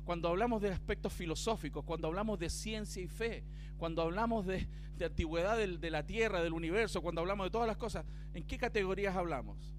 cuando 0.05 0.29
hablamos 0.29 0.61
de 0.61 0.71
aspectos 0.71 1.11
filosóficos, 1.11 1.83
cuando 1.83 2.07
hablamos 2.07 2.39
de 2.39 2.49
ciencia 2.49 3.03
y 3.03 3.07
fe, 3.07 3.43
cuando 3.77 4.01
hablamos 4.01 4.45
de, 4.45 4.67
antigüedad 5.03 5.57
de 5.57 5.91
la 5.91 6.05
tierra, 6.05 6.41
del 6.41 6.53
universo, 6.53 7.01
cuando 7.01 7.19
hablamos 7.19 7.47
de 7.47 7.51
todas 7.51 7.67
las 7.67 7.75
cosas, 7.75 8.05
¿en 8.33 8.43
qué 8.45 8.57
categorías 8.57 9.15
hablamos? 9.15 9.75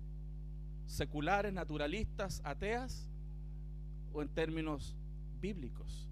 ¿Seculares, 0.84 1.52
naturalistas, 1.52 2.42
ateas? 2.44 3.08
¿O 4.12 4.20
en 4.20 4.28
términos 4.28 4.94
bíblicos, 5.40 6.08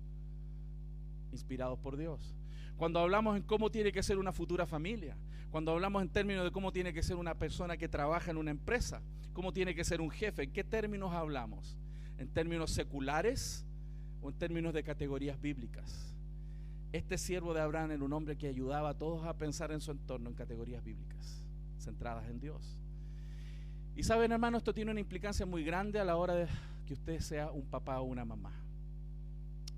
inspirados 1.30 1.78
por 1.78 1.96
Dios? 1.98 2.34
Cuando 2.76 3.00
hablamos 3.00 3.36
en 3.36 3.42
cómo 3.42 3.70
tiene 3.70 3.92
que 3.92 4.02
ser 4.02 4.18
una 4.18 4.32
futura 4.32 4.66
familia, 4.66 5.16
cuando 5.50 5.72
hablamos 5.72 6.02
en 6.02 6.08
términos 6.08 6.44
de 6.44 6.50
cómo 6.50 6.72
tiene 6.72 6.92
que 6.92 7.02
ser 7.02 7.16
una 7.16 7.34
persona 7.34 7.76
que 7.76 7.88
trabaja 7.88 8.30
en 8.30 8.36
una 8.36 8.50
empresa, 8.50 9.02
cómo 9.32 9.52
tiene 9.52 9.74
que 9.74 9.84
ser 9.84 10.00
un 10.00 10.10
jefe, 10.10 10.44
¿en 10.44 10.52
qué 10.52 10.64
términos 10.64 11.12
hablamos? 11.12 11.76
¿En 12.18 12.28
términos 12.28 12.72
seculares? 12.72 13.66
en 14.28 14.38
términos 14.38 14.74
de 14.74 14.82
categorías 14.82 15.40
bíblicas. 15.40 16.14
Este 16.92 17.18
siervo 17.18 17.52
de 17.52 17.60
Abraham 17.60 17.92
era 17.92 18.04
un 18.04 18.12
hombre 18.12 18.36
que 18.36 18.48
ayudaba 18.48 18.90
a 18.90 18.94
todos 18.94 19.26
a 19.26 19.36
pensar 19.36 19.72
en 19.72 19.80
su 19.80 19.90
entorno 19.90 20.30
en 20.30 20.34
categorías 20.34 20.82
bíblicas, 20.82 21.44
centradas 21.78 22.28
en 22.28 22.40
Dios. 22.40 22.78
Y 23.94 24.02
saben, 24.02 24.32
hermano, 24.32 24.58
esto 24.58 24.74
tiene 24.74 24.90
una 24.90 25.00
implicancia 25.00 25.46
muy 25.46 25.64
grande 25.64 25.98
a 25.98 26.04
la 26.04 26.16
hora 26.16 26.34
de 26.34 26.48
que 26.86 26.94
usted 26.94 27.20
sea 27.20 27.50
un 27.50 27.66
papá 27.66 28.00
o 28.00 28.04
una 28.04 28.24
mamá. 28.24 28.52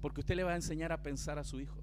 Porque 0.01 0.21
usted 0.21 0.37
le 0.37 0.45
va 0.45 0.53
a 0.53 0.57
enseñar 0.57 0.93
a 0.93 1.03
pensar 1.03 1.39
a 1.39 1.45
su 1.45 1.61
hijo. 1.61 1.83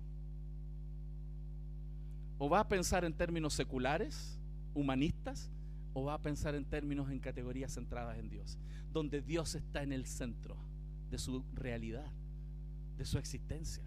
O 2.37 2.49
va 2.49 2.61
a 2.61 2.67
pensar 2.67 3.05
en 3.05 3.13
términos 3.13 3.53
seculares, 3.53 4.39
humanistas, 4.73 5.49
o 5.93 6.03
va 6.03 6.15
a 6.15 6.21
pensar 6.21 6.55
en 6.55 6.65
términos 6.65 7.09
en 7.09 7.19
categorías 7.19 7.73
centradas 7.73 8.17
en 8.17 8.29
Dios, 8.29 8.57
donde 8.91 9.21
Dios 9.21 9.55
está 9.55 9.83
en 9.83 9.93
el 9.93 10.05
centro 10.05 10.57
de 11.09 11.17
su 11.17 11.45
realidad 11.53 12.11
de 12.97 13.05
su 13.05 13.17
existencia. 13.17 13.83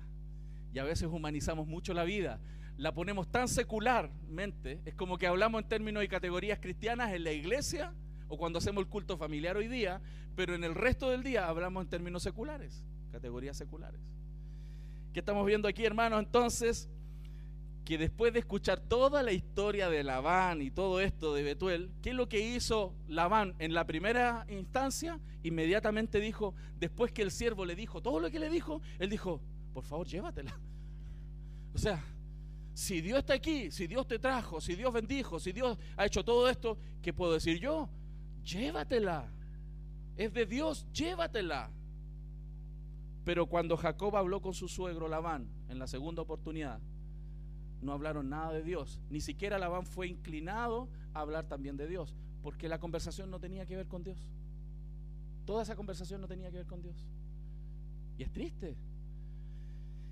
Y 0.72 0.78
a 0.78 0.84
veces 0.84 1.08
humanizamos 1.08 1.66
mucho 1.66 1.94
la 1.94 2.04
vida, 2.04 2.40
la 2.76 2.92
ponemos 2.92 3.28
tan 3.30 3.48
secularmente, 3.48 4.80
es 4.84 4.94
como 4.94 5.18
que 5.18 5.26
hablamos 5.26 5.62
en 5.62 5.68
términos 5.68 6.04
y 6.04 6.08
categorías 6.08 6.58
cristianas 6.60 7.12
en 7.12 7.24
la 7.24 7.32
iglesia 7.32 7.92
o 8.28 8.36
cuando 8.36 8.58
hacemos 8.58 8.82
el 8.82 8.88
culto 8.88 9.16
familiar 9.16 9.56
hoy 9.56 9.68
día, 9.68 10.00
pero 10.36 10.54
en 10.54 10.62
el 10.62 10.74
resto 10.74 11.10
del 11.10 11.22
día 11.22 11.48
hablamos 11.48 11.82
en 11.82 11.90
términos 11.90 12.22
seculares, 12.22 12.84
categorías 13.10 13.56
seculares. 13.56 14.00
¿Qué 15.12 15.20
estamos 15.20 15.46
viendo 15.46 15.66
aquí, 15.66 15.84
hermanos? 15.84 16.20
Entonces, 16.20 16.88
que 17.88 17.96
después 17.96 18.34
de 18.34 18.40
escuchar 18.40 18.80
toda 18.80 19.22
la 19.22 19.32
historia 19.32 19.88
de 19.88 20.04
Labán 20.04 20.60
y 20.60 20.70
todo 20.70 21.00
esto 21.00 21.32
de 21.32 21.42
Betuel, 21.42 21.90
¿qué 22.02 22.10
es 22.10 22.14
lo 22.14 22.28
que 22.28 22.38
hizo 22.38 22.94
Labán 23.06 23.54
en 23.60 23.72
la 23.72 23.86
primera 23.86 24.44
instancia? 24.50 25.18
Inmediatamente 25.42 26.20
dijo, 26.20 26.54
después 26.78 27.12
que 27.12 27.22
el 27.22 27.30
siervo 27.30 27.64
le 27.64 27.74
dijo 27.74 28.02
todo 28.02 28.20
lo 28.20 28.30
que 28.30 28.40
le 28.40 28.50
dijo, 28.50 28.82
él 28.98 29.08
dijo, 29.08 29.40
por 29.72 29.84
favor, 29.84 30.06
llévatela. 30.06 30.60
O 31.74 31.78
sea, 31.78 32.04
si 32.74 33.00
Dios 33.00 33.20
está 33.20 33.32
aquí, 33.32 33.70
si 33.70 33.86
Dios 33.86 34.06
te 34.06 34.18
trajo, 34.18 34.60
si 34.60 34.74
Dios 34.74 34.92
bendijo, 34.92 35.40
si 35.40 35.52
Dios 35.52 35.78
ha 35.96 36.04
hecho 36.04 36.22
todo 36.22 36.50
esto, 36.50 36.76
¿qué 37.00 37.14
puedo 37.14 37.32
decir 37.32 37.58
yo? 37.58 37.88
Llévatela. 38.44 39.32
Es 40.14 40.34
de 40.34 40.44
Dios, 40.44 40.86
llévatela. 40.92 41.70
Pero 43.24 43.46
cuando 43.46 43.78
Jacob 43.78 44.14
habló 44.14 44.42
con 44.42 44.52
su 44.52 44.68
suegro 44.68 45.08
Labán 45.08 45.48
en 45.70 45.78
la 45.78 45.86
segunda 45.86 46.20
oportunidad, 46.20 46.82
no 47.80 47.92
hablaron 47.92 48.28
nada 48.28 48.52
de 48.52 48.62
Dios. 48.62 49.00
Ni 49.10 49.20
siquiera 49.20 49.58
Labán 49.58 49.86
fue 49.86 50.08
inclinado 50.08 50.88
a 51.14 51.20
hablar 51.20 51.46
también 51.46 51.76
de 51.76 51.86
Dios, 51.86 52.14
porque 52.42 52.68
la 52.68 52.78
conversación 52.78 53.30
no 53.30 53.38
tenía 53.38 53.66
que 53.66 53.76
ver 53.76 53.86
con 53.86 54.02
Dios. 54.02 54.18
Toda 55.44 55.62
esa 55.62 55.76
conversación 55.76 56.20
no 56.20 56.28
tenía 56.28 56.50
que 56.50 56.58
ver 56.58 56.66
con 56.66 56.82
Dios. 56.82 57.06
Y 58.18 58.22
es 58.22 58.32
triste. 58.32 58.76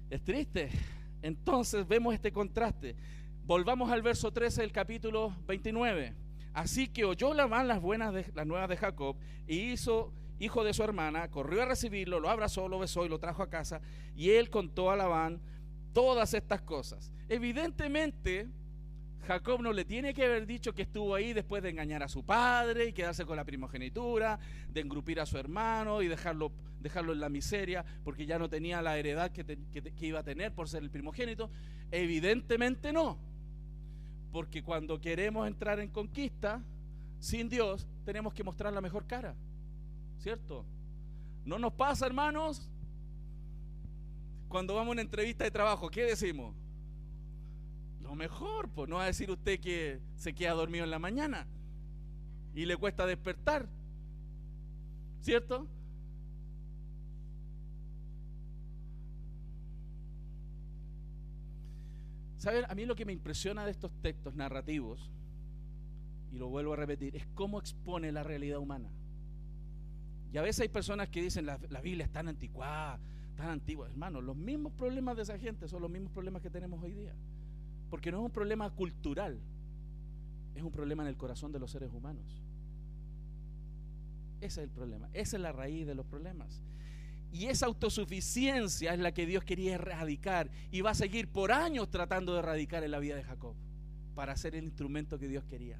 Es 0.08 0.22
triste. 0.22 0.70
Entonces 1.22 1.86
vemos 1.86 2.14
este 2.14 2.32
contraste. 2.32 2.94
Volvamos 3.44 3.90
al 3.90 4.02
verso 4.02 4.32
13 4.32 4.62
del 4.62 4.72
capítulo 4.72 5.34
29. 5.46 6.14
Así 6.54 6.88
que 6.88 7.04
oyó 7.04 7.34
Labán 7.34 7.68
las 7.68 7.80
buenas 7.80 8.14
de, 8.14 8.30
las 8.34 8.46
nuevas 8.46 8.68
de 8.68 8.76
Jacob 8.76 9.16
y 9.46 9.72
hizo 9.72 10.12
hijo 10.38 10.64
de 10.64 10.74
su 10.74 10.82
hermana, 10.82 11.30
corrió 11.30 11.62
a 11.62 11.66
recibirlo, 11.66 12.20
lo 12.20 12.28
abrazó, 12.28 12.68
lo 12.68 12.78
besó 12.78 13.04
y 13.04 13.08
lo 13.08 13.18
trajo 13.18 13.42
a 13.42 13.50
casa. 13.50 13.80
Y 14.14 14.30
él 14.30 14.50
contó 14.50 14.90
a 14.90 14.96
Labán 14.96 15.40
todas 15.96 16.34
estas 16.34 16.60
cosas. 16.60 17.10
Evidentemente, 17.26 18.46
Jacob 19.26 19.62
no 19.62 19.72
le 19.72 19.86
tiene 19.86 20.12
que 20.12 20.26
haber 20.26 20.44
dicho 20.46 20.74
que 20.74 20.82
estuvo 20.82 21.14
ahí 21.14 21.32
después 21.32 21.62
de 21.62 21.70
engañar 21.70 22.02
a 22.02 22.08
su 22.08 22.22
padre 22.22 22.88
y 22.88 22.92
quedarse 22.92 23.24
con 23.24 23.34
la 23.34 23.46
primogenitura, 23.46 24.38
de 24.68 24.82
engrupir 24.82 25.20
a 25.20 25.24
su 25.24 25.38
hermano 25.38 26.02
y 26.02 26.08
dejarlo, 26.08 26.52
dejarlo 26.82 27.14
en 27.14 27.20
la 27.20 27.30
miseria 27.30 27.82
porque 28.04 28.26
ya 28.26 28.38
no 28.38 28.50
tenía 28.50 28.82
la 28.82 28.98
heredad 28.98 29.30
que, 29.30 29.42
que 29.46 30.06
iba 30.06 30.20
a 30.20 30.22
tener 30.22 30.52
por 30.52 30.68
ser 30.68 30.82
el 30.82 30.90
primogénito. 30.90 31.48
Evidentemente 31.90 32.92
no, 32.92 33.16
porque 34.32 34.62
cuando 34.62 35.00
queremos 35.00 35.48
entrar 35.48 35.80
en 35.80 35.88
conquista 35.88 36.62
sin 37.20 37.48
Dios, 37.48 37.86
tenemos 38.04 38.34
que 38.34 38.44
mostrar 38.44 38.70
la 38.70 38.82
mejor 38.82 39.06
cara, 39.06 39.34
¿cierto? 40.18 40.66
No 41.46 41.58
nos 41.58 41.72
pasa, 41.72 42.04
hermanos, 42.04 42.68
cuando 44.48 44.74
vamos 44.74 44.88
a 44.88 44.92
una 44.92 45.02
entrevista 45.02 45.44
de 45.44 45.50
trabajo, 45.50 45.90
¿qué 45.90 46.04
decimos? 46.04 46.54
Lo 48.00 48.14
mejor, 48.14 48.68
pues 48.70 48.88
no 48.88 48.96
va 48.96 49.04
a 49.04 49.06
decir 49.06 49.30
usted 49.30 49.58
que 49.58 50.00
se 50.14 50.34
queda 50.34 50.52
dormido 50.52 50.84
en 50.84 50.90
la 50.90 50.98
mañana 50.98 51.46
y 52.54 52.64
le 52.64 52.76
cuesta 52.76 53.04
despertar. 53.04 53.68
¿Cierto? 55.20 55.66
¿Saben? 62.38 62.64
A 62.68 62.74
mí 62.76 62.86
lo 62.86 62.94
que 62.94 63.04
me 63.04 63.12
impresiona 63.12 63.64
de 63.64 63.72
estos 63.72 63.90
textos 64.00 64.36
narrativos, 64.36 65.10
y 66.30 66.38
lo 66.38 66.48
vuelvo 66.48 66.74
a 66.74 66.76
repetir, 66.76 67.16
es 67.16 67.26
cómo 67.34 67.58
expone 67.58 68.12
la 68.12 68.22
realidad 68.22 68.58
humana. 68.58 68.88
Y 70.32 70.38
a 70.38 70.42
veces 70.42 70.60
hay 70.60 70.68
personas 70.68 71.08
que 71.08 71.22
dicen 71.22 71.46
la, 71.46 71.58
la 71.70 71.80
Biblia 71.80 72.04
es 72.04 72.12
tan 72.12 72.28
anticuada, 72.28 73.00
tan 73.36 73.50
antigua. 73.50 73.86
Hermano, 73.86 74.20
los 74.20 74.36
mismos 74.36 74.72
problemas 74.72 75.16
de 75.16 75.22
esa 75.22 75.38
gente 75.38 75.68
son 75.68 75.82
los 75.82 75.90
mismos 75.90 76.10
problemas 76.12 76.42
que 76.42 76.50
tenemos 76.50 76.82
hoy 76.82 76.94
día. 76.94 77.14
Porque 77.90 78.10
no 78.10 78.18
es 78.18 78.24
un 78.24 78.30
problema 78.30 78.68
cultural, 78.70 79.38
es 80.54 80.62
un 80.62 80.72
problema 80.72 81.02
en 81.04 81.10
el 81.10 81.16
corazón 81.16 81.52
de 81.52 81.60
los 81.60 81.70
seres 81.70 81.92
humanos. 81.92 82.42
Ese 84.40 84.60
es 84.60 84.68
el 84.68 84.70
problema, 84.70 85.08
esa 85.12 85.36
es 85.36 85.42
la 85.42 85.52
raíz 85.52 85.86
de 85.86 85.94
los 85.94 86.06
problemas. 86.06 86.62
Y 87.32 87.46
esa 87.46 87.66
autosuficiencia 87.66 88.94
es 88.94 89.00
la 89.00 89.12
que 89.12 89.26
Dios 89.26 89.44
quería 89.44 89.74
erradicar 89.74 90.50
y 90.70 90.80
va 90.80 90.90
a 90.90 90.94
seguir 90.94 91.28
por 91.28 91.52
años 91.52 91.90
tratando 91.90 92.32
de 92.32 92.38
erradicar 92.38 92.82
en 92.82 92.90
la 92.90 92.98
vida 92.98 93.16
de 93.16 93.22
Jacob 93.22 93.54
para 94.14 94.36
ser 94.36 94.54
el 94.54 94.64
instrumento 94.64 95.18
que 95.18 95.28
Dios 95.28 95.44
quería. 95.44 95.78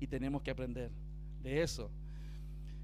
Y 0.00 0.06
tenemos 0.06 0.42
que 0.42 0.50
aprender 0.50 0.90
de 1.42 1.62
eso. 1.62 1.90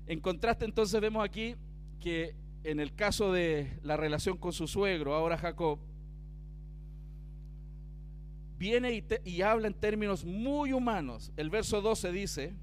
En 0.07 0.21
contraste 0.21 0.65
entonces 0.65 1.01
vemos 1.01 1.25
aquí 1.25 1.57
que 2.01 2.35
en 2.65 2.81
el 2.81 2.95
caso 2.95 3.33
de 3.33 3.79
la 3.83 3.97
relación 3.97 4.37
con 4.37 4.53
su 4.53 4.67
suegro, 4.67 5.15
ahora 5.15 5.39
Jacob, 5.39 5.79
viene 8.59 9.03
y, 9.25 9.43
habla 9.43 9.69
en 9.69 9.75
términos 9.75 10.25
muy 10.25 10.73
humanos. 10.73 11.33
El 11.37 11.49
verso 11.49 11.81
12 11.81 12.13
dice, 12.13 12.55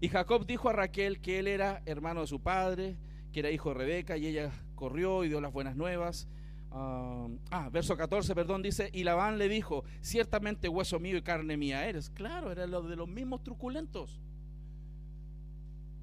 y 0.00 0.08
Jacob 0.08 0.44
dijo 0.44 0.68
a 0.68 0.74
Raquel 0.74 1.20
que 1.20 1.38
él 1.38 1.48
era 1.48 1.82
hermano 1.86 2.20
de 2.20 2.26
su 2.26 2.42
padre, 2.42 2.98
que 3.32 3.40
era 3.40 3.50
hijo 3.50 3.70
de 3.70 3.76
Rebeca, 3.76 4.18
y 4.18 4.26
ella 4.26 4.52
corrió 4.74 5.24
y 5.24 5.28
dio 5.28 5.40
las 5.40 5.52
buenas 5.52 5.74
nuevas. 5.74 6.28
ah, 6.70 7.28
ah 7.50 7.70
verso 7.70 7.96
14, 7.96 8.34
perdón, 8.34 8.62
dice, 8.62 8.90
y 8.92 9.04
Labán 9.04 9.38
le 9.38 9.48
dijo, 9.48 9.84
ciertamente 10.02 10.68
hueso 10.68 11.00
mío 11.00 11.16
y 11.16 11.22
carne 11.22 11.56
mía 11.56 11.88
eres. 11.88 12.10
Claro, 12.10 12.52
era 12.52 12.66
lo 12.66 12.82
de 12.82 12.96
los 12.96 13.08
mismos 13.08 13.42
truculentos, 13.42 14.20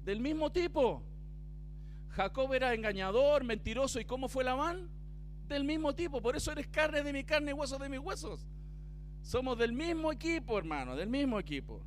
del 0.04 0.20
mismo 0.20 0.50
tipo. 0.50 1.04
Jacob 2.12 2.52
era 2.52 2.74
engañador, 2.74 3.42
mentiroso, 3.42 3.98
¿y 3.98 4.04
cómo 4.04 4.28
fue 4.28 4.44
Labán? 4.44 4.88
Del 5.48 5.64
mismo 5.64 5.94
tipo, 5.94 6.20
por 6.20 6.36
eso 6.36 6.52
eres 6.52 6.66
carne 6.68 7.02
de 7.02 7.12
mi 7.12 7.24
carne 7.24 7.50
y 7.50 7.54
hueso 7.54 7.78
de 7.78 7.88
mis 7.88 7.98
huesos. 7.98 8.46
Somos 9.22 9.58
del 9.58 9.72
mismo 9.72 10.12
equipo, 10.12 10.58
hermano, 10.58 10.94
del 10.94 11.08
mismo 11.08 11.38
equipo. 11.38 11.82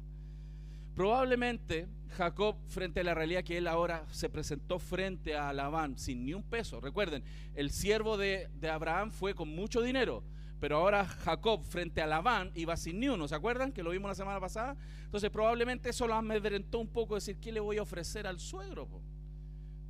Probablemente 0.96 1.88
Jacob, 2.18 2.56
frente 2.68 3.02
a 3.02 3.04
la 3.04 3.14
realidad 3.14 3.44
que 3.44 3.58
él 3.58 3.68
ahora 3.68 4.06
se 4.10 4.30
presentó 4.30 4.80
frente 4.80 5.36
a 5.36 5.54
Labán 5.54 5.98
sin 5.98 6.26
ni 6.26 6.34
un 6.34 6.44
peso. 6.44 6.80
Recuerden, 6.80 7.24
el 7.54 7.70
siervo 7.70 8.18
de, 8.18 8.50
Abraham 8.72 9.12
fue 9.12 9.36
con 9.36 9.50
mucho 9.50 9.82
dinero, 9.82 10.24
pero 10.60 10.78
ahora 10.78 11.06
Jacob 11.06 11.64
frente 11.64 12.02
a 12.02 12.08
Labán 12.08 12.52
iba 12.56 12.78
sin 12.78 13.00
ni 13.00 13.10
uno. 13.10 13.28
¿Se 13.28 13.36
acuerdan 13.36 13.74
que 13.74 13.84
lo 13.84 13.92
vimos 13.92 14.10
la 14.10 14.16
semana 14.16 14.40
pasada? 14.40 14.76
Entonces 15.04 15.30
probablemente 15.30 15.90
eso 15.90 16.08
lo 16.08 16.16
amedrentó 16.16 16.80
un 16.80 16.88
poco, 16.88 17.16
decir, 17.16 17.38
¿qué 17.38 17.52
le 17.52 17.60
voy 17.60 17.78
a 17.78 17.84
ofrecer 17.84 18.26
al 18.26 18.40
suegro 18.40 18.88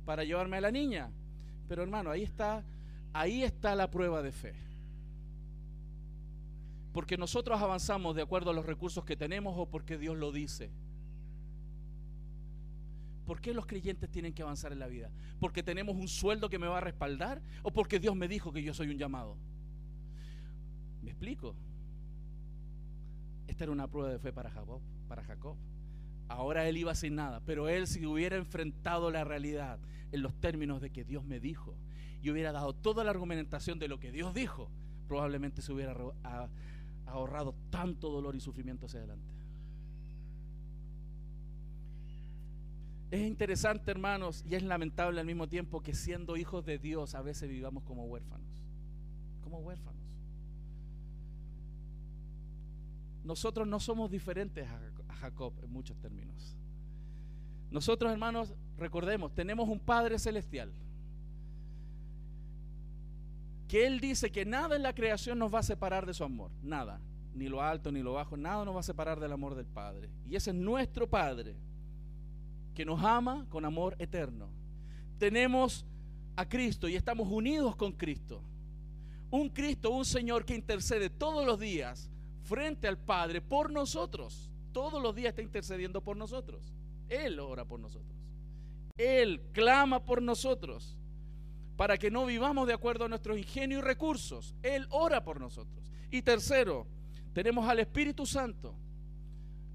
para 0.06 0.24
llevarme 0.24 0.56
a 0.56 0.62
la 0.62 0.70
niña? 0.70 1.10
Pero 1.68 1.82
hermano, 1.82 2.10
ahí 2.10 2.22
está, 2.22 2.64
ahí 3.12 3.42
está 3.42 3.74
la 3.74 3.90
prueba 3.90 4.22
de 4.22 4.32
fe. 4.32 4.54
Porque 6.94 7.18
nosotros 7.18 7.60
avanzamos 7.60 8.16
de 8.16 8.22
acuerdo 8.22 8.50
a 8.50 8.54
los 8.54 8.64
recursos 8.64 9.04
que 9.04 9.16
tenemos 9.16 9.54
o 9.58 9.66
porque 9.66 9.98
Dios 9.98 10.16
lo 10.16 10.32
dice. 10.32 10.70
¿Por 13.26 13.40
qué 13.40 13.52
los 13.52 13.66
creyentes 13.66 14.08
tienen 14.08 14.32
que 14.32 14.42
avanzar 14.42 14.72
en 14.72 14.78
la 14.78 14.86
vida? 14.86 15.10
¿Porque 15.40 15.62
tenemos 15.62 15.96
un 15.96 16.08
sueldo 16.08 16.48
que 16.48 16.58
me 16.58 16.68
va 16.68 16.78
a 16.78 16.80
respaldar? 16.80 17.42
¿O 17.62 17.72
porque 17.72 17.98
Dios 17.98 18.14
me 18.14 18.28
dijo 18.28 18.52
que 18.52 18.62
yo 18.62 18.72
soy 18.72 18.88
un 18.88 18.96
llamado? 18.96 19.36
¿Me 21.02 21.10
explico? 21.10 21.56
Esta 23.48 23.64
era 23.64 23.72
una 23.72 23.88
prueba 23.88 24.10
de 24.10 24.18
fe 24.20 24.32
para 24.32 24.50
Jacob. 24.50 24.80
Para 25.08 25.24
Jacob. 25.24 25.56
Ahora 26.28 26.68
él 26.68 26.76
iba 26.76 26.94
sin 26.94 27.14
nada, 27.14 27.40
pero 27.44 27.68
él 27.68 27.86
si 27.86 28.04
hubiera 28.04 28.36
enfrentado 28.36 29.10
la 29.10 29.24
realidad 29.24 29.78
en 30.12 30.22
los 30.22 30.34
términos 30.34 30.80
de 30.80 30.90
que 30.90 31.04
Dios 31.04 31.24
me 31.24 31.40
dijo 31.40 31.76
y 32.20 32.30
hubiera 32.30 32.52
dado 32.52 32.72
toda 32.72 33.04
la 33.04 33.10
argumentación 33.10 33.78
de 33.78 33.88
lo 33.88 34.00
que 34.00 34.10
Dios 34.10 34.34
dijo, 34.34 34.70
probablemente 35.06 35.62
se 35.62 35.72
hubiera 35.72 35.94
ahorrado 37.06 37.54
tanto 37.70 38.10
dolor 38.10 38.34
y 38.34 38.40
sufrimiento 38.40 38.86
hacia 38.86 39.00
adelante. 39.00 39.36
Es 43.10 43.20
interesante, 43.20 43.90
hermanos, 43.92 44.44
y 44.48 44.56
es 44.56 44.64
lamentable 44.64 45.20
al 45.20 45.26
mismo 45.26 45.48
tiempo 45.48 45.80
que 45.80 45.94
siendo 45.94 46.36
hijos 46.36 46.64
de 46.66 46.78
Dios 46.78 47.14
a 47.14 47.22
veces 47.22 47.48
vivamos 47.48 47.84
como 47.84 48.04
huérfanos. 48.06 48.48
Como 49.42 49.58
huérfanos. 49.60 50.02
Nosotros 53.22 53.66
no 53.66 53.78
somos 53.78 54.10
diferentes 54.10 54.68
a 54.68 54.78
Jacob 55.16 55.52
en 55.62 55.70
muchos 55.70 55.96
términos. 55.98 56.56
Nosotros, 57.70 58.12
hermanos, 58.12 58.54
recordemos, 58.78 59.34
tenemos 59.34 59.68
un 59.68 59.80
Padre 59.80 60.18
celestial 60.18 60.72
que 63.68 63.86
Él 63.86 64.00
dice 64.00 64.30
que 64.30 64.44
nada 64.44 64.76
en 64.76 64.82
la 64.82 64.94
creación 64.94 65.38
nos 65.38 65.52
va 65.52 65.58
a 65.58 65.64
separar 65.64 66.06
de 66.06 66.14
su 66.14 66.22
amor, 66.22 66.50
nada, 66.62 67.00
ni 67.34 67.48
lo 67.48 67.60
alto 67.60 67.90
ni 67.90 68.00
lo 68.00 68.12
bajo, 68.12 68.36
nada 68.36 68.64
nos 68.64 68.76
va 68.76 68.80
a 68.80 68.84
separar 68.84 69.18
del 69.18 69.32
amor 69.32 69.54
del 69.54 69.66
Padre. 69.66 70.08
Y 70.28 70.36
ese 70.36 70.50
es 70.50 70.56
nuestro 70.56 71.08
Padre, 71.08 71.56
que 72.74 72.84
nos 72.84 73.02
ama 73.02 73.46
con 73.48 73.64
amor 73.64 73.96
eterno. 73.98 74.48
Tenemos 75.18 75.84
a 76.36 76.48
Cristo 76.48 76.88
y 76.88 76.94
estamos 76.94 77.28
unidos 77.28 77.74
con 77.74 77.92
Cristo. 77.92 78.42
Un 79.30 79.48
Cristo, 79.48 79.90
un 79.90 80.04
Señor 80.04 80.44
que 80.44 80.54
intercede 80.54 81.10
todos 81.10 81.44
los 81.44 81.58
días 81.58 82.10
frente 82.44 82.86
al 82.86 82.98
Padre 82.98 83.40
por 83.40 83.72
nosotros. 83.72 84.50
Todos 84.76 85.02
los 85.02 85.14
días 85.14 85.30
está 85.30 85.40
intercediendo 85.40 86.02
por 86.02 86.18
nosotros. 86.18 86.70
Él 87.08 87.40
ora 87.40 87.64
por 87.64 87.80
nosotros. 87.80 88.14
Él 88.98 89.40
clama 89.54 90.04
por 90.04 90.20
nosotros 90.20 90.98
para 91.78 91.96
que 91.96 92.10
no 92.10 92.26
vivamos 92.26 92.66
de 92.66 92.74
acuerdo 92.74 93.06
a 93.06 93.08
nuestros 93.08 93.38
ingenios 93.38 93.78
y 93.78 93.86
recursos. 93.86 94.54
Él 94.62 94.86
ora 94.90 95.24
por 95.24 95.40
nosotros. 95.40 95.90
Y 96.10 96.20
tercero, 96.20 96.86
tenemos 97.32 97.66
al 97.66 97.78
Espíritu 97.78 98.26
Santo 98.26 98.74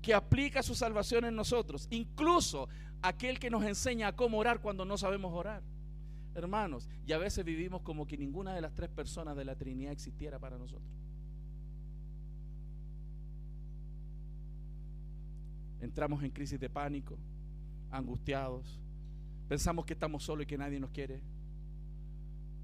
que 0.03 0.13
aplica 0.13 0.61
su 0.61 0.75
salvación 0.75 1.25
en 1.25 1.35
nosotros, 1.35 1.87
incluso 1.89 2.69
aquel 3.01 3.39
que 3.39 3.49
nos 3.49 3.63
enseña 3.63 4.09
a 4.09 4.15
cómo 4.15 4.37
orar 4.37 4.61
cuando 4.61 4.85
no 4.85 4.99
sabemos 4.99 5.33
orar. 5.33 5.63
Hermanos, 6.35 6.87
y 7.07 7.13
a 7.13 7.17
veces 7.17 7.43
vivimos 7.43 7.81
como 7.81 8.05
que 8.05 8.19
ninguna 8.19 8.53
de 8.53 8.61
las 8.61 8.75
tres 8.75 8.91
personas 8.91 9.35
de 9.35 9.45
la 9.45 9.55
Trinidad 9.55 9.93
existiera 9.93 10.37
para 10.37 10.59
nosotros. 10.59 11.00
Entramos 15.81 16.23
en 16.23 16.31
crisis 16.31 16.59
de 16.59 16.69
pánico, 16.69 17.17
angustiados, 17.89 18.79
pensamos 19.49 19.85
que 19.85 19.93
estamos 19.93 20.23
solos 20.23 20.43
y 20.43 20.47
que 20.47 20.57
nadie 20.57 20.79
nos 20.79 20.91
quiere. 20.91 21.21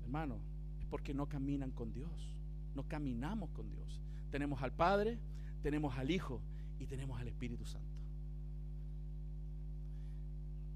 Hermano, 0.04 0.40
es 0.80 0.86
porque 0.86 1.14
no 1.14 1.28
caminan 1.28 1.72
con 1.72 1.92
Dios. 1.92 2.34
No 2.76 2.88
caminamos 2.88 3.50
con 3.50 3.70
Dios. 3.70 4.00
Tenemos 4.30 4.62
al 4.62 4.72
Padre, 4.72 5.18
tenemos 5.64 5.98
al 5.98 6.12
Hijo 6.12 6.42
y 6.80 6.86
tenemos 6.86 7.20
al 7.20 7.28
Espíritu 7.28 7.66
Santo. 7.66 7.98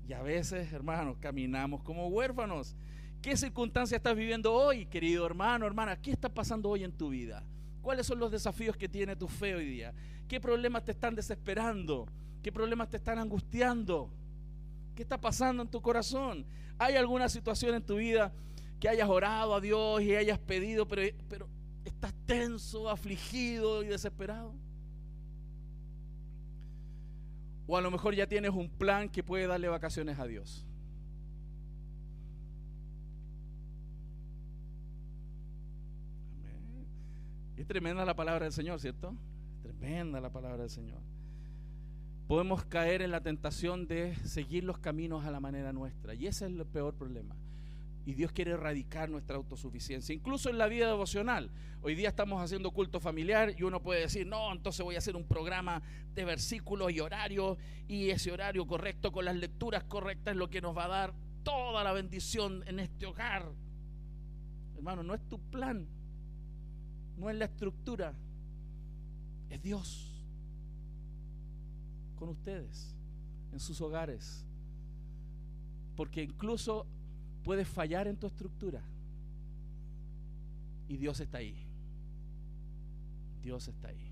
Y 0.08 0.14
a 0.14 0.22
veces, 0.22 0.74
hermanos, 0.74 1.18
caminamos 1.20 1.84
como 1.84 2.08
huérfanos. 2.08 2.76
¿Qué 3.22 3.38
circunstancia 3.38 3.98
estás 3.98 4.16
viviendo 4.16 4.52
hoy, 4.52 4.88
querido 4.88 5.26
hermano, 5.26 5.68
hermana? 5.68 5.96
¿Qué 6.02 6.12
está 6.12 6.28
pasando 6.28 6.70
hoy 6.70 6.84
en 6.84 6.92
tu 6.92 7.10
vida? 7.10 7.46
¿Cuáles 7.82 8.08
son 8.08 8.20
los 8.20 8.32
desafíos 8.32 8.76
que 8.76 8.90
tiene 8.90 9.16
tu 9.16 9.28
fe 9.28 9.56
hoy 9.56 9.66
día? 9.66 9.94
¿Qué 10.28 10.42
problemas 10.42 10.84
te 10.84 10.92
están 10.92 11.16
desesperando? 11.16 12.08
¿Qué 12.42 12.52
problemas 12.52 12.90
te 12.90 12.98
están 12.98 13.20
angustiando? 13.20 14.10
¿Qué 14.96 15.04
está 15.04 15.20
pasando 15.20 15.64
en 15.64 15.70
tu 15.70 15.82
corazón? 15.82 16.46
¿Hay 16.78 16.96
alguna 16.96 17.30
situación 17.30 17.76
en 17.76 17.84
tu 17.84 17.98
vida 17.98 18.34
que 18.82 18.90
hayas 18.90 19.08
orado 19.08 19.54
a 19.54 19.62
Dios 19.62 20.02
y 20.02 20.16
hayas 20.16 20.40
pedido, 20.40 20.88
pero, 20.88 21.04
pero 21.30 21.48
estás 21.86 22.14
tenso, 22.26 22.90
afligido 22.90 23.84
y 23.84 23.88
desesperado. 23.88 24.56
O 27.68 27.78
a 27.78 27.82
lo 27.82 27.92
mejor 27.92 28.16
ya 28.16 28.26
tienes 28.26 28.52
un 28.52 28.70
plan 28.70 29.08
que 29.08 29.24
puede 29.24 29.46
darle 29.46 29.68
vacaciones 29.68 30.18
a 30.18 30.26
Dios. 30.26 30.66
Es 37.56 37.68
tremenda 37.68 38.04
la 38.04 38.16
palabra 38.16 38.46
del 38.46 38.52
Señor, 38.52 38.80
¿cierto? 38.80 39.16
Tremenda 39.62 40.20
la 40.20 40.32
palabra 40.32 40.64
del 40.64 40.72
Señor. 40.72 41.11
Podemos 42.32 42.64
caer 42.64 43.02
en 43.02 43.12
la 43.12 43.20
tentación 43.20 43.88
de 43.88 44.16
seguir 44.24 44.64
los 44.64 44.78
caminos 44.78 45.26
a 45.26 45.32
la 45.32 45.42
manera 45.42 45.74
nuestra. 45.74 46.14
Y 46.14 46.28
ese 46.28 46.46
es 46.46 46.54
el 46.54 46.66
peor 46.66 46.94
problema 46.94 47.36
Y 48.06 48.14
Dios 48.14 48.32
quiere 48.32 48.52
erradicar 48.52 49.10
nuestra 49.10 49.36
autosuficiencia, 49.36 50.16
incluso 50.16 50.50
en 50.50 50.58
la 50.58 50.68
vida 50.68 50.88
devocional. 50.88 51.52
Hoy 51.82 51.94
día 51.94 52.08
estamos 52.08 52.42
haciendo 52.42 52.72
culto 52.72 53.02
familiar 53.02 53.54
y 53.58 53.64
uno 53.64 53.82
puede 53.82 54.00
decir, 54.00 54.28
no, 54.28 54.50
entonces 54.54 54.82
voy 54.82 54.96
a 54.96 55.00
hacer 55.00 55.18
un 55.18 55.26
programa 55.26 55.82
de 56.16 56.24
versículos 56.24 56.94
y 56.94 57.02
horarios 57.02 57.58
y 57.90 58.12
ese 58.12 58.32
horario 58.32 58.66
correcto 58.66 59.12
con 59.12 59.26
las 59.26 59.36
lecturas 59.36 59.84
correctas 59.84 60.32
es 60.32 60.38
lo 60.38 60.50
que 60.50 60.62
nos 60.62 60.74
va 60.74 60.86
a 60.86 60.88
dar 60.88 61.14
toda 61.44 61.84
la 61.84 61.92
bendición 61.92 62.64
en 62.66 62.80
este 62.80 63.08
hogar. 63.08 63.52
Hermano, 64.78 65.04
no 65.04 65.16
es 65.16 65.28
tu 65.28 65.38
plan, 65.38 65.86
no 67.18 67.30
es 67.30 67.36
la 67.36 67.44
estructura, 67.44 68.14
es 69.50 69.62
Dios 69.62 70.11
con 72.22 72.30
ustedes, 72.30 72.94
en 73.52 73.60
sus 73.60 73.82
hogares. 73.82 74.46
Porque 75.96 76.22
incluso 76.22 76.86
puedes 77.44 77.68
fallar 77.68 78.08
en 78.08 78.16
tu 78.16 78.28
estructura 78.28 78.84
y 80.88 80.98
Dios 80.98 81.20
está 81.20 81.40
ahí. 81.40 81.66
Dios 83.42 83.68
está 83.68 83.88
ahí. 83.88 84.12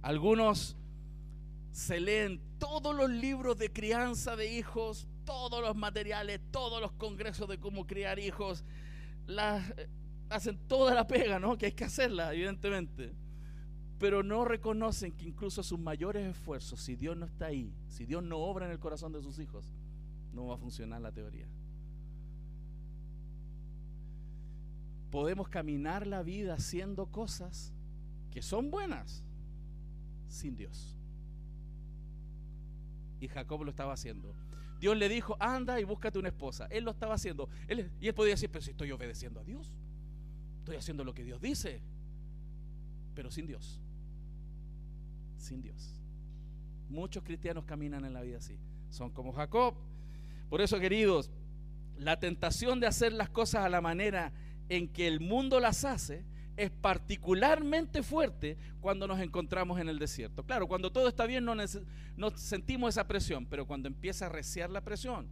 Algunos 0.00 0.74
se 1.70 2.00
leen 2.00 2.40
todos 2.58 2.96
los 2.96 3.10
libros 3.10 3.58
de 3.58 3.70
crianza 3.70 4.34
de 4.34 4.54
hijos, 4.54 5.06
todos 5.26 5.60
los 5.60 5.76
materiales, 5.76 6.40
todos 6.50 6.80
los 6.80 6.92
congresos 6.92 7.46
de 7.46 7.60
cómo 7.60 7.86
criar 7.86 8.18
hijos, 8.18 8.64
eh, 9.28 9.88
hacen 10.30 10.58
toda 10.66 10.94
la 10.94 11.06
pega, 11.06 11.38
¿no? 11.38 11.58
Que 11.58 11.66
hay 11.66 11.72
que 11.72 11.84
hacerla, 11.84 12.32
evidentemente. 12.32 13.21
Pero 14.02 14.24
no 14.24 14.44
reconocen 14.44 15.12
que 15.12 15.28
incluso 15.28 15.62
sus 15.62 15.78
mayores 15.78 16.28
esfuerzos, 16.28 16.80
si 16.80 16.96
Dios 16.96 17.16
no 17.16 17.24
está 17.24 17.46
ahí, 17.46 17.72
si 17.86 18.04
Dios 18.04 18.20
no 18.24 18.36
obra 18.38 18.66
en 18.66 18.72
el 18.72 18.80
corazón 18.80 19.12
de 19.12 19.22
sus 19.22 19.38
hijos, 19.38 19.72
no 20.32 20.48
va 20.48 20.56
a 20.56 20.58
funcionar 20.58 21.00
la 21.00 21.12
teoría. 21.12 21.46
Podemos 25.12 25.48
caminar 25.48 26.08
la 26.08 26.24
vida 26.24 26.54
haciendo 26.54 27.12
cosas 27.12 27.72
que 28.32 28.42
son 28.42 28.72
buenas 28.72 29.22
sin 30.26 30.56
Dios. 30.56 30.98
Y 33.20 33.28
Jacob 33.28 33.62
lo 33.62 33.70
estaba 33.70 33.92
haciendo. 33.92 34.34
Dios 34.80 34.96
le 34.96 35.08
dijo, 35.08 35.36
anda 35.38 35.78
y 35.78 35.84
búscate 35.84 36.18
una 36.18 36.30
esposa. 36.30 36.66
Él 36.72 36.82
lo 36.82 36.90
estaba 36.90 37.14
haciendo. 37.14 37.48
y 38.00 38.08
él 38.08 38.14
podía 38.16 38.32
decir, 38.32 38.50
pero 38.50 38.64
si 38.64 38.72
estoy 38.72 38.90
obedeciendo 38.90 39.38
a 39.38 39.44
Dios. 39.44 39.78
Estoy 40.58 40.74
haciendo 40.74 41.04
lo 41.04 41.14
que 41.14 41.22
Dios 41.22 41.40
dice. 41.40 41.80
Pero 43.14 43.30
sin 43.30 43.46
Dios. 43.46 43.80
Sin 45.42 45.60
Dios. 45.60 46.00
Muchos 46.88 47.24
cristianos 47.24 47.64
caminan 47.64 48.04
en 48.04 48.12
la 48.12 48.22
vida 48.22 48.38
así. 48.38 48.56
Son 48.90 49.10
como 49.10 49.32
Jacob. 49.32 49.74
Por 50.48 50.60
eso, 50.60 50.78
queridos, 50.78 51.30
la 51.98 52.20
tentación 52.20 52.78
de 52.78 52.86
hacer 52.86 53.12
las 53.12 53.28
cosas 53.28 53.64
a 53.64 53.68
la 53.68 53.80
manera 53.80 54.32
en 54.68 54.88
que 54.88 55.08
el 55.08 55.18
mundo 55.18 55.58
las 55.58 55.84
hace 55.84 56.24
es 56.56 56.70
particularmente 56.70 58.02
fuerte 58.04 58.56
cuando 58.80 59.08
nos 59.08 59.18
encontramos 59.20 59.80
en 59.80 59.88
el 59.88 59.98
desierto. 59.98 60.44
Claro, 60.44 60.68
cuando 60.68 60.92
todo 60.92 61.08
está 61.08 61.26
bien 61.26 61.44
no, 61.44 61.56
sentimos 62.36 62.90
esa 62.90 63.08
presión, 63.08 63.46
pero 63.46 63.66
cuando 63.66 63.88
empieza 63.88 64.26
a 64.26 64.28
reciar 64.28 64.70
la 64.70 64.82
presión, 64.82 65.28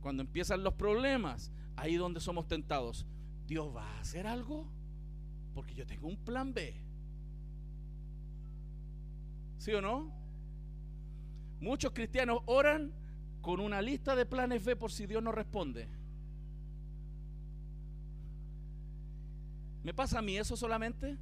cuando 0.00 0.22
empiezan 0.22 0.62
los 0.62 0.74
problemas, 0.74 1.50
ahí 1.76 1.96
donde 1.96 2.20
somos 2.20 2.46
tentados, 2.46 3.04
Dios 3.46 3.74
va 3.74 3.96
a 3.96 4.00
hacer 4.00 4.26
algo 4.26 4.70
porque 5.54 5.74
yo 5.74 5.86
tengo 5.86 6.06
un 6.06 6.16
plan 6.18 6.54
B. 6.54 6.89
¿Sí 9.60 9.74
o 9.74 9.82
no? 9.82 10.10
Muchos 11.60 11.92
cristianos 11.92 12.40
oran 12.46 12.90
con 13.42 13.60
una 13.60 13.82
lista 13.82 14.16
de 14.16 14.24
planes 14.24 14.64
B 14.64 14.74
por 14.74 14.90
si 14.90 15.06
Dios 15.06 15.22
no 15.22 15.32
responde. 15.32 15.86
¿Me 19.82 19.92
pasa 19.92 20.20
a 20.20 20.22
mí 20.22 20.38
eso 20.38 20.56
solamente? 20.56 21.18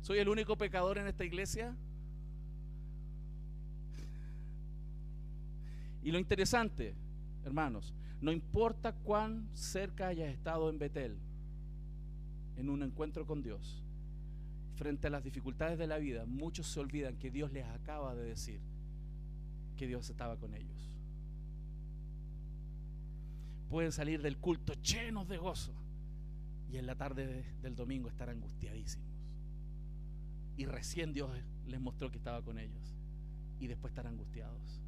¿Soy 0.00 0.18
el 0.18 0.30
único 0.30 0.56
pecador 0.56 0.96
en 0.96 1.06
esta 1.06 1.26
iglesia? 1.26 1.76
Y 6.02 6.10
lo 6.10 6.18
interesante, 6.18 6.94
hermanos, 7.44 7.92
no 8.22 8.32
importa 8.32 8.94
cuán 8.94 9.50
cerca 9.52 10.08
hayas 10.08 10.32
estado 10.32 10.70
en 10.70 10.78
Betel, 10.78 11.18
en 12.56 12.70
un 12.70 12.82
encuentro 12.82 13.26
con 13.26 13.42
Dios, 13.42 13.83
frente 14.74 15.06
a 15.06 15.10
las 15.10 15.22
dificultades 15.22 15.78
de 15.78 15.86
la 15.86 15.98
vida, 15.98 16.26
muchos 16.26 16.66
se 16.66 16.80
olvidan 16.80 17.16
que 17.16 17.30
Dios 17.30 17.52
les 17.52 17.64
acaba 17.64 18.14
de 18.14 18.24
decir 18.24 18.60
que 19.76 19.86
Dios 19.86 20.08
estaba 20.10 20.36
con 20.36 20.54
ellos. 20.54 20.90
Pueden 23.68 23.92
salir 23.92 24.22
del 24.22 24.38
culto 24.38 24.74
llenos 24.74 25.28
de 25.28 25.38
gozo 25.38 25.72
y 26.70 26.76
en 26.76 26.86
la 26.86 26.94
tarde 26.94 27.44
del 27.62 27.74
domingo 27.74 28.08
estar 28.08 28.28
angustiadísimos. 28.28 29.08
Y 30.56 30.66
recién 30.66 31.12
Dios 31.12 31.30
les 31.66 31.80
mostró 31.80 32.10
que 32.10 32.18
estaba 32.18 32.42
con 32.42 32.58
ellos. 32.58 32.94
Y 33.58 33.66
después 33.66 33.90
estar 33.90 34.06
angustiados. 34.06 34.80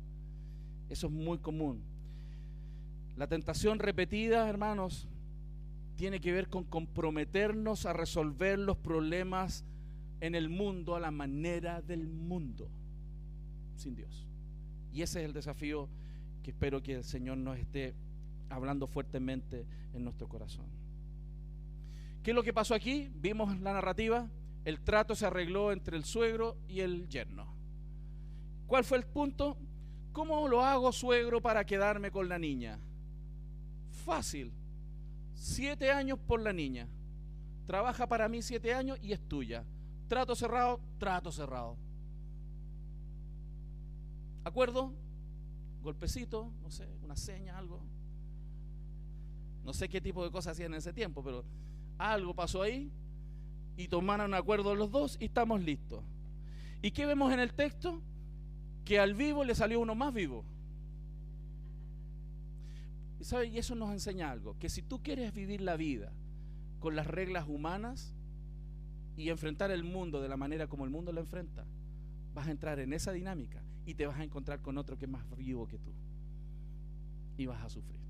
Eso 0.89 1.07
es 1.09 1.13
muy 1.13 1.39
común. 1.39 1.83
La 3.17 3.27
tentación 3.27 3.79
repetida, 3.79 4.49
hermanos, 4.49 5.09
tiene 5.97 6.21
que 6.21 6.33
ver 6.33 6.49
con 6.49 6.65
comprometernos 6.65 7.87
a 7.87 7.93
resolver 7.93 8.59
los 8.59 8.77
problemas 8.77 9.65
en 10.21 10.35
el 10.35 10.49
mundo 10.49 10.97
a 10.97 11.01
la 11.01 11.11
manera 11.11 11.83
del 11.83 12.07
mundo, 12.09 12.71
sin 13.77 13.95
Dios. 13.95 14.27
Y 14.93 15.03
ese 15.03 15.21
es 15.21 15.27
el 15.27 15.33
desafío 15.33 15.89
que 16.43 16.51
espero 16.51 16.83
que 16.83 16.95
el 16.95 17.05
Señor 17.05 17.39
nos 17.39 17.59
esté 17.59 17.95
hablando 18.49 18.87
fuertemente 18.87 19.67
en 19.93 20.05
nuestro 20.05 20.29
corazón. 20.29 20.67
¿Qué 22.23 22.31
es 22.31 22.35
lo 22.35 22.43
que 22.43 22.53
pasó 22.53 22.75
aquí? 22.75 23.11
Vimos 23.15 23.61
la 23.61 23.73
narrativa. 23.73 24.29
El 24.65 24.81
trato 24.81 25.15
se 25.15 25.27
arregló 25.27 25.71
entre 25.71 25.97
el 25.97 26.05
suegro 26.05 26.57
y 26.67 26.81
el 26.81 27.09
yerno. 27.09 27.47
¿Cuál 28.67 28.85
fue 28.85 28.99
el 28.99 29.05
punto? 29.05 29.57
¿Cómo 30.13 30.49
lo 30.49 30.63
hago, 30.65 30.91
suegro, 30.93 31.41
para 31.41 31.65
quedarme 31.65 32.11
con 32.11 32.29
la 32.29 32.39
niña? 32.39 32.81
Fácil. 34.05 34.53
Siete 35.35 35.93
años 35.93 36.19
por 36.19 36.41
la 36.41 36.53
niña. 36.53 36.89
Trabaja 37.67 38.09
para 38.09 38.29
mí 38.29 38.43
siete 38.43 38.73
años 38.73 38.99
y 39.03 39.13
es 39.13 39.21
tuya. 39.21 39.65
Trato 40.09 40.35
cerrado, 40.35 40.81
trato 40.99 41.33
cerrado. 41.33 41.77
¿Acuerdo? 44.45 44.93
Golpecito, 45.83 46.53
no 46.63 46.71
sé, 46.71 46.87
una 47.03 47.17
seña, 47.17 47.59
algo. 47.59 47.81
No 49.65 49.73
sé 49.73 49.89
qué 49.89 50.01
tipo 50.01 50.25
de 50.25 50.31
cosas 50.31 50.53
hacían 50.53 50.73
en 50.73 50.79
ese 50.79 50.93
tiempo, 50.93 51.23
pero 51.25 51.45
algo 51.99 52.35
pasó 52.35 52.63
ahí 52.63 52.91
y 53.77 53.89
tomaron 53.89 54.35
acuerdo 54.35 54.75
los 54.75 54.91
dos 54.91 55.17
y 55.21 55.27
estamos 55.27 55.61
listos. 55.61 56.05
¿Y 56.83 56.93
qué 56.93 57.07
vemos 57.07 57.33
en 57.33 57.41
el 57.41 57.53
texto? 57.53 58.01
Que 58.85 59.01
al 59.01 59.15
vivo 59.15 59.43
le 59.43 59.55
salió 59.55 59.81
uno 59.81 59.97
más 59.97 60.15
vivo. 60.15 60.45
¿Y, 63.19 63.25
sabe? 63.25 63.47
y 63.47 63.59
eso 63.59 63.75
nos 63.75 63.91
enseña 63.91 64.31
algo, 64.31 64.57
que 64.59 64.69
si 64.69 64.83
tú 64.83 65.03
quieres 65.03 65.33
vivir 65.35 65.61
la 65.61 65.77
vida 65.77 66.13
con 66.79 66.95
las 66.95 67.07
reglas 67.07 67.49
humanas 67.49 68.15
y 69.17 69.31
enfrentar 69.31 69.71
el 69.71 69.85
mundo 69.85 70.21
de 70.21 70.29
la 70.29 70.37
manera 70.37 70.67
como 70.67 70.85
el 70.85 70.91
mundo 70.91 71.13
lo 71.13 71.21
enfrenta, 71.21 71.65
vas 72.35 72.49
a 72.49 72.51
entrar 72.51 72.79
en 72.81 72.93
esa 72.93 73.13
dinámica 73.13 73.63
y 73.87 73.95
te 73.95 74.07
vas 74.07 74.19
a 74.19 74.25
encontrar 74.25 74.61
con 74.61 74.77
otro 74.77 74.99
que 74.99 75.07
es 75.07 75.11
más 75.11 75.25
vivo 75.37 75.67
que 75.67 75.79
tú. 75.79 75.93
Y 77.39 77.47
vas 77.47 77.63
a 77.63 77.69
sufrir. 77.69 78.01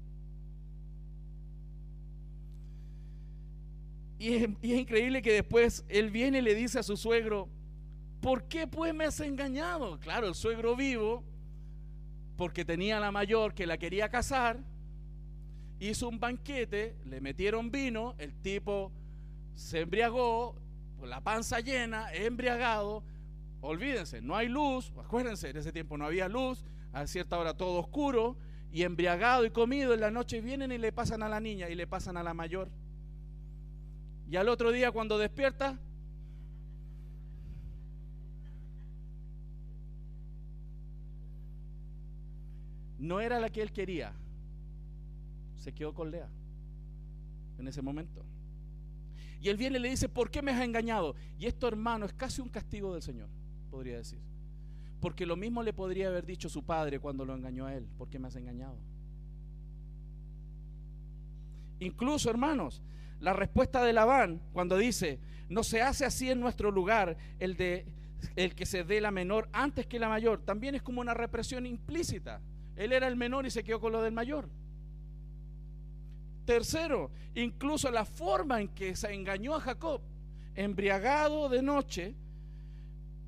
Y 4.19 4.35
es, 4.35 4.49
increíble 4.63 5.23
que 5.23 5.33
después 5.33 5.85
él 5.89 6.11
viene 6.11 6.39
y 6.39 6.43
le 6.43 6.55
dice 6.55 6.79
a 6.79 6.83
su 6.83 6.97
suegro, 6.97 7.49
¿por 8.21 8.45
qué 8.45 8.67
pues 8.67 8.95
me 8.95 9.05
has 9.05 9.21
engañado? 9.21 10.01
Claro, 10.01 10.27
el 10.27 10.35
suegro 10.35 10.75
vivo, 10.75 11.23
porque 12.37 12.65
tenía 12.65 12.99
la 12.99 13.13
mayor 13.13 13.55
que 13.55 13.67
la 13.67 13.79
quería 13.79 14.09
casar, 14.09 14.59
hizo 15.79 16.09
un 16.09 16.19
banquete, 16.19 16.97
le 17.05 17.21
metieron 17.21 17.71
vino, 17.71 18.15
el 18.19 18.35
tipo 18.35 18.91
se 19.55 19.81
embriagó, 19.81 20.57
con 20.99 21.11
la 21.11 21.21
panza 21.21 21.61
llena, 21.61 22.13
embriagado. 22.13 23.03
Olvídense, 23.61 24.21
no 24.21 24.37
hay 24.37 24.49
luz, 24.49 24.93
acuérdense, 24.99 25.51
en 25.51 25.57
ese 25.57 25.73
tiempo 25.73 25.97
no 25.97 26.05
había 26.05 26.29
luz, 26.29 26.65
a 26.93 27.07
cierta 27.07 27.39
hora 27.39 27.57
todo 27.57 27.81
oscuro, 27.81 28.37
y 28.71 28.83
embriagado 28.83 29.45
y 29.45 29.51
comido 29.51 29.95
en 29.95 30.01
la 30.01 30.11
noche 30.11 30.41
vienen 30.41 30.73
y 30.73 30.79
le 30.79 30.93
pasan 30.93 31.23
a 31.23 31.29
la 31.29 31.41
niña 31.41 31.69
y 31.69 31.75
le 31.75 31.87
pasan 31.87 32.17
a 32.17 32.23
la 32.23 32.35
mayor. 32.35 32.71
Y 34.29 34.37
al 34.37 34.49
otro 34.49 34.73
día 34.73 34.91
cuando 34.91 35.19
despierta, 35.19 35.79
no 42.99 43.21
era 43.21 43.39
la 43.39 43.51
que 43.51 43.63
él 43.63 43.73
quería. 43.73 44.13
Se 45.55 45.73
quedó 45.73 45.95
con 45.95 46.11
Lea 46.11 46.29
en 47.59 47.69
ese 47.69 47.83
momento. 47.83 48.25
Y 49.47 49.49
él 49.49 49.57
viene 49.57 49.79
y 49.79 49.81
le 49.81 49.91
dice, 49.91 50.09
¿por 50.09 50.29
qué 50.29 50.43
me 50.43 50.51
has 50.51 50.61
engañado? 50.61 51.15
Y 51.39 51.47
esto, 51.47 51.69
hermano, 51.69 52.05
es 52.05 52.13
casi 52.13 52.41
un 52.41 52.49
castigo 52.49 52.93
del 52.93 53.01
Señor, 53.01 53.29
podría 53.71 53.97
decir. 53.97 54.19
Porque 55.01 55.25
lo 55.25 55.37
mismo 55.37 55.63
le 55.63 55.73
podría 55.73 56.09
haber 56.09 56.27
dicho 56.27 56.49
su 56.49 56.65
padre 56.65 56.99
cuando 56.99 57.25
lo 57.25 57.33
engañó 57.33 57.65
a 57.65 57.73
él, 57.77 57.87
¿por 57.97 58.11
qué 58.11 58.19
me 58.19 58.27
has 58.27 58.35
engañado? 58.35 58.77
Incluso, 61.79 62.29
hermanos, 62.29 62.83
la 63.21 63.35
respuesta 63.35 63.85
de 63.85 63.93
Labán 63.93 64.43
cuando 64.53 64.77
dice, 64.77 65.21
no 65.49 65.63
se 65.63 65.81
hace 65.81 66.05
así 66.05 66.29
en 66.29 66.41
nuestro 66.41 66.73
lugar 66.73 67.17
el 67.39 67.57
de 67.57 67.87
el 68.35 68.57
que 68.57 68.67
se 68.67 68.83
dé 68.83 69.01
la 69.01 69.13
menor 69.13 69.49
antes 69.53 69.87
que 69.87 70.01
la 70.01 70.09
mayor, 70.09 70.43
también 70.45 70.75
es 70.75 70.83
como 70.83 71.01
una 71.01 71.15
represión 71.15 71.67
implícita. 71.67 72.41
Él 72.75 72.93
era 72.93 73.07
el 73.07 73.15
menor 73.15 73.47
y 73.47 73.51
se 73.53 73.63
quedó 73.63 73.79
con 73.79 73.93
lo 73.93 74.03
del 74.03 74.13
mayor. 74.13 74.49
Tercero, 76.47 77.11
incluso 77.35 77.91
la 77.91 78.05
forma 78.05 78.61
en 78.61 78.69
que 78.69 78.95
se 78.95 79.13
engañó 79.13 79.57
a 79.57 79.61
Jacob, 79.61 80.01
embriagado 80.55 81.49
de 81.49 81.61
noche, 81.61 82.15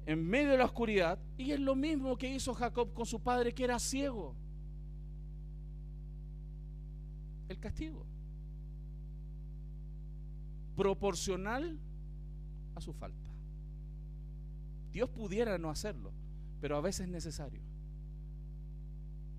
en 0.07 0.25
medio 0.25 0.53
de 0.53 0.59
la 0.59 0.65
oscuridad, 0.65 1.19
y 1.37 1.51
es 1.51 1.61
lo 1.61 1.75
mismo 1.75 2.17
que 2.17 2.33
hizo 2.33 2.55
Jacob 2.55 2.95
con 2.95 3.05
su 3.05 3.21
padre 3.21 3.53
que 3.53 3.65
era 3.65 3.79
ciego. 3.79 4.35
El 7.49 7.59
castigo. 7.59 8.07
Proporcional 10.77 11.77
a 12.77 12.81
su 12.81 12.95
falta. 12.95 13.29
Dios 14.93 15.11
pudiera 15.11 15.59
no 15.59 15.71
hacerlo, 15.71 16.13
pero 16.61 16.77
a 16.77 16.81
veces 16.81 17.07
es 17.07 17.13
necesario. 17.13 17.61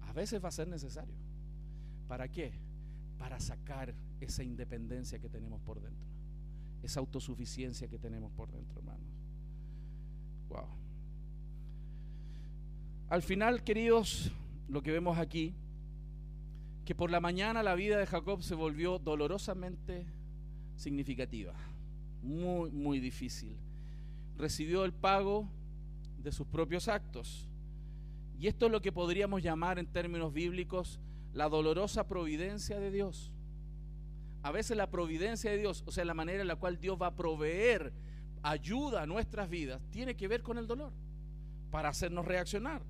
A 0.01 0.11
veces 0.11 0.43
va 0.43 0.49
a 0.49 0.51
ser 0.51 0.67
necesario. 0.67 1.15
¿Para 2.07 2.27
qué? 2.27 2.68
Para 3.20 3.39
sacar 3.39 3.93
esa 4.20 4.43
independencia 4.43 5.20
que 5.20 5.30
tenemos 5.30 5.61
por 5.61 5.80
dentro. 5.80 6.07
Esa 6.82 6.99
autosuficiencia 6.99 7.88
que 7.88 7.99
tenemos 7.99 8.32
por 8.32 8.51
dentro, 8.51 8.80
hermanos. 8.80 9.07
Wow. 10.49 10.67
Al 13.09 13.22
final, 13.22 13.63
queridos, 13.63 14.32
lo 14.67 14.82
que 14.82 14.91
vemos 14.91 15.17
aquí, 15.17 15.53
que 16.86 16.95
por 16.95 17.11
la 17.11 17.20
mañana 17.20 17.61
la 17.61 17.76
vida 17.76 17.97
de 17.97 18.07
Jacob 18.07 18.41
se 18.41 18.55
volvió 18.55 18.97
dolorosamente 18.97 20.07
significativa, 20.76 21.53
muy, 22.24 22.72
muy 22.72 22.99
difícil. 22.99 23.55
Recibió 24.38 24.86
el 24.86 24.93
pago 24.93 25.47
de 26.24 26.32
sus 26.32 26.47
propios 26.47 26.88
actos. 26.88 27.47
Y 28.39 28.47
esto 28.47 28.67
es 28.67 28.72
lo 28.72 28.82
que 28.82 28.91
podríamos 28.91 29.43
llamar 29.43 29.80
en 29.80 29.86
términos 29.86 30.34
bíblicos 30.34 30.99
la 31.34 31.49
dolorosa 31.49 32.07
providencia 32.07 32.80
de 32.80 32.91
Dios. 32.91 33.32
A 34.41 34.51
veces 34.51 34.77
la 34.77 34.89
providencia 34.89 35.51
de 35.51 35.57
Dios, 35.57 35.84
o 35.86 35.91
sea, 35.91 36.05
la 36.05 36.13
manera 36.13 36.41
en 36.41 36.47
la 36.47 36.55
cual 36.55 36.80
Dios 36.80 36.97
va 37.01 37.07
a 37.07 37.15
proveer 37.15 37.91
ayuda 38.41 39.03
a 39.03 39.05
nuestras 39.05 39.49
vidas, 39.49 39.82
tiene 39.91 40.15
que 40.15 40.27
ver 40.27 40.41
con 40.41 40.57
el 40.57 40.67
dolor, 40.67 40.93
para 41.71 41.89
hacernos 41.89 42.25
reaccionar. 42.25 42.82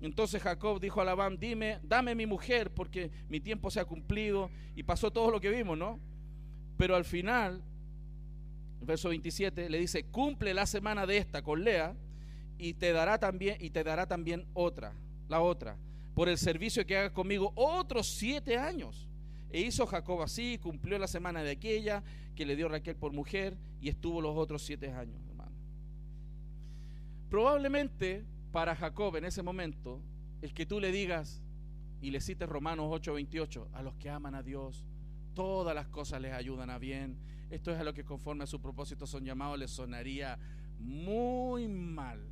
Entonces 0.00 0.42
Jacob 0.42 0.80
dijo 0.80 1.00
a 1.00 1.04
Labán, 1.04 1.38
dime, 1.38 1.78
dame 1.82 2.14
mi 2.14 2.24
mujer, 2.24 2.72
porque 2.72 3.10
mi 3.28 3.40
tiempo 3.40 3.70
se 3.70 3.80
ha 3.80 3.84
cumplido, 3.84 4.50
y 4.74 4.82
pasó 4.82 5.10
todo 5.10 5.30
lo 5.30 5.40
que 5.40 5.50
vimos, 5.50 5.76
¿no? 5.76 6.00
Pero 6.78 6.96
al 6.96 7.04
final, 7.04 7.62
verso 8.80 9.10
27, 9.10 9.68
le 9.68 9.78
dice, 9.78 10.04
cumple 10.04 10.54
la 10.54 10.64
semana 10.64 11.04
de 11.04 11.18
esta 11.18 11.42
con 11.42 11.62
Lea, 11.62 11.94
y 12.56 12.74
te 12.74 12.92
dará 12.92 13.18
también 13.18 13.56
y 13.60 13.70
te 13.70 13.84
dará 13.84 14.06
también 14.06 14.46
otra, 14.54 14.94
la 15.28 15.40
otra, 15.40 15.76
por 16.14 16.28
el 16.28 16.38
servicio 16.38 16.86
que 16.86 16.96
hagas 16.96 17.12
conmigo 17.12 17.52
otros 17.54 18.08
siete 18.08 18.56
años. 18.56 19.08
E 19.50 19.60
hizo 19.60 19.86
Jacob 19.86 20.22
así, 20.22 20.58
cumplió 20.58 20.98
la 20.98 21.08
semana 21.08 21.42
de 21.42 21.50
aquella 21.50 22.02
que 22.36 22.46
le 22.46 22.56
dio 22.56 22.68
Raquel 22.68 22.96
por 22.96 23.12
mujer 23.12 23.56
y 23.80 23.88
estuvo 23.88 24.20
los 24.20 24.36
otros 24.36 24.62
siete 24.62 24.92
años, 24.92 25.20
hermano. 25.28 25.56
Probablemente 27.28 28.24
para 28.52 28.76
Jacob 28.76 29.16
en 29.16 29.24
ese 29.24 29.42
momento, 29.42 30.02
el 30.42 30.52
que 30.54 30.66
tú 30.66 30.80
le 30.80 30.92
digas 30.92 31.42
y 32.00 32.10
le 32.10 32.20
cites 32.20 32.48
Romanos 32.48 32.86
8:28, 32.90 33.68
a 33.72 33.82
los 33.82 33.94
que 33.96 34.10
aman 34.10 34.34
a 34.34 34.42
Dios, 34.42 34.84
todas 35.34 35.74
las 35.74 35.88
cosas 35.88 36.20
les 36.20 36.32
ayudan 36.32 36.70
a 36.70 36.78
bien. 36.78 37.18
Esto 37.50 37.72
es 37.72 37.80
a 37.80 37.84
lo 37.84 37.92
que 37.92 38.04
conforme 38.04 38.44
a 38.44 38.46
su 38.46 38.60
propósito 38.60 39.06
son 39.06 39.24
llamados, 39.24 39.58
les 39.58 39.70
sonaría 39.70 40.38
muy 40.78 41.66
mal 41.68 42.24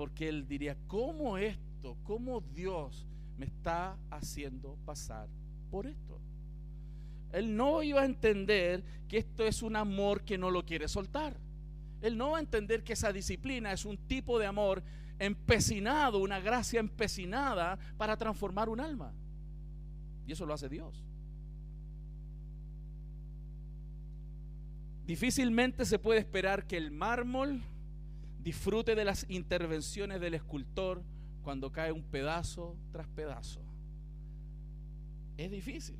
porque 0.00 0.30
él 0.30 0.48
diría, 0.48 0.78
¿cómo 0.86 1.36
esto? 1.36 1.69
¿Cómo 2.04 2.40
Dios 2.40 3.06
me 3.36 3.46
está 3.46 3.96
haciendo 4.10 4.76
pasar 4.84 5.28
por 5.70 5.86
esto? 5.86 6.20
Él 7.32 7.56
no 7.56 7.82
iba 7.82 8.02
a 8.02 8.04
entender 8.04 8.82
que 9.08 9.18
esto 9.18 9.46
es 9.46 9.62
un 9.62 9.76
amor 9.76 10.22
que 10.24 10.36
no 10.36 10.50
lo 10.50 10.64
quiere 10.64 10.88
soltar. 10.88 11.36
Él 12.02 12.16
no 12.16 12.30
va 12.30 12.38
a 12.38 12.40
entender 12.40 12.82
que 12.82 12.94
esa 12.94 13.12
disciplina 13.12 13.72
es 13.72 13.84
un 13.84 13.96
tipo 13.96 14.38
de 14.38 14.46
amor 14.46 14.82
empecinado, 15.18 16.18
una 16.18 16.40
gracia 16.40 16.80
empecinada 16.80 17.78
para 17.96 18.16
transformar 18.16 18.68
un 18.68 18.80
alma. 18.80 19.12
Y 20.26 20.32
eso 20.32 20.46
lo 20.46 20.54
hace 20.54 20.68
Dios. 20.68 21.04
Difícilmente 25.06 25.84
se 25.84 25.98
puede 25.98 26.20
esperar 26.20 26.66
que 26.66 26.76
el 26.76 26.90
mármol 26.90 27.60
disfrute 28.42 28.94
de 28.94 29.04
las 29.04 29.26
intervenciones 29.28 30.20
del 30.20 30.34
escultor 30.34 31.02
cuando 31.42 31.72
cae 31.72 31.92
un 31.92 32.02
pedazo 32.02 32.76
tras 32.92 33.08
pedazo. 33.08 33.60
Es 35.36 35.50
difícil. 35.50 35.96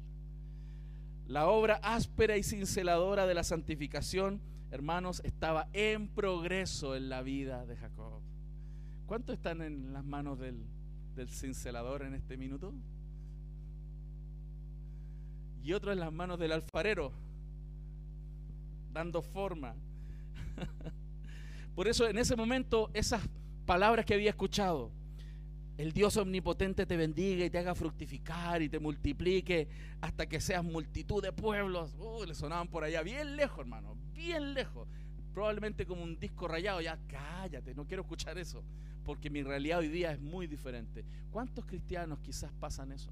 La 1.26 1.47
obra 1.47 1.76
áspera 1.82 2.36
y 2.36 2.43
cinceladora 2.43 3.26
de 3.26 3.34
la 3.34 3.45
santificación, 3.45 4.41
hermanos, 4.70 5.22
estaba 5.24 5.68
en 5.72 6.09
progreso 6.09 6.97
en 6.97 7.09
la 7.09 7.22
vida 7.22 7.64
de 7.66 7.76
Jacob. 7.76 8.20
¿Cuántos 9.07 9.36
están 9.36 9.62
en 9.62 9.93
las 9.93 10.05
manos 10.05 10.38
del, 10.38 10.66
del 11.14 11.28
cincelador 11.28 12.03
en 12.03 12.14
este 12.14 12.36
minuto? 12.36 12.74
Y 15.62 15.72
otro 15.72 15.93
en 15.93 16.01
las 16.01 16.12
manos 16.12 16.38
del 16.38 16.53
alfarero, 16.53 17.12
dando 18.93 19.22
forma. 19.22 19.74
Por 21.74 21.88
eso 21.88 22.09
en 22.09 22.18
ese 22.18 22.36
momento 22.36 22.91
esas 22.93 23.22
palabras 23.66 24.05
que 24.05 24.14
había 24.14 24.30
escuchado, 24.30 24.91
el 25.80 25.92
Dios 25.92 26.18
omnipotente 26.18 26.84
te 26.84 26.94
bendiga 26.94 27.42
y 27.42 27.48
te 27.48 27.56
haga 27.56 27.74
fructificar 27.74 28.60
y 28.60 28.68
te 28.68 28.78
multiplique 28.78 29.66
hasta 30.02 30.26
que 30.26 30.38
seas 30.38 30.62
multitud 30.62 31.22
de 31.22 31.32
pueblos. 31.32 31.94
Uh, 31.98 32.26
le 32.26 32.34
sonaban 32.34 32.68
por 32.68 32.84
allá, 32.84 33.02
bien 33.02 33.34
lejos, 33.34 33.60
hermano, 33.60 33.96
bien 34.12 34.52
lejos. 34.52 34.86
Probablemente 35.32 35.86
como 35.86 36.02
un 36.02 36.18
disco 36.20 36.46
rayado, 36.48 36.82
ya 36.82 36.98
cállate, 37.08 37.74
no 37.74 37.86
quiero 37.86 38.02
escuchar 38.02 38.36
eso, 38.36 38.62
porque 39.04 39.30
mi 39.30 39.42
realidad 39.42 39.78
hoy 39.78 39.88
día 39.88 40.12
es 40.12 40.20
muy 40.20 40.46
diferente. 40.46 41.02
¿Cuántos 41.30 41.64
cristianos 41.64 42.18
quizás 42.18 42.52
pasan 42.60 42.92
eso? 42.92 43.10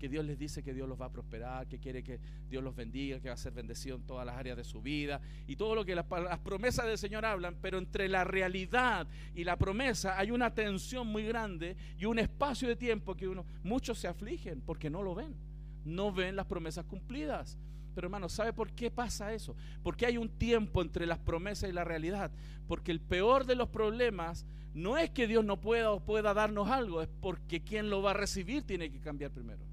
Que 0.00 0.08
Dios 0.08 0.24
les 0.24 0.38
dice 0.38 0.62
que 0.62 0.72
Dios 0.72 0.88
los 0.88 0.98
va 0.98 1.06
a 1.06 1.12
prosperar, 1.12 1.68
que 1.68 1.78
quiere 1.78 2.02
que 2.02 2.18
Dios 2.48 2.64
los 2.64 2.74
bendiga, 2.74 3.20
que 3.20 3.28
va 3.28 3.34
a 3.34 3.36
ser 3.36 3.52
bendecido 3.52 3.96
en 3.96 4.02
todas 4.02 4.24
las 4.24 4.34
áreas 4.34 4.56
de 4.56 4.64
su 4.64 4.80
vida 4.80 5.20
y 5.46 5.56
todo 5.56 5.74
lo 5.74 5.84
que 5.84 5.94
las, 5.94 6.06
promesas 6.42 6.86
del 6.86 6.96
Señor 6.96 7.24
hablan, 7.26 7.56
pero 7.60 7.76
entre 7.76 8.08
la 8.08 8.24
realidad 8.24 9.06
y 9.34 9.44
la 9.44 9.56
promesa 9.56 10.18
hay 10.18 10.30
una 10.30 10.54
tensión 10.54 11.06
muy 11.06 11.24
grande 11.24 11.76
y 11.98 12.06
un 12.06 12.18
espacio 12.18 12.66
de 12.66 12.76
tiempo 12.76 13.14
que 13.14 13.28
uno, 13.28 13.44
muchos 13.62 13.98
se 13.98 14.08
afligen 14.08 14.62
porque 14.62 14.88
no 14.88 15.02
lo 15.02 15.14
ven, 15.14 15.36
no 15.84 16.10
ven 16.12 16.34
las 16.34 16.46
promesas 16.46 16.86
cumplidas. 16.86 17.58
Pero 17.94 18.06
hermano, 18.06 18.28
¿sabe 18.30 18.54
por 18.54 18.72
qué 18.72 18.90
pasa 18.90 19.34
eso? 19.34 19.54
Porque 19.82 20.06
hay 20.06 20.16
un 20.16 20.30
tiempo 20.30 20.80
entre 20.80 21.06
las 21.06 21.18
promesas 21.18 21.68
y 21.68 21.72
la 21.72 21.84
realidad. 21.84 22.30
Porque 22.68 22.92
el 22.92 23.00
peor 23.00 23.44
de 23.44 23.56
los 23.56 23.68
problemas 23.68 24.46
no 24.72 24.96
es 24.96 25.10
que 25.10 25.26
Dios 25.26 25.44
no 25.44 25.60
pueda 25.60 25.90
o 25.90 26.00
pueda 26.00 26.32
darnos 26.32 26.70
algo, 26.70 27.02
es 27.02 27.08
porque 27.20 27.60
quien 27.60 27.90
lo 27.90 28.00
va 28.00 28.12
a 28.12 28.14
recibir 28.14 28.62
tiene 28.62 28.90
que 28.90 29.00
cambiar 29.00 29.32
primero 29.32 29.69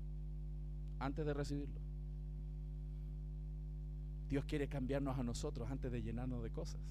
antes 1.00 1.26
de 1.26 1.34
recibirlo. 1.34 1.80
Dios 4.30 4.46
quiere 4.46 4.68
cambiarnos 4.68 5.18
a 5.18 5.24
nosotros 5.24 5.70
antes 5.72 5.92
de 5.92 6.02
llenarnos 6.02 6.44
de 6.44 6.50
cosas 6.50 6.82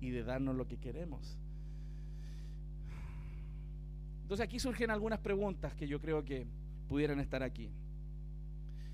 y 0.00 0.10
de 0.10 0.22
darnos 0.22 0.56
lo 0.56 0.66
que 0.66 0.78
queremos. 0.78 1.36
Entonces 4.22 4.44
aquí 4.44 4.60
surgen 4.60 4.90
algunas 4.90 5.18
preguntas 5.18 5.74
que 5.74 5.88
yo 5.88 6.00
creo 6.00 6.24
que 6.24 6.46
pudieran 6.88 7.18
estar 7.18 7.42
aquí. 7.42 7.68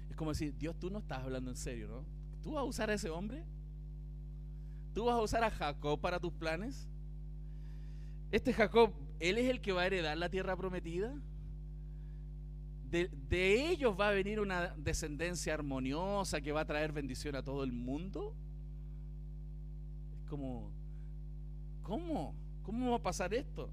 Es 0.09 0.17
como 0.17 0.31
decir, 0.31 0.57
Dios, 0.57 0.75
tú 0.79 0.91
no 0.91 1.01
estás 1.01 1.23
hablando 1.23 1.51
en 1.51 1.57
serio, 1.57 1.89
¿no? 1.89 2.05
¿Tú 2.43 2.53
vas 2.53 2.63
a 2.63 2.65
usar 2.65 2.91
a 2.91 2.95
ese 2.95 3.11
hombre? 3.11 3.45
¿Tú 4.95 5.05
vas 5.05 5.17
a 5.17 5.21
usar 5.21 5.45
a 5.45 5.51
Jacob 5.51 6.01
para 6.01 6.19
tus 6.19 6.33
planes? 6.33 6.89
Este 8.31 8.55
Jacob, 8.55 8.93
¿él 9.21 9.37
es 9.37 9.51
el 9.51 9.61
que 9.61 9.73
va 9.73 9.83
a 9.83 9.87
heredar 9.87 10.17
la 10.17 10.31
tierra 10.31 10.57
prometida? 10.57 11.15
De, 13.05 13.71
ellos 13.71 13.97
va 13.99 14.09
a 14.09 14.13
venir 14.13 14.41
una 14.41 14.75
descendencia 14.77 15.55
armoniosa 15.55 16.41
que 16.41 16.53
va 16.53 16.63
a 16.63 16.65
traer 16.65 16.93
bendición 16.93 17.37
a 17.37 17.43
todo 17.43 17.65
el 17.65 17.73
mundo. 17.73 18.35
Es 20.17 20.29
como, 20.29 20.71
¿cómo? 21.83 22.35
¿Cómo 22.63 22.91
va 22.91 22.97
a 22.97 23.03
pasar 23.03 23.35
esto? 23.35 23.71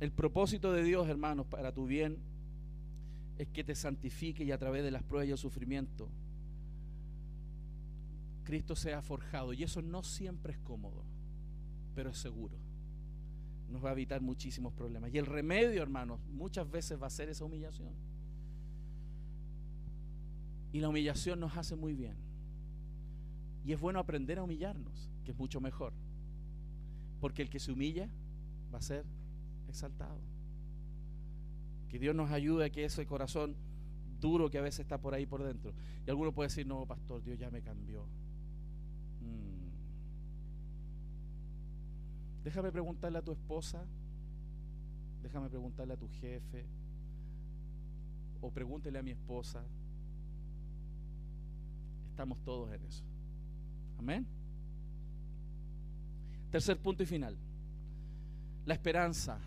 El 0.00 0.12
propósito 0.12 0.72
de 0.72 0.82
Dios, 0.82 1.08
hermanos, 1.08 1.46
para 1.46 1.72
tu 1.72 1.86
bien 1.86 2.18
es 3.38 3.48
que 3.48 3.64
te 3.64 3.74
santifique 3.74 4.44
y 4.44 4.52
a 4.52 4.58
través 4.58 4.82
de 4.82 4.90
las 4.90 5.02
pruebas 5.02 5.28
y 5.28 5.32
el 5.32 5.38
sufrimiento 5.38 6.10
Cristo 8.44 8.76
sea 8.76 9.02
forjado. 9.02 9.52
Y 9.52 9.62
eso 9.62 9.82
no 9.82 10.02
siempre 10.02 10.52
es 10.52 10.58
cómodo, 10.58 11.04
pero 11.94 12.10
es 12.10 12.18
seguro 12.18 12.65
nos 13.68 13.84
va 13.84 13.90
a 13.90 13.92
evitar 13.92 14.20
muchísimos 14.20 14.72
problemas. 14.72 15.12
Y 15.12 15.18
el 15.18 15.26
remedio, 15.26 15.82
hermanos, 15.82 16.20
muchas 16.28 16.70
veces 16.70 17.00
va 17.00 17.06
a 17.06 17.10
ser 17.10 17.28
esa 17.28 17.44
humillación. 17.44 17.92
Y 20.72 20.80
la 20.80 20.88
humillación 20.88 21.40
nos 21.40 21.56
hace 21.56 21.76
muy 21.76 21.94
bien. 21.94 22.16
Y 23.64 23.72
es 23.72 23.80
bueno 23.80 23.98
aprender 23.98 24.38
a 24.38 24.42
humillarnos, 24.42 25.10
que 25.24 25.32
es 25.32 25.38
mucho 25.38 25.60
mejor. 25.60 25.92
Porque 27.20 27.42
el 27.42 27.50
que 27.50 27.58
se 27.58 27.72
humilla 27.72 28.08
va 28.72 28.78
a 28.78 28.82
ser 28.82 29.04
exaltado. 29.68 30.20
Que 31.88 31.98
Dios 31.98 32.14
nos 32.14 32.30
ayude 32.30 32.66
a 32.66 32.70
que 32.70 32.84
ese 32.84 33.06
corazón 33.06 33.56
duro 34.20 34.50
que 34.50 34.58
a 34.58 34.62
veces 34.62 34.80
está 34.80 34.98
por 34.98 35.14
ahí 35.14 35.26
por 35.26 35.42
dentro. 35.42 35.72
Y 36.06 36.10
alguno 36.10 36.32
puede 36.32 36.48
decir, 36.48 36.66
no, 36.66 36.86
pastor, 36.86 37.22
Dios 37.22 37.38
ya 37.38 37.50
me 37.50 37.62
cambió. 37.62 38.06
Déjame 42.46 42.70
preguntarle 42.70 43.18
a 43.18 43.22
tu 43.22 43.32
esposa, 43.32 43.84
déjame 45.20 45.48
preguntarle 45.48 45.94
a 45.94 45.96
tu 45.96 46.08
jefe, 46.20 46.64
o 48.40 48.52
pregúntele 48.52 49.00
a 49.00 49.02
mi 49.02 49.10
esposa. 49.10 49.64
Estamos 52.10 52.38
todos 52.44 52.72
en 52.72 52.84
eso. 52.84 53.02
Amén. 53.98 54.24
Tercer 56.52 56.78
punto 56.78 57.02
y 57.02 57.06
final. 57.06 57.36
La 58.64 58.74
esperanza 58.74 59.40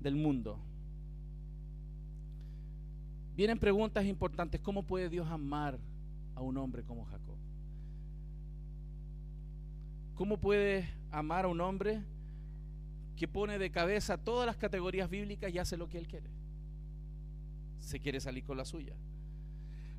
del 0.00 0.16
mundo. 0.16 0.58
Vienen 3.36 3.58
preguntas 3.58 4.06
importantes. 4.06 4.58
¿Cómo 4.62 4.84
puede 4.84 5.10
Dios 5.10 5.28
amar 5.28 5.78
a 6.34 6.40
un 6.40 6.56
hombre 6.56 6.82
como 6.82 7.04
Jacob? 7.04 7.36
¿Cómo 10.14 10.38
puede 10.38 10.88
amar 11.14 11.44
a 11.44 11.48
un 11.48 11.60
hombre 11.60 12.02
que 13.16 13.28
pone 13.28 13.58
de 13.58 13.70
cabeza 13.70 14.18
todas 14.18 14.46
las 14.46 14.56
categorías 14.56 15.08
bíblicas 15.08 15.52
y 15.52 15.58
hace 15.58 15.76
lo 15.76 15.88
que 15.88 15.98
él 15.98 16.08
quiere? 16.08 16.28
Se 17.80 18.00
quiere 18.00 18.20
salir 18.20 18.44
con 18.44 18.56
la 18.56 18.64
suya. 18.64 18.94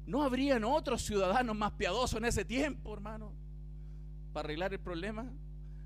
¿No 0.06 0.24
habrían 0.24 0.64
otros 0.64 1.02
ciudadanos 1.04 1.56
más 1.56 1.72
piadosos 1.74 2.18
en 2.18 2.26
ese 2.26 2.44
tiempo, 2.44 2.94
hermano? 2.94 3.34
Para 4.34 4.48
arreglar 4.48 4.74
el 4.74 4.80
problema. 4.80 5.32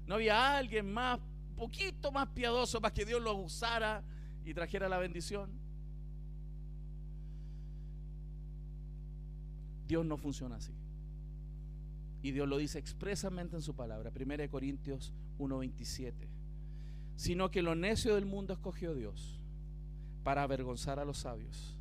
¿No 0.07 0.15
había 0.15 0.57
alguien 0.57 0.91
más, 0.91 1.19
poquito 1.55 2.11
más 2.11 2.27
piadoso 2.29 2.81
para 2.81 2.93
que 2.93 3.05
Dios 3.05 3.21
lo 3.21 3.35
usara 3.35 4.03
y 4.43 4.53
trajera 4.53 4.89
la 4.89 4.97
bendición? 4.97 5.51
Dios 9.87 10.05
no 10.05 10.17
funciona 10.17 10.55
así. 10.55 10.73
Y 12.21 12.31
Dios 12.31 12.47
lo 12.47 12.57
dice 12.57 12.79
expresamente 12.79 13.55
en 13.55 13.61
su 13.61 13.75
palabra, 13.75 14.11
1 14.11 14.49
Corintios 14.49 15.13
1:27. 15.37 16.13
Sino 17.15 17.51
que 17.51 17.61
lo 17.61 17.75
necio 17.75 18.15
del 18.15 18.25
mundo 18.25 18.53
escogió 18.53 18.93
Dios 18.93 19.43
para 20.23 20.43
avergonzar 20.43 20.99
a 20.99 21.05
los 21.05 21.19
sabios. 21.19 21.75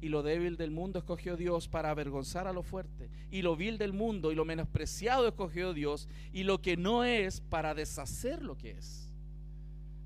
Y 0.00 0.08
lo 0.08 0.22
débil 0.22 0.56
del 0.56 0.70
mundo 0.70 0.98
escogió 0.98 1.36
Dios 1.36 1.68
para 1.68 1.90
avergonzar 1.90 2.46
a 2.46 2.52
lo 2.52 2.62
fuerte. 2.62 3.10
Y 3.30 3.42
lo 3.42 3.56
vil 3.56 3.78
del 3.78 3.92
mundo 3.92 4.30
y 4.30 4.34
lo 4.34 4.44
menospreciado 4.44 5.26
escogió 5.26 5.72
Dios. 5.72 6.08
Y 6.32 6.44
lo 6.44 6.60
que 6.60 6.76
no 6.76 7.04
es 7.04 7.40
para 7.40 7.74
deshacer 7.74 8.42
lo 8.42 8.56
que 8.56 8.72
es. 8.72 9.10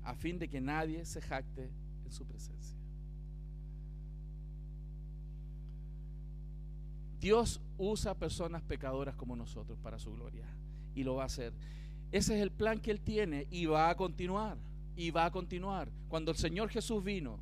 A 0.03 0.15
fin 0.15 0.39
de 0.39 0.47
que 0.47 0.61
nadie 0.61 1.05
se 1.05 1.21
jacte 1.21 1.69
en 2.05 2.11
su 2.11 2.25
presencia. 2.25 2.60
Dios 7.21 7.61
usa 7.77 8.15
personas 8.15 8.63
pecadoras 8.63 9.15
como 9.15 9.35
nosotros 9.35 9.77
para 9.77 9.99
su 9.99 10.11
gloria 10.11 10.43
y 10.95 11.03
lo 11.03 11.15
va 11.15 11.23
a 11.23 11.27
hacer. 11.27 11.53
Ese 12.11 12.35
es 12.35 12.41
el 12.41 12.51
plan 12.51 12.79
que 12.79 12.89
Él 12.89 12.99
tiene 12.99 13.45
y 13.51 13.67
va 13.67 13.91
a 13.91 13.95
continuar, 13.95 14.57
y 14.95 15.11
va 15.11 15.25
a 15.25 15.31
continuar. 15.31 15.91
Cuando 16.09 16.31
el 16.31 16.37
Señor 16.37 16.69
Jesús 16.69 17.03
vino, 17.03 17.39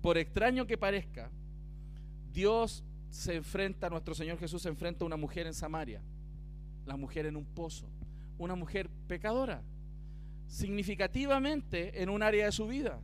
por 0.00 0.16
extraño 0.16 0.64
que 0.64 0.78
parezca, 0.78 1.28
Dios 2.32 2.84
se 3.10 3.34
enfrenta, 3.34 3.90
nuestro 3.90 4.14
Señor 4.14 4.38
Jesús 4.38 4.62
se 4.62 4.68
enfrenta 4.68 5.04
a 5.04 5.06
una 5.06 5.16
mujer 5.16 5.48
en 5.48 5.54
Samaria, 5.54 6.00
la 6.86 6.96
mujer 6.96 7.26
en 7.26 7.34
un 7.34 7.44
pozo, 7.44 7.88
una 8.38 8.54
mujer 8.54 8.88
pecadora, 9.08 9.60
significativamente 10.46 12.00
en 12.00 12.08
un 12.08 12.22
área 12.22 12.46
de 12.46 12.52
su 12.52 12.68
vida, 12.68 13.00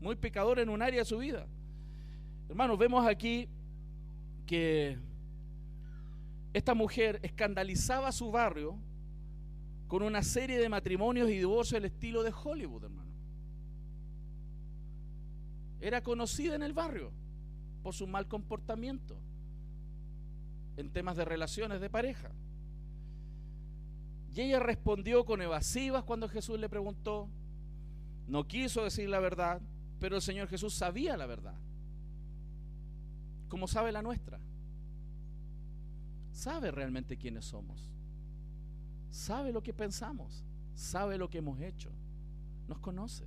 muy 0.00 0.16
pecadora 0.16 0.62
en 0.62 0.70
un 0.70 0.80
área 0.80 1.00
de 1.00 1.04
su 1.04 1.18
vida. 1.18 1.46
Hermanos, 2.48 2.78
vemos 2.78 3.06
aquí 3.06 3.50
que 4.48 4.98
esta 6.54 6.74
mujer 6.74 7.20
escandalizaba 7.22 8.10
su 8.10 8.32
barrio 8.32 8.78
con 9.86 10.02
una 10.02 10.22
serie 10.22 10.58
de 10.58 10.70
matrimonios 10.70 11.28
y 11.28 11.36
divorcios 11.36 11.80
del 11.80 11.92
estilo 11.92 12.22
de 12.22 12.32
Hollywood, 12.32 12.84
hermano. 12.84 13.12
Era 15.80 16.02
conocida 16.02 16.54
en 16.56 16.62
el 16.62 16.72
barrio 16.72 17.12
por 17.82 17.94
su 17.94 18.06
mal 18.06 18.26
comportamiento 18.26 19.20
en 20.78 20.90
temas 20.90 21.16
de 21.18 21.26
relaciones 21.26 21.80
de 21.80 21.90
pareja. 21.90 22.30
Y 24.34 24.40
ella 24.40 24.60
respondió 24.60 25.26
con 25.26 25.42
evasivas 25.42 26.04
cuando 26.04 26.28
Jesús 26.28 26.58
le 26.58 26.70
preguntó. 26.70 27.28
No 28.26 28.48
quiso 28.48 28.84
decir 28.84 29.10
la 29.10 29.20
verdad, 29.20 29.60
pero 30.00 30.16
el 30.16 30.22
Señor 30.22 30.48
Jesús 30.48 30.74
sabía 30.74 31.18
la 31.18 31.26
verdad 31.26 31.67
como 33.48 33.66
sabe 33.66 33.92
la 33.92 34.02
nuestra. 34.02 34.38
Sabe 36.32 36.70
realmente 36.70 37.16
quiénes 37.16 37.46
somos. 37.46 37.90
Sabe 39.10 39.52
lo 39.52 39.62
que 39.62 39.72
pensamos. 39.72 40.44
Sabe 40.74 41.18
lo 41.18 41.28
que 41.28 41.38
hemos 41.38 41.60
hecho. 41.60 41.90
Nos 42.68 42.78
conoce. 42.78 43.26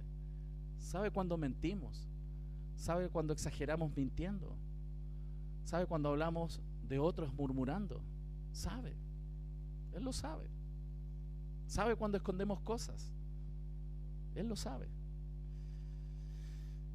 Sabe 0.80 1.12
cuando 1.12 1.38
mentimos. 1.38 2.08
Sabe 2.76 3.10
cuando 3.10 3.34
exageramos 3.34 3.96
mintiendo. 3.96 4.56
Sabe 5.66 5.86
cuando 5.86 6.10
hablamos 6.10 6.62
de 6.88 7.00
otros 7.00 7.34
murmurando. 7.34 8.02
Sabe. 8.52 8.96
Él 9.94 10.04
lo 10.04 10.14
sabe. 10.14 10.50
Sabe 11.68 11.96
cuando 11.96 12.18
escondemos 12.18 12.62
cosas. 12.62 13.12
Él 14.36 14.48
lo 14.48 14.56
sabe. 14.56 14.90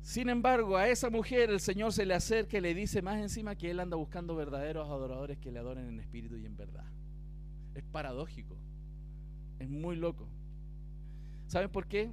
Sin 0.07 0.29
embargo, 0.29 0.77
a 0.77 0.89
esa 0.89 1.11
mujer 1.11 1.51
el 1.51 1.59
Señor 1.59 1.93
se 1.93 2.07
le 2.07 2.15
acerca 2.15 2.57
y 2.57 2.61
le 2.61 2.75
dice 2.75 3.03
más 3.03 3.21
encima 3.21 3.57
que 3.57 3.73
Él 3.73 3.81
anda 3.81 3.97
buscando 3.97 4.37
verdaderos 4.37 4.89
adoradores 4.89 5.37
que 5.39 5.51
le 5.51 5.59
adoren 5.59 5.89
en 5.89 5.99
espíritu 5.99 6.37
y 6.37 6.47
en 6.47 6.57
verdad. 6.57 6.85
Es 7.75 7.83
paradójico. 7.83 8.57
Es 9.59 9.69
muy 9.69 9.97
loco. 9.97 10.29
¿Saben 11.49 11.71
por 11.71 11.89
qué? 11.89 12.13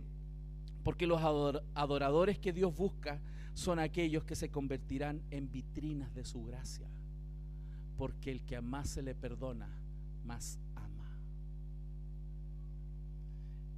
Porque 0.84 1.06
los 1.06 1.22
adoradores 1.22 2.40
que 2.40 2.52
Dios 2.52 2.76
busca 2.76 3.22
son 3.54 3.78
aquellos 3.78 4.24
que 4.24 4.36
se 4.36 4.50
convertirán 4.50 5.22
en 5.30 5.52
vitrinas 5.52 6.16
de 6.16 6.26
su 6.26 6.44
gracia. 6.44 6.90
Porque 7.96 8.32
el 8.32 8.44
que 8.44 8.60
más 8.60 8.90
se 8.90 9.04
le 9.04 9.14
perdona, 9.14 9.70
más 10.24 10.58
ama. 10.74 11.16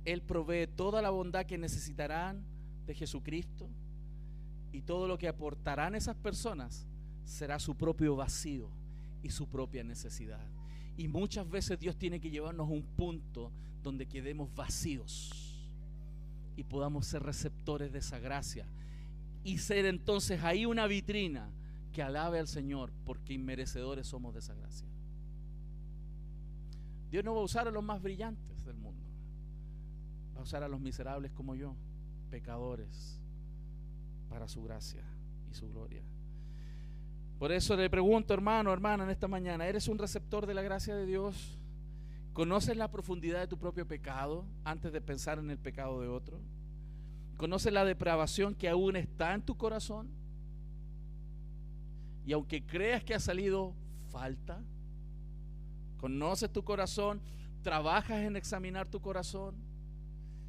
Él 0.06 0.22
provee 0.22 0.68
toda 0.68 1.02
la 1.02 1.10
bondad 1.10 1.46
que 1.46 1.58
necesitarán 1.58 2.46
de 2.86 2.94
Jesucristo 2.94 3.70
y 4.76 4.82
todo 4.82 5.08
lo 5.08 5.18
que 5.18 5.30
aportarán 5.30 5.96
esas 5.96 6.18
personas 6.18 6.86
será 7.24 7.60
su 7.60 7.76
propio 7.76 8.18
vacío 8.18 8.70
y 9.24 9.30
su 9.30 9.48
propia 9.48 9.86
necesidad. 9.86 10.46
Y 10.98 11.08
muchas 11.08 11.50
veces 11.50 11.80
Dios 11.80 11.96
tiene 11.96 12.20
que 12.20 12.30
llevarnos 12.30 12.68
a 12.68 12.74
un 12.74 12.84
punto 12.84 13.54
donde 13.82 14.06
quedemos 14.06 14.54
vacíos 14.54 15.32
y 16.58 16.64
podamos 16.66 17.08
ser 17.08 17.24
receptores 17.24 17.94
de 17.94 18.00
esa 18.00 18.20
gracia 18.20 18.68
y 19.46 19.60
ser 19.60 19.86
entonces 19.86 20.44
ahí 20.44 20.66
una 20.66 20.88
vitrina 20.88 21.50
que 21.94 22.04
alabe 22.04 22.40
al 22.40 22.50
Señor 22.50 22.92
porque 23.06 23.34
inmerecedores 23.34 24.08
somos 24.08 24.34
de 24.34 24.42
esa 24.42 24.56
gracia. 24.56 24.90
Dios 27.10 27.24
no 27.24 27.34
va 27.34 27.40
a 27.40 27.46
usar 27.46 27.70
a 27.70 27.72
los 27.72 27.84
más 27.84 28.02
brillantes 28.02 28.66
del 28.66 28.76
mundo, 28.76 29.08
va 30.36 30.42
a 30.42 30.44
usar 30.44 30.64
a 30.64 30.68
los 30.68 30.82
miserables 30.82 31.32
como 31.32 31.56
yo, 31.56 31.78
pecadores 32.30 33.22
para 34.30 34.48
su 34.48 34.64
gracia 34.64 35.04
y 35.50 35.54
su 35.54 35.70
gloria. 35.70 36.04
Por 37.38 37.52
eso 37.52 37.76
le 37.76 37.90
pregunto, 37.90 38.34
hermano, 38.34 38.72
hermana, 38.72 39.04
en 39.04 39.10
esta 39.10 39.28
mañana, 39.28 39.68
¿eres 39.68 39.88
un 39.88 39.98
receptor 39.98 40.46
de 40.46 40.54
la 40.54 40.62
gracia 40.62 40.96
de 40.96 41.06
Dios? 41.06 41.60
¿Conoces 42.34 42.78
la 42.78 42.92
profundidad 42.92 43.40
de 43.40 43.48
tu 43.48 43.58
propio 43.58 43.88
pecado 43.88 44.46
antes 44.64 44.92
de 44.92 45.02
pensar 45.02 45.40
en 45.40 45.50
el 45.50 45.58
pecado 45.58 46.02
de 46.02 46.08
otro? 46.08 46.40
¿Conoces 47.38 47.72
la 47.74 47.84
depravación 47.84 48.56
que 48.56 48.70
aún 48.70 48.96
está 48.96 49.34
en 49.34 49.42
tu 49.42 49.58
corazón? 49.58 50.10
Y 52.26 52.34
aunque 52.34 52.66
creas 52.66 53.04
que 53.04 53.14
ha 53.14 53.20
salido, 53.20 53.74
falta. 54.12 54.64
¿Conoces 55.98 56.52
tu 56.52 56.64
corazón? 56.64 57.22
¿Trabajas 57.62 58.24
en 58.24 58.36
examinar 58.36 58.88
tu 58.88 59.02
corazón? 59.02 59.56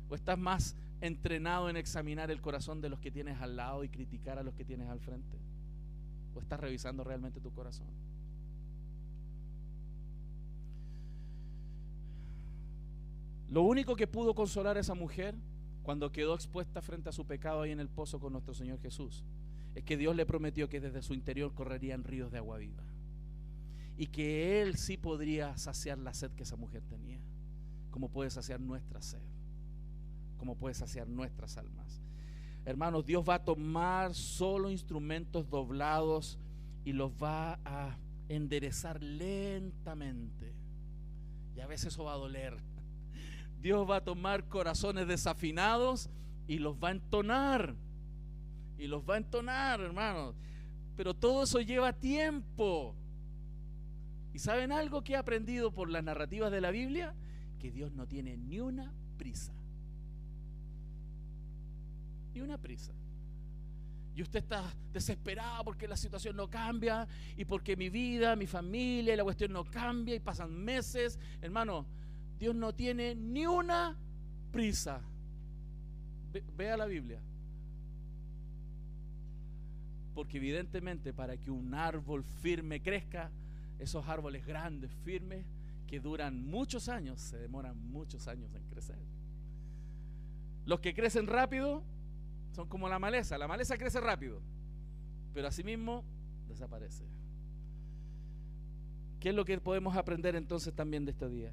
¿O 0.08 0.14
estás 0.14 0.38
más 0.38 0.76
entrenado 1.00 1.68
en 1.68 1.76
examinar 1.76 2.30
el 2.30 2.40
corazón 2.40 2.80
de 2.80 2.88
los 2.88 3.00
que 3.00 3.10
tienes 3.10 3.40
al 3.40 3.56
lado 3.56 3.84
y 3.84 3.88
criticar 3.88 4.38
a 4.38 4.42
los 4.42 4.54
que 4.54 4.64
tienes 4.64 4.88
al 4.88 5.00
frente? 5.00 5.38
¿O 6.34 6.40
estás 6.40 6.60
revisando 6.60 7.04
realmente 7.04 7.40
tu 7.40 7.52
corazón? 7.52 7.88
Lo 13.48 13.62
único 13.62 13.94
que 13.96 14.06
pudo 14.06 14.34
consolar 14.34 14.76
a 14.76 14.80
esa 14.80 14.94
mujer 14.94 15.34
cuando 15.82 16.10
quedó 16.10 16.34
expuesta 16.34 16.82
frente 16.82 17.08
a 17.08 17.12
su 17.12 17.26
pecado 17.26 17.62
ahí 17.62 17.70
en 17.70 17.80
el 17.80 17.88
pozo 17.88 18.18
con 18.18 18.32
nuestro 18.32 18.54
Señor 18.54 18.80
Jesús 18.80 19.24
es 19.76 19.84
que 19.84 19.96
Dios 19.96 20.16
le 20.16 20.26
prometió 20.26 20.68
que 20.68 20.80
desde 20.80 21.02
su 21.02 21.14
interior 21.14 21.54
correrían 21.54 22.02
ríos 22.02 22.32
de 22.32 22.38
agua 22.38 22.58
viva. 22.58 22.82
Y 23.96 24.08
que 24.08 24.60
Él 24.62 24.76
sí 24.76 24.96
podría 24.96 25.56
saciar 25.58 25.98
la 25.98 26.12
sed 26.12 26.32
que 26.32 26.42
esa 26.42 26.56
mujer 26.56 26.82
tenía, 26.88 27.20
como 27.90 28.08
puede 28.08 28.30
saciar 28.30 28.60
nuestra 28.60 29.00
sed, 29.00 29.22
como 30.46 30.58
puede 30.58 30.74
saciar 30.74 31.08
nuestras 31.08 31.58
almas. 31.58 32.00
Hermanos, 32.64 33.04
Dios 33.04 33.28
va 33.28 33.34
a 33.34 33.44
tomar 33.44 34.14
solo 34.14 34.70
instrumentos 34.70 35.50
doblados 35.50 36.38
y 36.84 36.92
los 36.92 37.10
va 37.20 37.58
a 37.64 37.98
enderezar 38.28 39.02
lentamente. 39.02 40.54
Y 41.56 41.58
a 41.58 41.66
veces 41.66 41.94
eso 41.94 42.04
va 42.04 42.12
a 42.12 42.18
doler. 42.18 42.56
Dios 43.60 43.90
va 43.90 43.96
a 43.96 44.04
tomar 44.04 44.44
corazones 44.44 45.08
desafinados 45.08 46.10
y 46.46 46.58
los 46.58 46.76
va 46.76 46.90
a 46.90 46.92
entonar. 46.92 47.74
Y 48.78 48.86
los 48.86 49.02
va 49.02 49.14
a 49.14 49.18
entonar, 49.18 49.80
hermanos. 49.80 50.36
Pero 50.96 51.12
todo 51.12 51.42
eso 51.42 51.60
lleva 51.60 51.92
tiempo. 51.92 52.94
¿Y 54.32 54.38
saben 54.38 54.70
algo 54.70 55.02
que 55.02 55.14
he 55.14 55.16
aprendido 55.16 55.72
por 55.72 55.90
las 55.90 56.04
narrativas 56.04 56.52
de 56.52 56.60
la 56.60 56.70
Biblia? 56.70 57.16
Que 57.58 57.72
Dios 57.72 57.92
no 57.94 58.06
tiene 58.06 58.36
ni 58.36 58.60
una 58.60 58.94
prisa. 59.16 59.52
Ni 62.36 62.42
una 62.42 62.58
prisa. 62.58 62.92
Y 64.14 64.20
usted 64.20 64.40
está 64.40 64.70
desesperado 64.92 65.64
porque 65.64 65.88
la 65.88 65.96
situación 65.96 66.36
no 66.36 66.50
cambia 66.50 67.08
y 67.34 67.46
porque 67.46 67.78
mi 67.78 67.88
vida, 67.88 68.36
mi 68.36 68.46
familia 68.46 69.16
la 69.16 69.24
cuestión 69.24 69.54
no 69.54 69.64
cambia 69.64 70.14
y 70.14 70.20
pasan 70.20 70.52
meses. 70.52 71.18
Hermano, 71.40 71.86
Dios 72.38 72.54
no 72.54 72.74
tiene 72.74 73.14
ni 73.14 73.46
una 73.46 73.96
prisa. 74.52 75.00
vea 76.58 76.76
la 76.76 76.84
Biblia. 76.84 77.22
Porque 80.14 80.36
evidentemente 80.36 81.14
para 81.14 81.38
que 81.38 81.50
un 81.50 81.72
árbol 81.72 82.22
firme 82.22 82.82
crezca, 82.82 83.30
esos 83.78 84.06
árboles 84.06 84.44
grandes, 84.44 84.92
firmes, 85.06 85.46
que 85.86 86.00
duran 86.00 86.44
muchos 86.44 86.90
años, 86.90 87.18
se 87.18 87.38
demoran 87.38 87.78
muchos 87.78 88.28
años 88.28 88.54
en 88.54 88.62
crecer. 88.64 88.98
Los 90.66 90.80
que 90.80 90.92
crecen 90.92 91.28
rápido 91.28 91.82
son 92.56 92.68
como 92.68 92.88
la 92.88 92.98
maleza. 92.98 93.36
La 93.36 93.46
maleza 93.46 93.76
crece 93.76 94.00
rápido, 94.00 94.40
pero 95.34 95.46
asimismo 95.46 96.02
desaparece. 96.48 97.04
¿Qué 99.20 99.28
es 99.28 99.34
lo 99.34 99.44
que 99.44 99.60
podemos 99.60 99.94
aprender 99.94 100.34
entonces 100.36 100.74
también 100.74 101.04
de 101.04 101.10
este 101.10 101.28
día? 101.28 101.52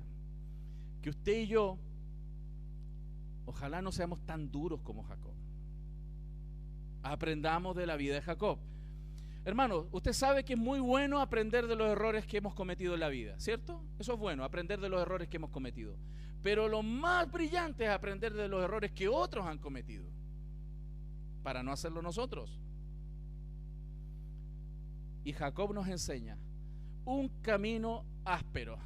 Que 1.01 1.09
usted 1.09 1.41
y 1.41 1.47
yo, 1.47 1.77
ojalá 3.45 3.81
no 3.81 3.91
seamos 3.91 4.25
tan 4.25 4.49
duros 4.49 4.81
como 4.81 5.03
Jacob. 5.03 5.33
Aprendamos 7.03 7.75
de 7.75 7.85
la 7.85 7.97
vida 7.97 8.15
de 8.15 8.21
Jacob. 8.21 8.59
Hermano, 9.43 9.89
usted 9.91 10.13
sabe 10.13 10.45
que 10.45 10.53
es 10.53 10.59
muy 10.59 10.79
bueno 10.79 11.19
aprender 11.19 11.67
de 11.67 11.75
los 11.75 11.89
errores 11.89 12.25
que 12.25 12.37
hemos 12.37 12.55
cometido 12.55 12.93
en 12.93 13.01
la 13.01 13.09
vida, 13.09 13.37
¿cierto? 13.41 13.83
Eso 13.99 14.13
es 14.13 14.19
bueno, 14.19 14.45
aprender 14.45 14.79
de 14.79 14.87
los 14.87 15.01
errores 15.01 15.27
que 15.27 15.35
hemos 15.35 15.49
cometido. 15.49 15.97
Pero 16.41 16.69
lo 16.69 16.81
más 16.81 17.29
brillante 17.29 17.83
es 17.83 17.89
aprender 17.89 18.33
de 18.33 18.47
los 18.47 18.63
errores 18.63 18.93
que 18.93 19.09
otros 19.09 19.45
han 19.45 19.57
cometido, 19.57 20.05
para 21.43 21.63
no 21.63 21.71
hacerlo 21.71 22.01
nosotros. 22.01 22.59
Y 25.23 25.33
Jacob 25.33 25.73
nos 25.73 25.87
enseña 25.87 26.37
un 27.05 27.29
camino 27.41 28.05
áspero 28.25 28.79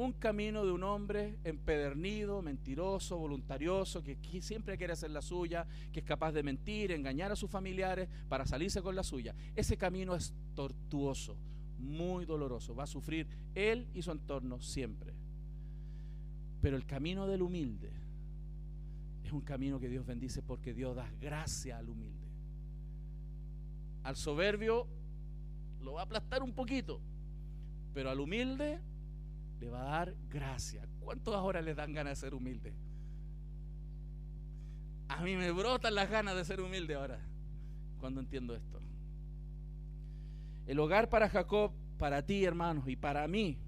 un 0.00 0.12
camino 0.14 0.64
de 0.64 0.72
un 0.72 0.82
hombre 0.82 1.38
empedernido, 1.44 2.40
mentiroso, 2.40 3.18
voluntarioso, 3.18 4.02
que 4.02 4.16
siempre 4.40 4.78
quiere 4.78 4.94
hacer 4.94 5.10
la 5.10 5.20
suya, 5.20 5.66
que 5.92 6.00
es 6.00 6.06
capaz 6.06 6.32
de 6.32 6.42
mentir, 6.42 6.92
engañar 6.92 7.32
a 7.32 7.36
sus 7.36 7.50
familiares 7.50 8.08
para 8.28 8.46
salirse 8.46 8.80
con 8.80 8.96
la 8.96 9.02
suya. 9.02 9.34
Ese 9.54 9.76
camino 9.76 10.14
es 10.14 10.32
tortuoso, 10.54 11.36
muy 11.78 12.24
doloroso. 12.24 12.74
Va 12.74 12.84
a 12.84 12.86
sufrir 12.86 13.26
él 13.54 13.88
y 13.92 14.00
su 14.00 14.10
entorno 14.10 14.60
siempre. 14.60 15.12
Pero 16.62 16.76
el 16.76 16.86
camino 16.86 17.26
del 17.26 17.42
humilde 17.42 17.92
es 19.30 19.34
un 19.34 19.42
camino 19.42 19.78
que 19.78 19.88
Dios 19.88 20.04
bendice 20.04 20.42
porque 20.42 20.74
Dios 20.74 20.96
da 20.96 21.08
gracia 21.20 21.78
al 21.78 21.88
humilde. 21.88 22.26
Al 24.02 24.16
soberbio 24.16 24.88
lo 25.80 25.92
va 25.92 26.00
a 26.00 26.04
aplastar 26.04 26.42
un 26.42 26.52
poquito, 26.52 27.00
pero 27.94 28.10
al 28.10 28.18
humilde 28.18 28.80
le 29.60 29.68
va 29.68 29.82
a 29.82 29.98
dar 29.98 30.16
gracia. 30.28 30.88
¿Cuántos 30.98 31.32
ahora 31.32 31.62
les 31.62 31.76
dan 31.76 31.92
ganas 31.92 32.18
de 32.18 32.26
ser 32.26 32.34
humilde? 32.34 32.74
A 35.06 35.22
mí 35.22 35.36
me 35.36 35.52
brotan 35.52 35.94
las 35.94 36.10
ganas 36.10 36.34
de 36.34 36.44
ser 36.44 36.60
humilde 36.60 36.96
ahora, 36.96 37.20
cuando 38.00 38.20
entiendo 38.20 38.56
esto. 38.56 38.80
El 40.66 40.80
hogar 40.80 41.08
para 41.08 41.28
Jacob, 41.28 41.70
para 41.98 42.26
ti 42.26 42.44
hermanos, 42.44 42.88
y 42.88 42.96
para 42.96 43.28
mí, 43.28 43.60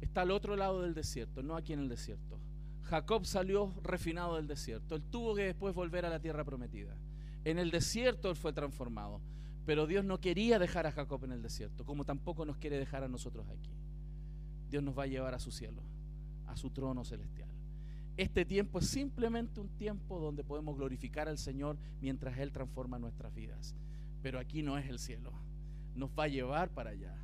está 0.00 0.22
al 0.22 0.32
otro 0.32 0.56
lado 0.56 0.82
del 0.82 0.92
desierto, 0.92 1.40
no 1.40 1.54
aquí 1.54 1.72
en 1.72 1.78
el 1.78 1.88
desierto. 1.88 2.40
Jacob 2.84 3.26
salió 3.26 3.72
refinado 3.82 4.36
del 4.36 4.46
desierto. 4.46 4.94
Él 4.94 5.02
tuvo 5.10 5.34
que 5.34 5.44
después 5.44 5.74
volver 5.74 6.06
a 6.06 6.10
la 6.10 6.20
tierra 6.20 6.44
prometida. 6.44 6.96
En 7.44 7.58
el 7.58 7.70
desierto 7.70 8.30
él 8.30 8.36
fue 8.36 8.52
transformado. 8.52 9.20
Pero 9.64 9.86
Dios 9.86 10.04
no 10.04 10.20
quería 10.20 10.58
dejar 10.58 10.86
a 10.86 10.92
Jacob 10.92 11.24
en 11.24 11.32
el 11.32 11.42
desierto, 11.42 11.84
como 11.84 12.04
tampoco 12.04 12.44
nos 12.44 12.58
quiere 12.58 12.78
dejar 12.78 13.02
a 13.02 13.08
nosotros 13.08 13.46
aquí. 13.48 13.70
Dios 14.68 14.82
nos 14.82 14.96
va 14.96 15.04
a 15.04 15.06
llevar 15.06 15.34
a 15.34 15.38
su 15.38 15.50
cielo, 15.50 15.82
a 16.46 16.56
su 16.56 16.70
trono 16.70 17.04
celestial. 17.04 17.48
Este 18.16 18.44
tiempo 18.44 18.78
es 18.78 18.88
simplemente 18.88 19.60
un 19.60 19.68
tiempo 19.70 20.20
donde 20.20 20.44
podemos 20.44 20.76
glorificar 20.76 21.28
al 21.28 21.38
Señor 21.38 21.78
mientras 22.00 22.38
Él 22.38 22.52
transforma 22.52 22.98
nuestras 22.98 23.34
vidas. 23.34 23.74
Pero 24.22 24.38
aquí 24.38 24.62
no 24.62 24.78
es 24.78 24.86
el 24.88 24.98
cielo, 24.98 25.32
nos 25.94 26.10
va 26.10 26.24
a 26.24 26.28
llevar 26.28 26.70
para 26.70 26.90
allá. 26.90 27.16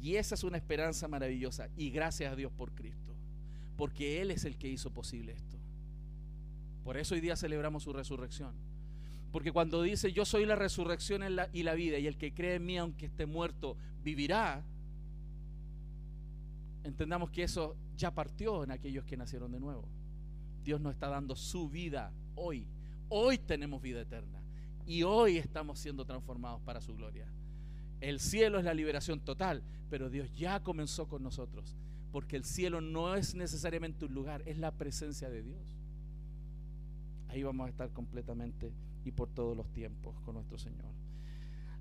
Y 0.00 0.16
esa 0.16 0.34
es 0.34 0.44
una 0.44 0.56
esperanza 0.56 1.08
maravillosa. 1.08 1.68
Y 1.76 1.90
gracias 1.90 2.32
a 2.32 2.36
Dios 2.36 2.52
por 2.52 2.72
Cristo, 2.74 3.13
porque 3.76 4.20
Él 4.20 4.30
es 4.30 4.44
el 4.44 4.56
que 4.56 4.68
hizo 4.68 4.90
posible 4.92 5.32
esto. 5.32 5.58
Por 6.82 6.96
eso 6.96 7.14
hoy 7.14 7.20
día 7.20 7.36
celebramos 7.36 7.82
su 7.82 7.92
resurrección. 7.92 8.54
Porque 9.32 9.52
cuando 9.52 9.82
dice 9.82 10.12
yo 10.12 10.24
soy 10.24 10.46
la 10.46 10.54
resurrección 10.54 11.22
y 11.52 11.62
la 11.62 11.74
vida 11.74 11.98
y 11.98 12.06
el 12.06 12.16
que 12.16 12.32
cree 12.32 12.56
en 12.56 12.66
mí 12.66 12.78
aunque 12.78 13.06
esté 13.06 13.26
muerto 13.26 13.76
vivirá, 14.02 14.64
entendamos 16.84 17.30
que 17.30 17.42
eso 17.42 17.76
ya 17.96 18.14
partió 18.14 18.62
en 18.62 18.70
aquellos 18.70 19.04
que 19.04 19.16
nacieron 19.16 19.50
de 19.50 19.58
nuevo. 19.58 19.88
Dios 20.62 20.80
nos 20.80 20.92
está 20.94 21.08
dando 21.08 21.34
su 21.34 21.68
vida 21.68 22.12
hoy. 22.36 22.68
Hoy 23.08 23.38
tenemos 23.38 23.82
vida 23.82 24.00
eterna 24.00 24.42
y 24.86 25.02
hoy 25.02 25.38
estamos 25.38 25.78
siendo 25.78 26.04
transformados 26.04 26.60
para 26.62 26.80
su 26.80 26.94
gloria. 26.94 27.26
El 28.00 28.20
cielo 28.20 28.58
es 28.58 28.64
la 28.64 28.74
liberación 28.74 29.20
total, 29.20 29.62
pero 29.90 30.10
Dios 30.10 30.30
ya 30.34 30.60
comenzó 30.60 31.08
con 31.08 31.22
nosotros, 31.22 31.76
porque 32.14 32.36
el 32.36 32.44
cielo 32.44 32.80
no 32.80 33.16
es 33.16 33.34
necesariamente 33.34 34.04
un 34.04 34.14
lugar, 34.14 34.40
es 34.46 34.56
la 34.56 34.70
presencia 34.70 35.28
de 35.28 35.42
Dios. 35.42 35.80
Ahí 37.26 37.42
vamos 37.42 37.66
a 37.66 37.70
estar 37.70 37.90
completamente 37.90 38.72
y 39.04 39.10
por 39.10 39.30
todos 39.30 39.56
los 39.56 39.66
tiempos 39.72 40.14
con 40.20 40.36
nuestro 40.36 40.56
Señor. 40.56 40.92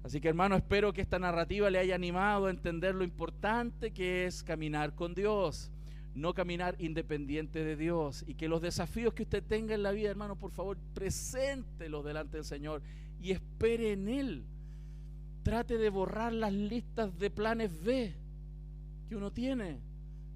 Así 0.02 0.20
que 0.20 0.30
hermano, 0.30 0.56
espero 0.56 0.92
que 0.92 1.02
esta 1.02 1.20
narrativa 1.20 1.70
le 1.70 1.78
haya 1.78 1.94
animado 1.94 2.48
a 2.48 2.50
entender 2.50 2.96
lo 2.96 3.04
importante 3.04 3.92
que 3.92 4.26
es 4.26 4.42
caminar 4.42 4.96
con 4.96 5.14
Dios, 5.14 5.72
no 6.16 6.34
caminar 6.34 6.78
independiente 6.80 7.64
de 7.64 7.76
Dios. 7.76 8.24
Y 8.26 8.34
que 8.34 8.48
los 8.48 8.60
desafíos 8.60 9.14
que 9.14 9.22
usted 9.22 9.44
tenga 9.44 9.76
en 9.76 9.84
la 9.84 9.92
vida, 9.92 10.10
hermano, 10.10 10.36
por 10.36 10.50
favor, 10.50 10.80
preséntelos 10.96 12.04
delante 12.04 12.38
del 12.38 12.46
Señor 12.46 12.82
y 13.22 13.30
espere 13.30 13.92
en 13.92 14.10
Él. 14.10 14.46
Trate 15.44 15.78
de 15.78 15.92
borrar 15.92 16.34
las 16.34 16.54
listas 16.54 17.20
de 17.20 17.30
planes 17.30 17.84
B 17.84 18.16
que 19.08 19.16
uno 19.16 19.32
tiene. 19.32 19.93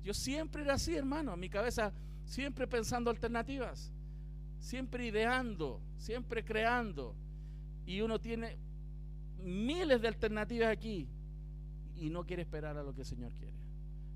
Yo 0.07 0.13
siempre 0.13 0.61
era 0.61 0.75
así, 0.75 0.95
hermano, 0.95 1.35
mi 1.35 1.49
cabeza, 1.49 1.91
siempre 2.23 2.65
pensando 2.65 3.09
alternativas, 3.09 3.91
siempre 4.57 5.05
ideando, 5.05 5.81
siempre 5.97 6.45
creando. 6.45 7.13
Y 7.85 7.99
uno 7.99 8.17
tiene 8.17 8.57
miles 9.43 10.01
de 10.01 10.07
alternativas 10.07 10.69
aquí 10.69 11.09
y 11.97 12.09
no 12.09 12.25
quiere 12.25 12.43
esperar 12.43 12.77
a 12.77 12.83
lo 12.83 12.93
que 12.93 13.01
el 13.01 13.05
Señor 13.05 13.33
quiere. 13.33 13.57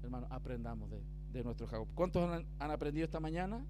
Hermano, 0.01 0.27
aprendamos 0.29 0.89
de, 1.33 1.43
nuestro 1.43 1.67
Jacob. 1.67 1.89
¿Cuántos 1.93 2.23
han, 2.23 2.71
aprendido 2.71 3.03
esta 3.03 3.19
mañana? 3.19 3.61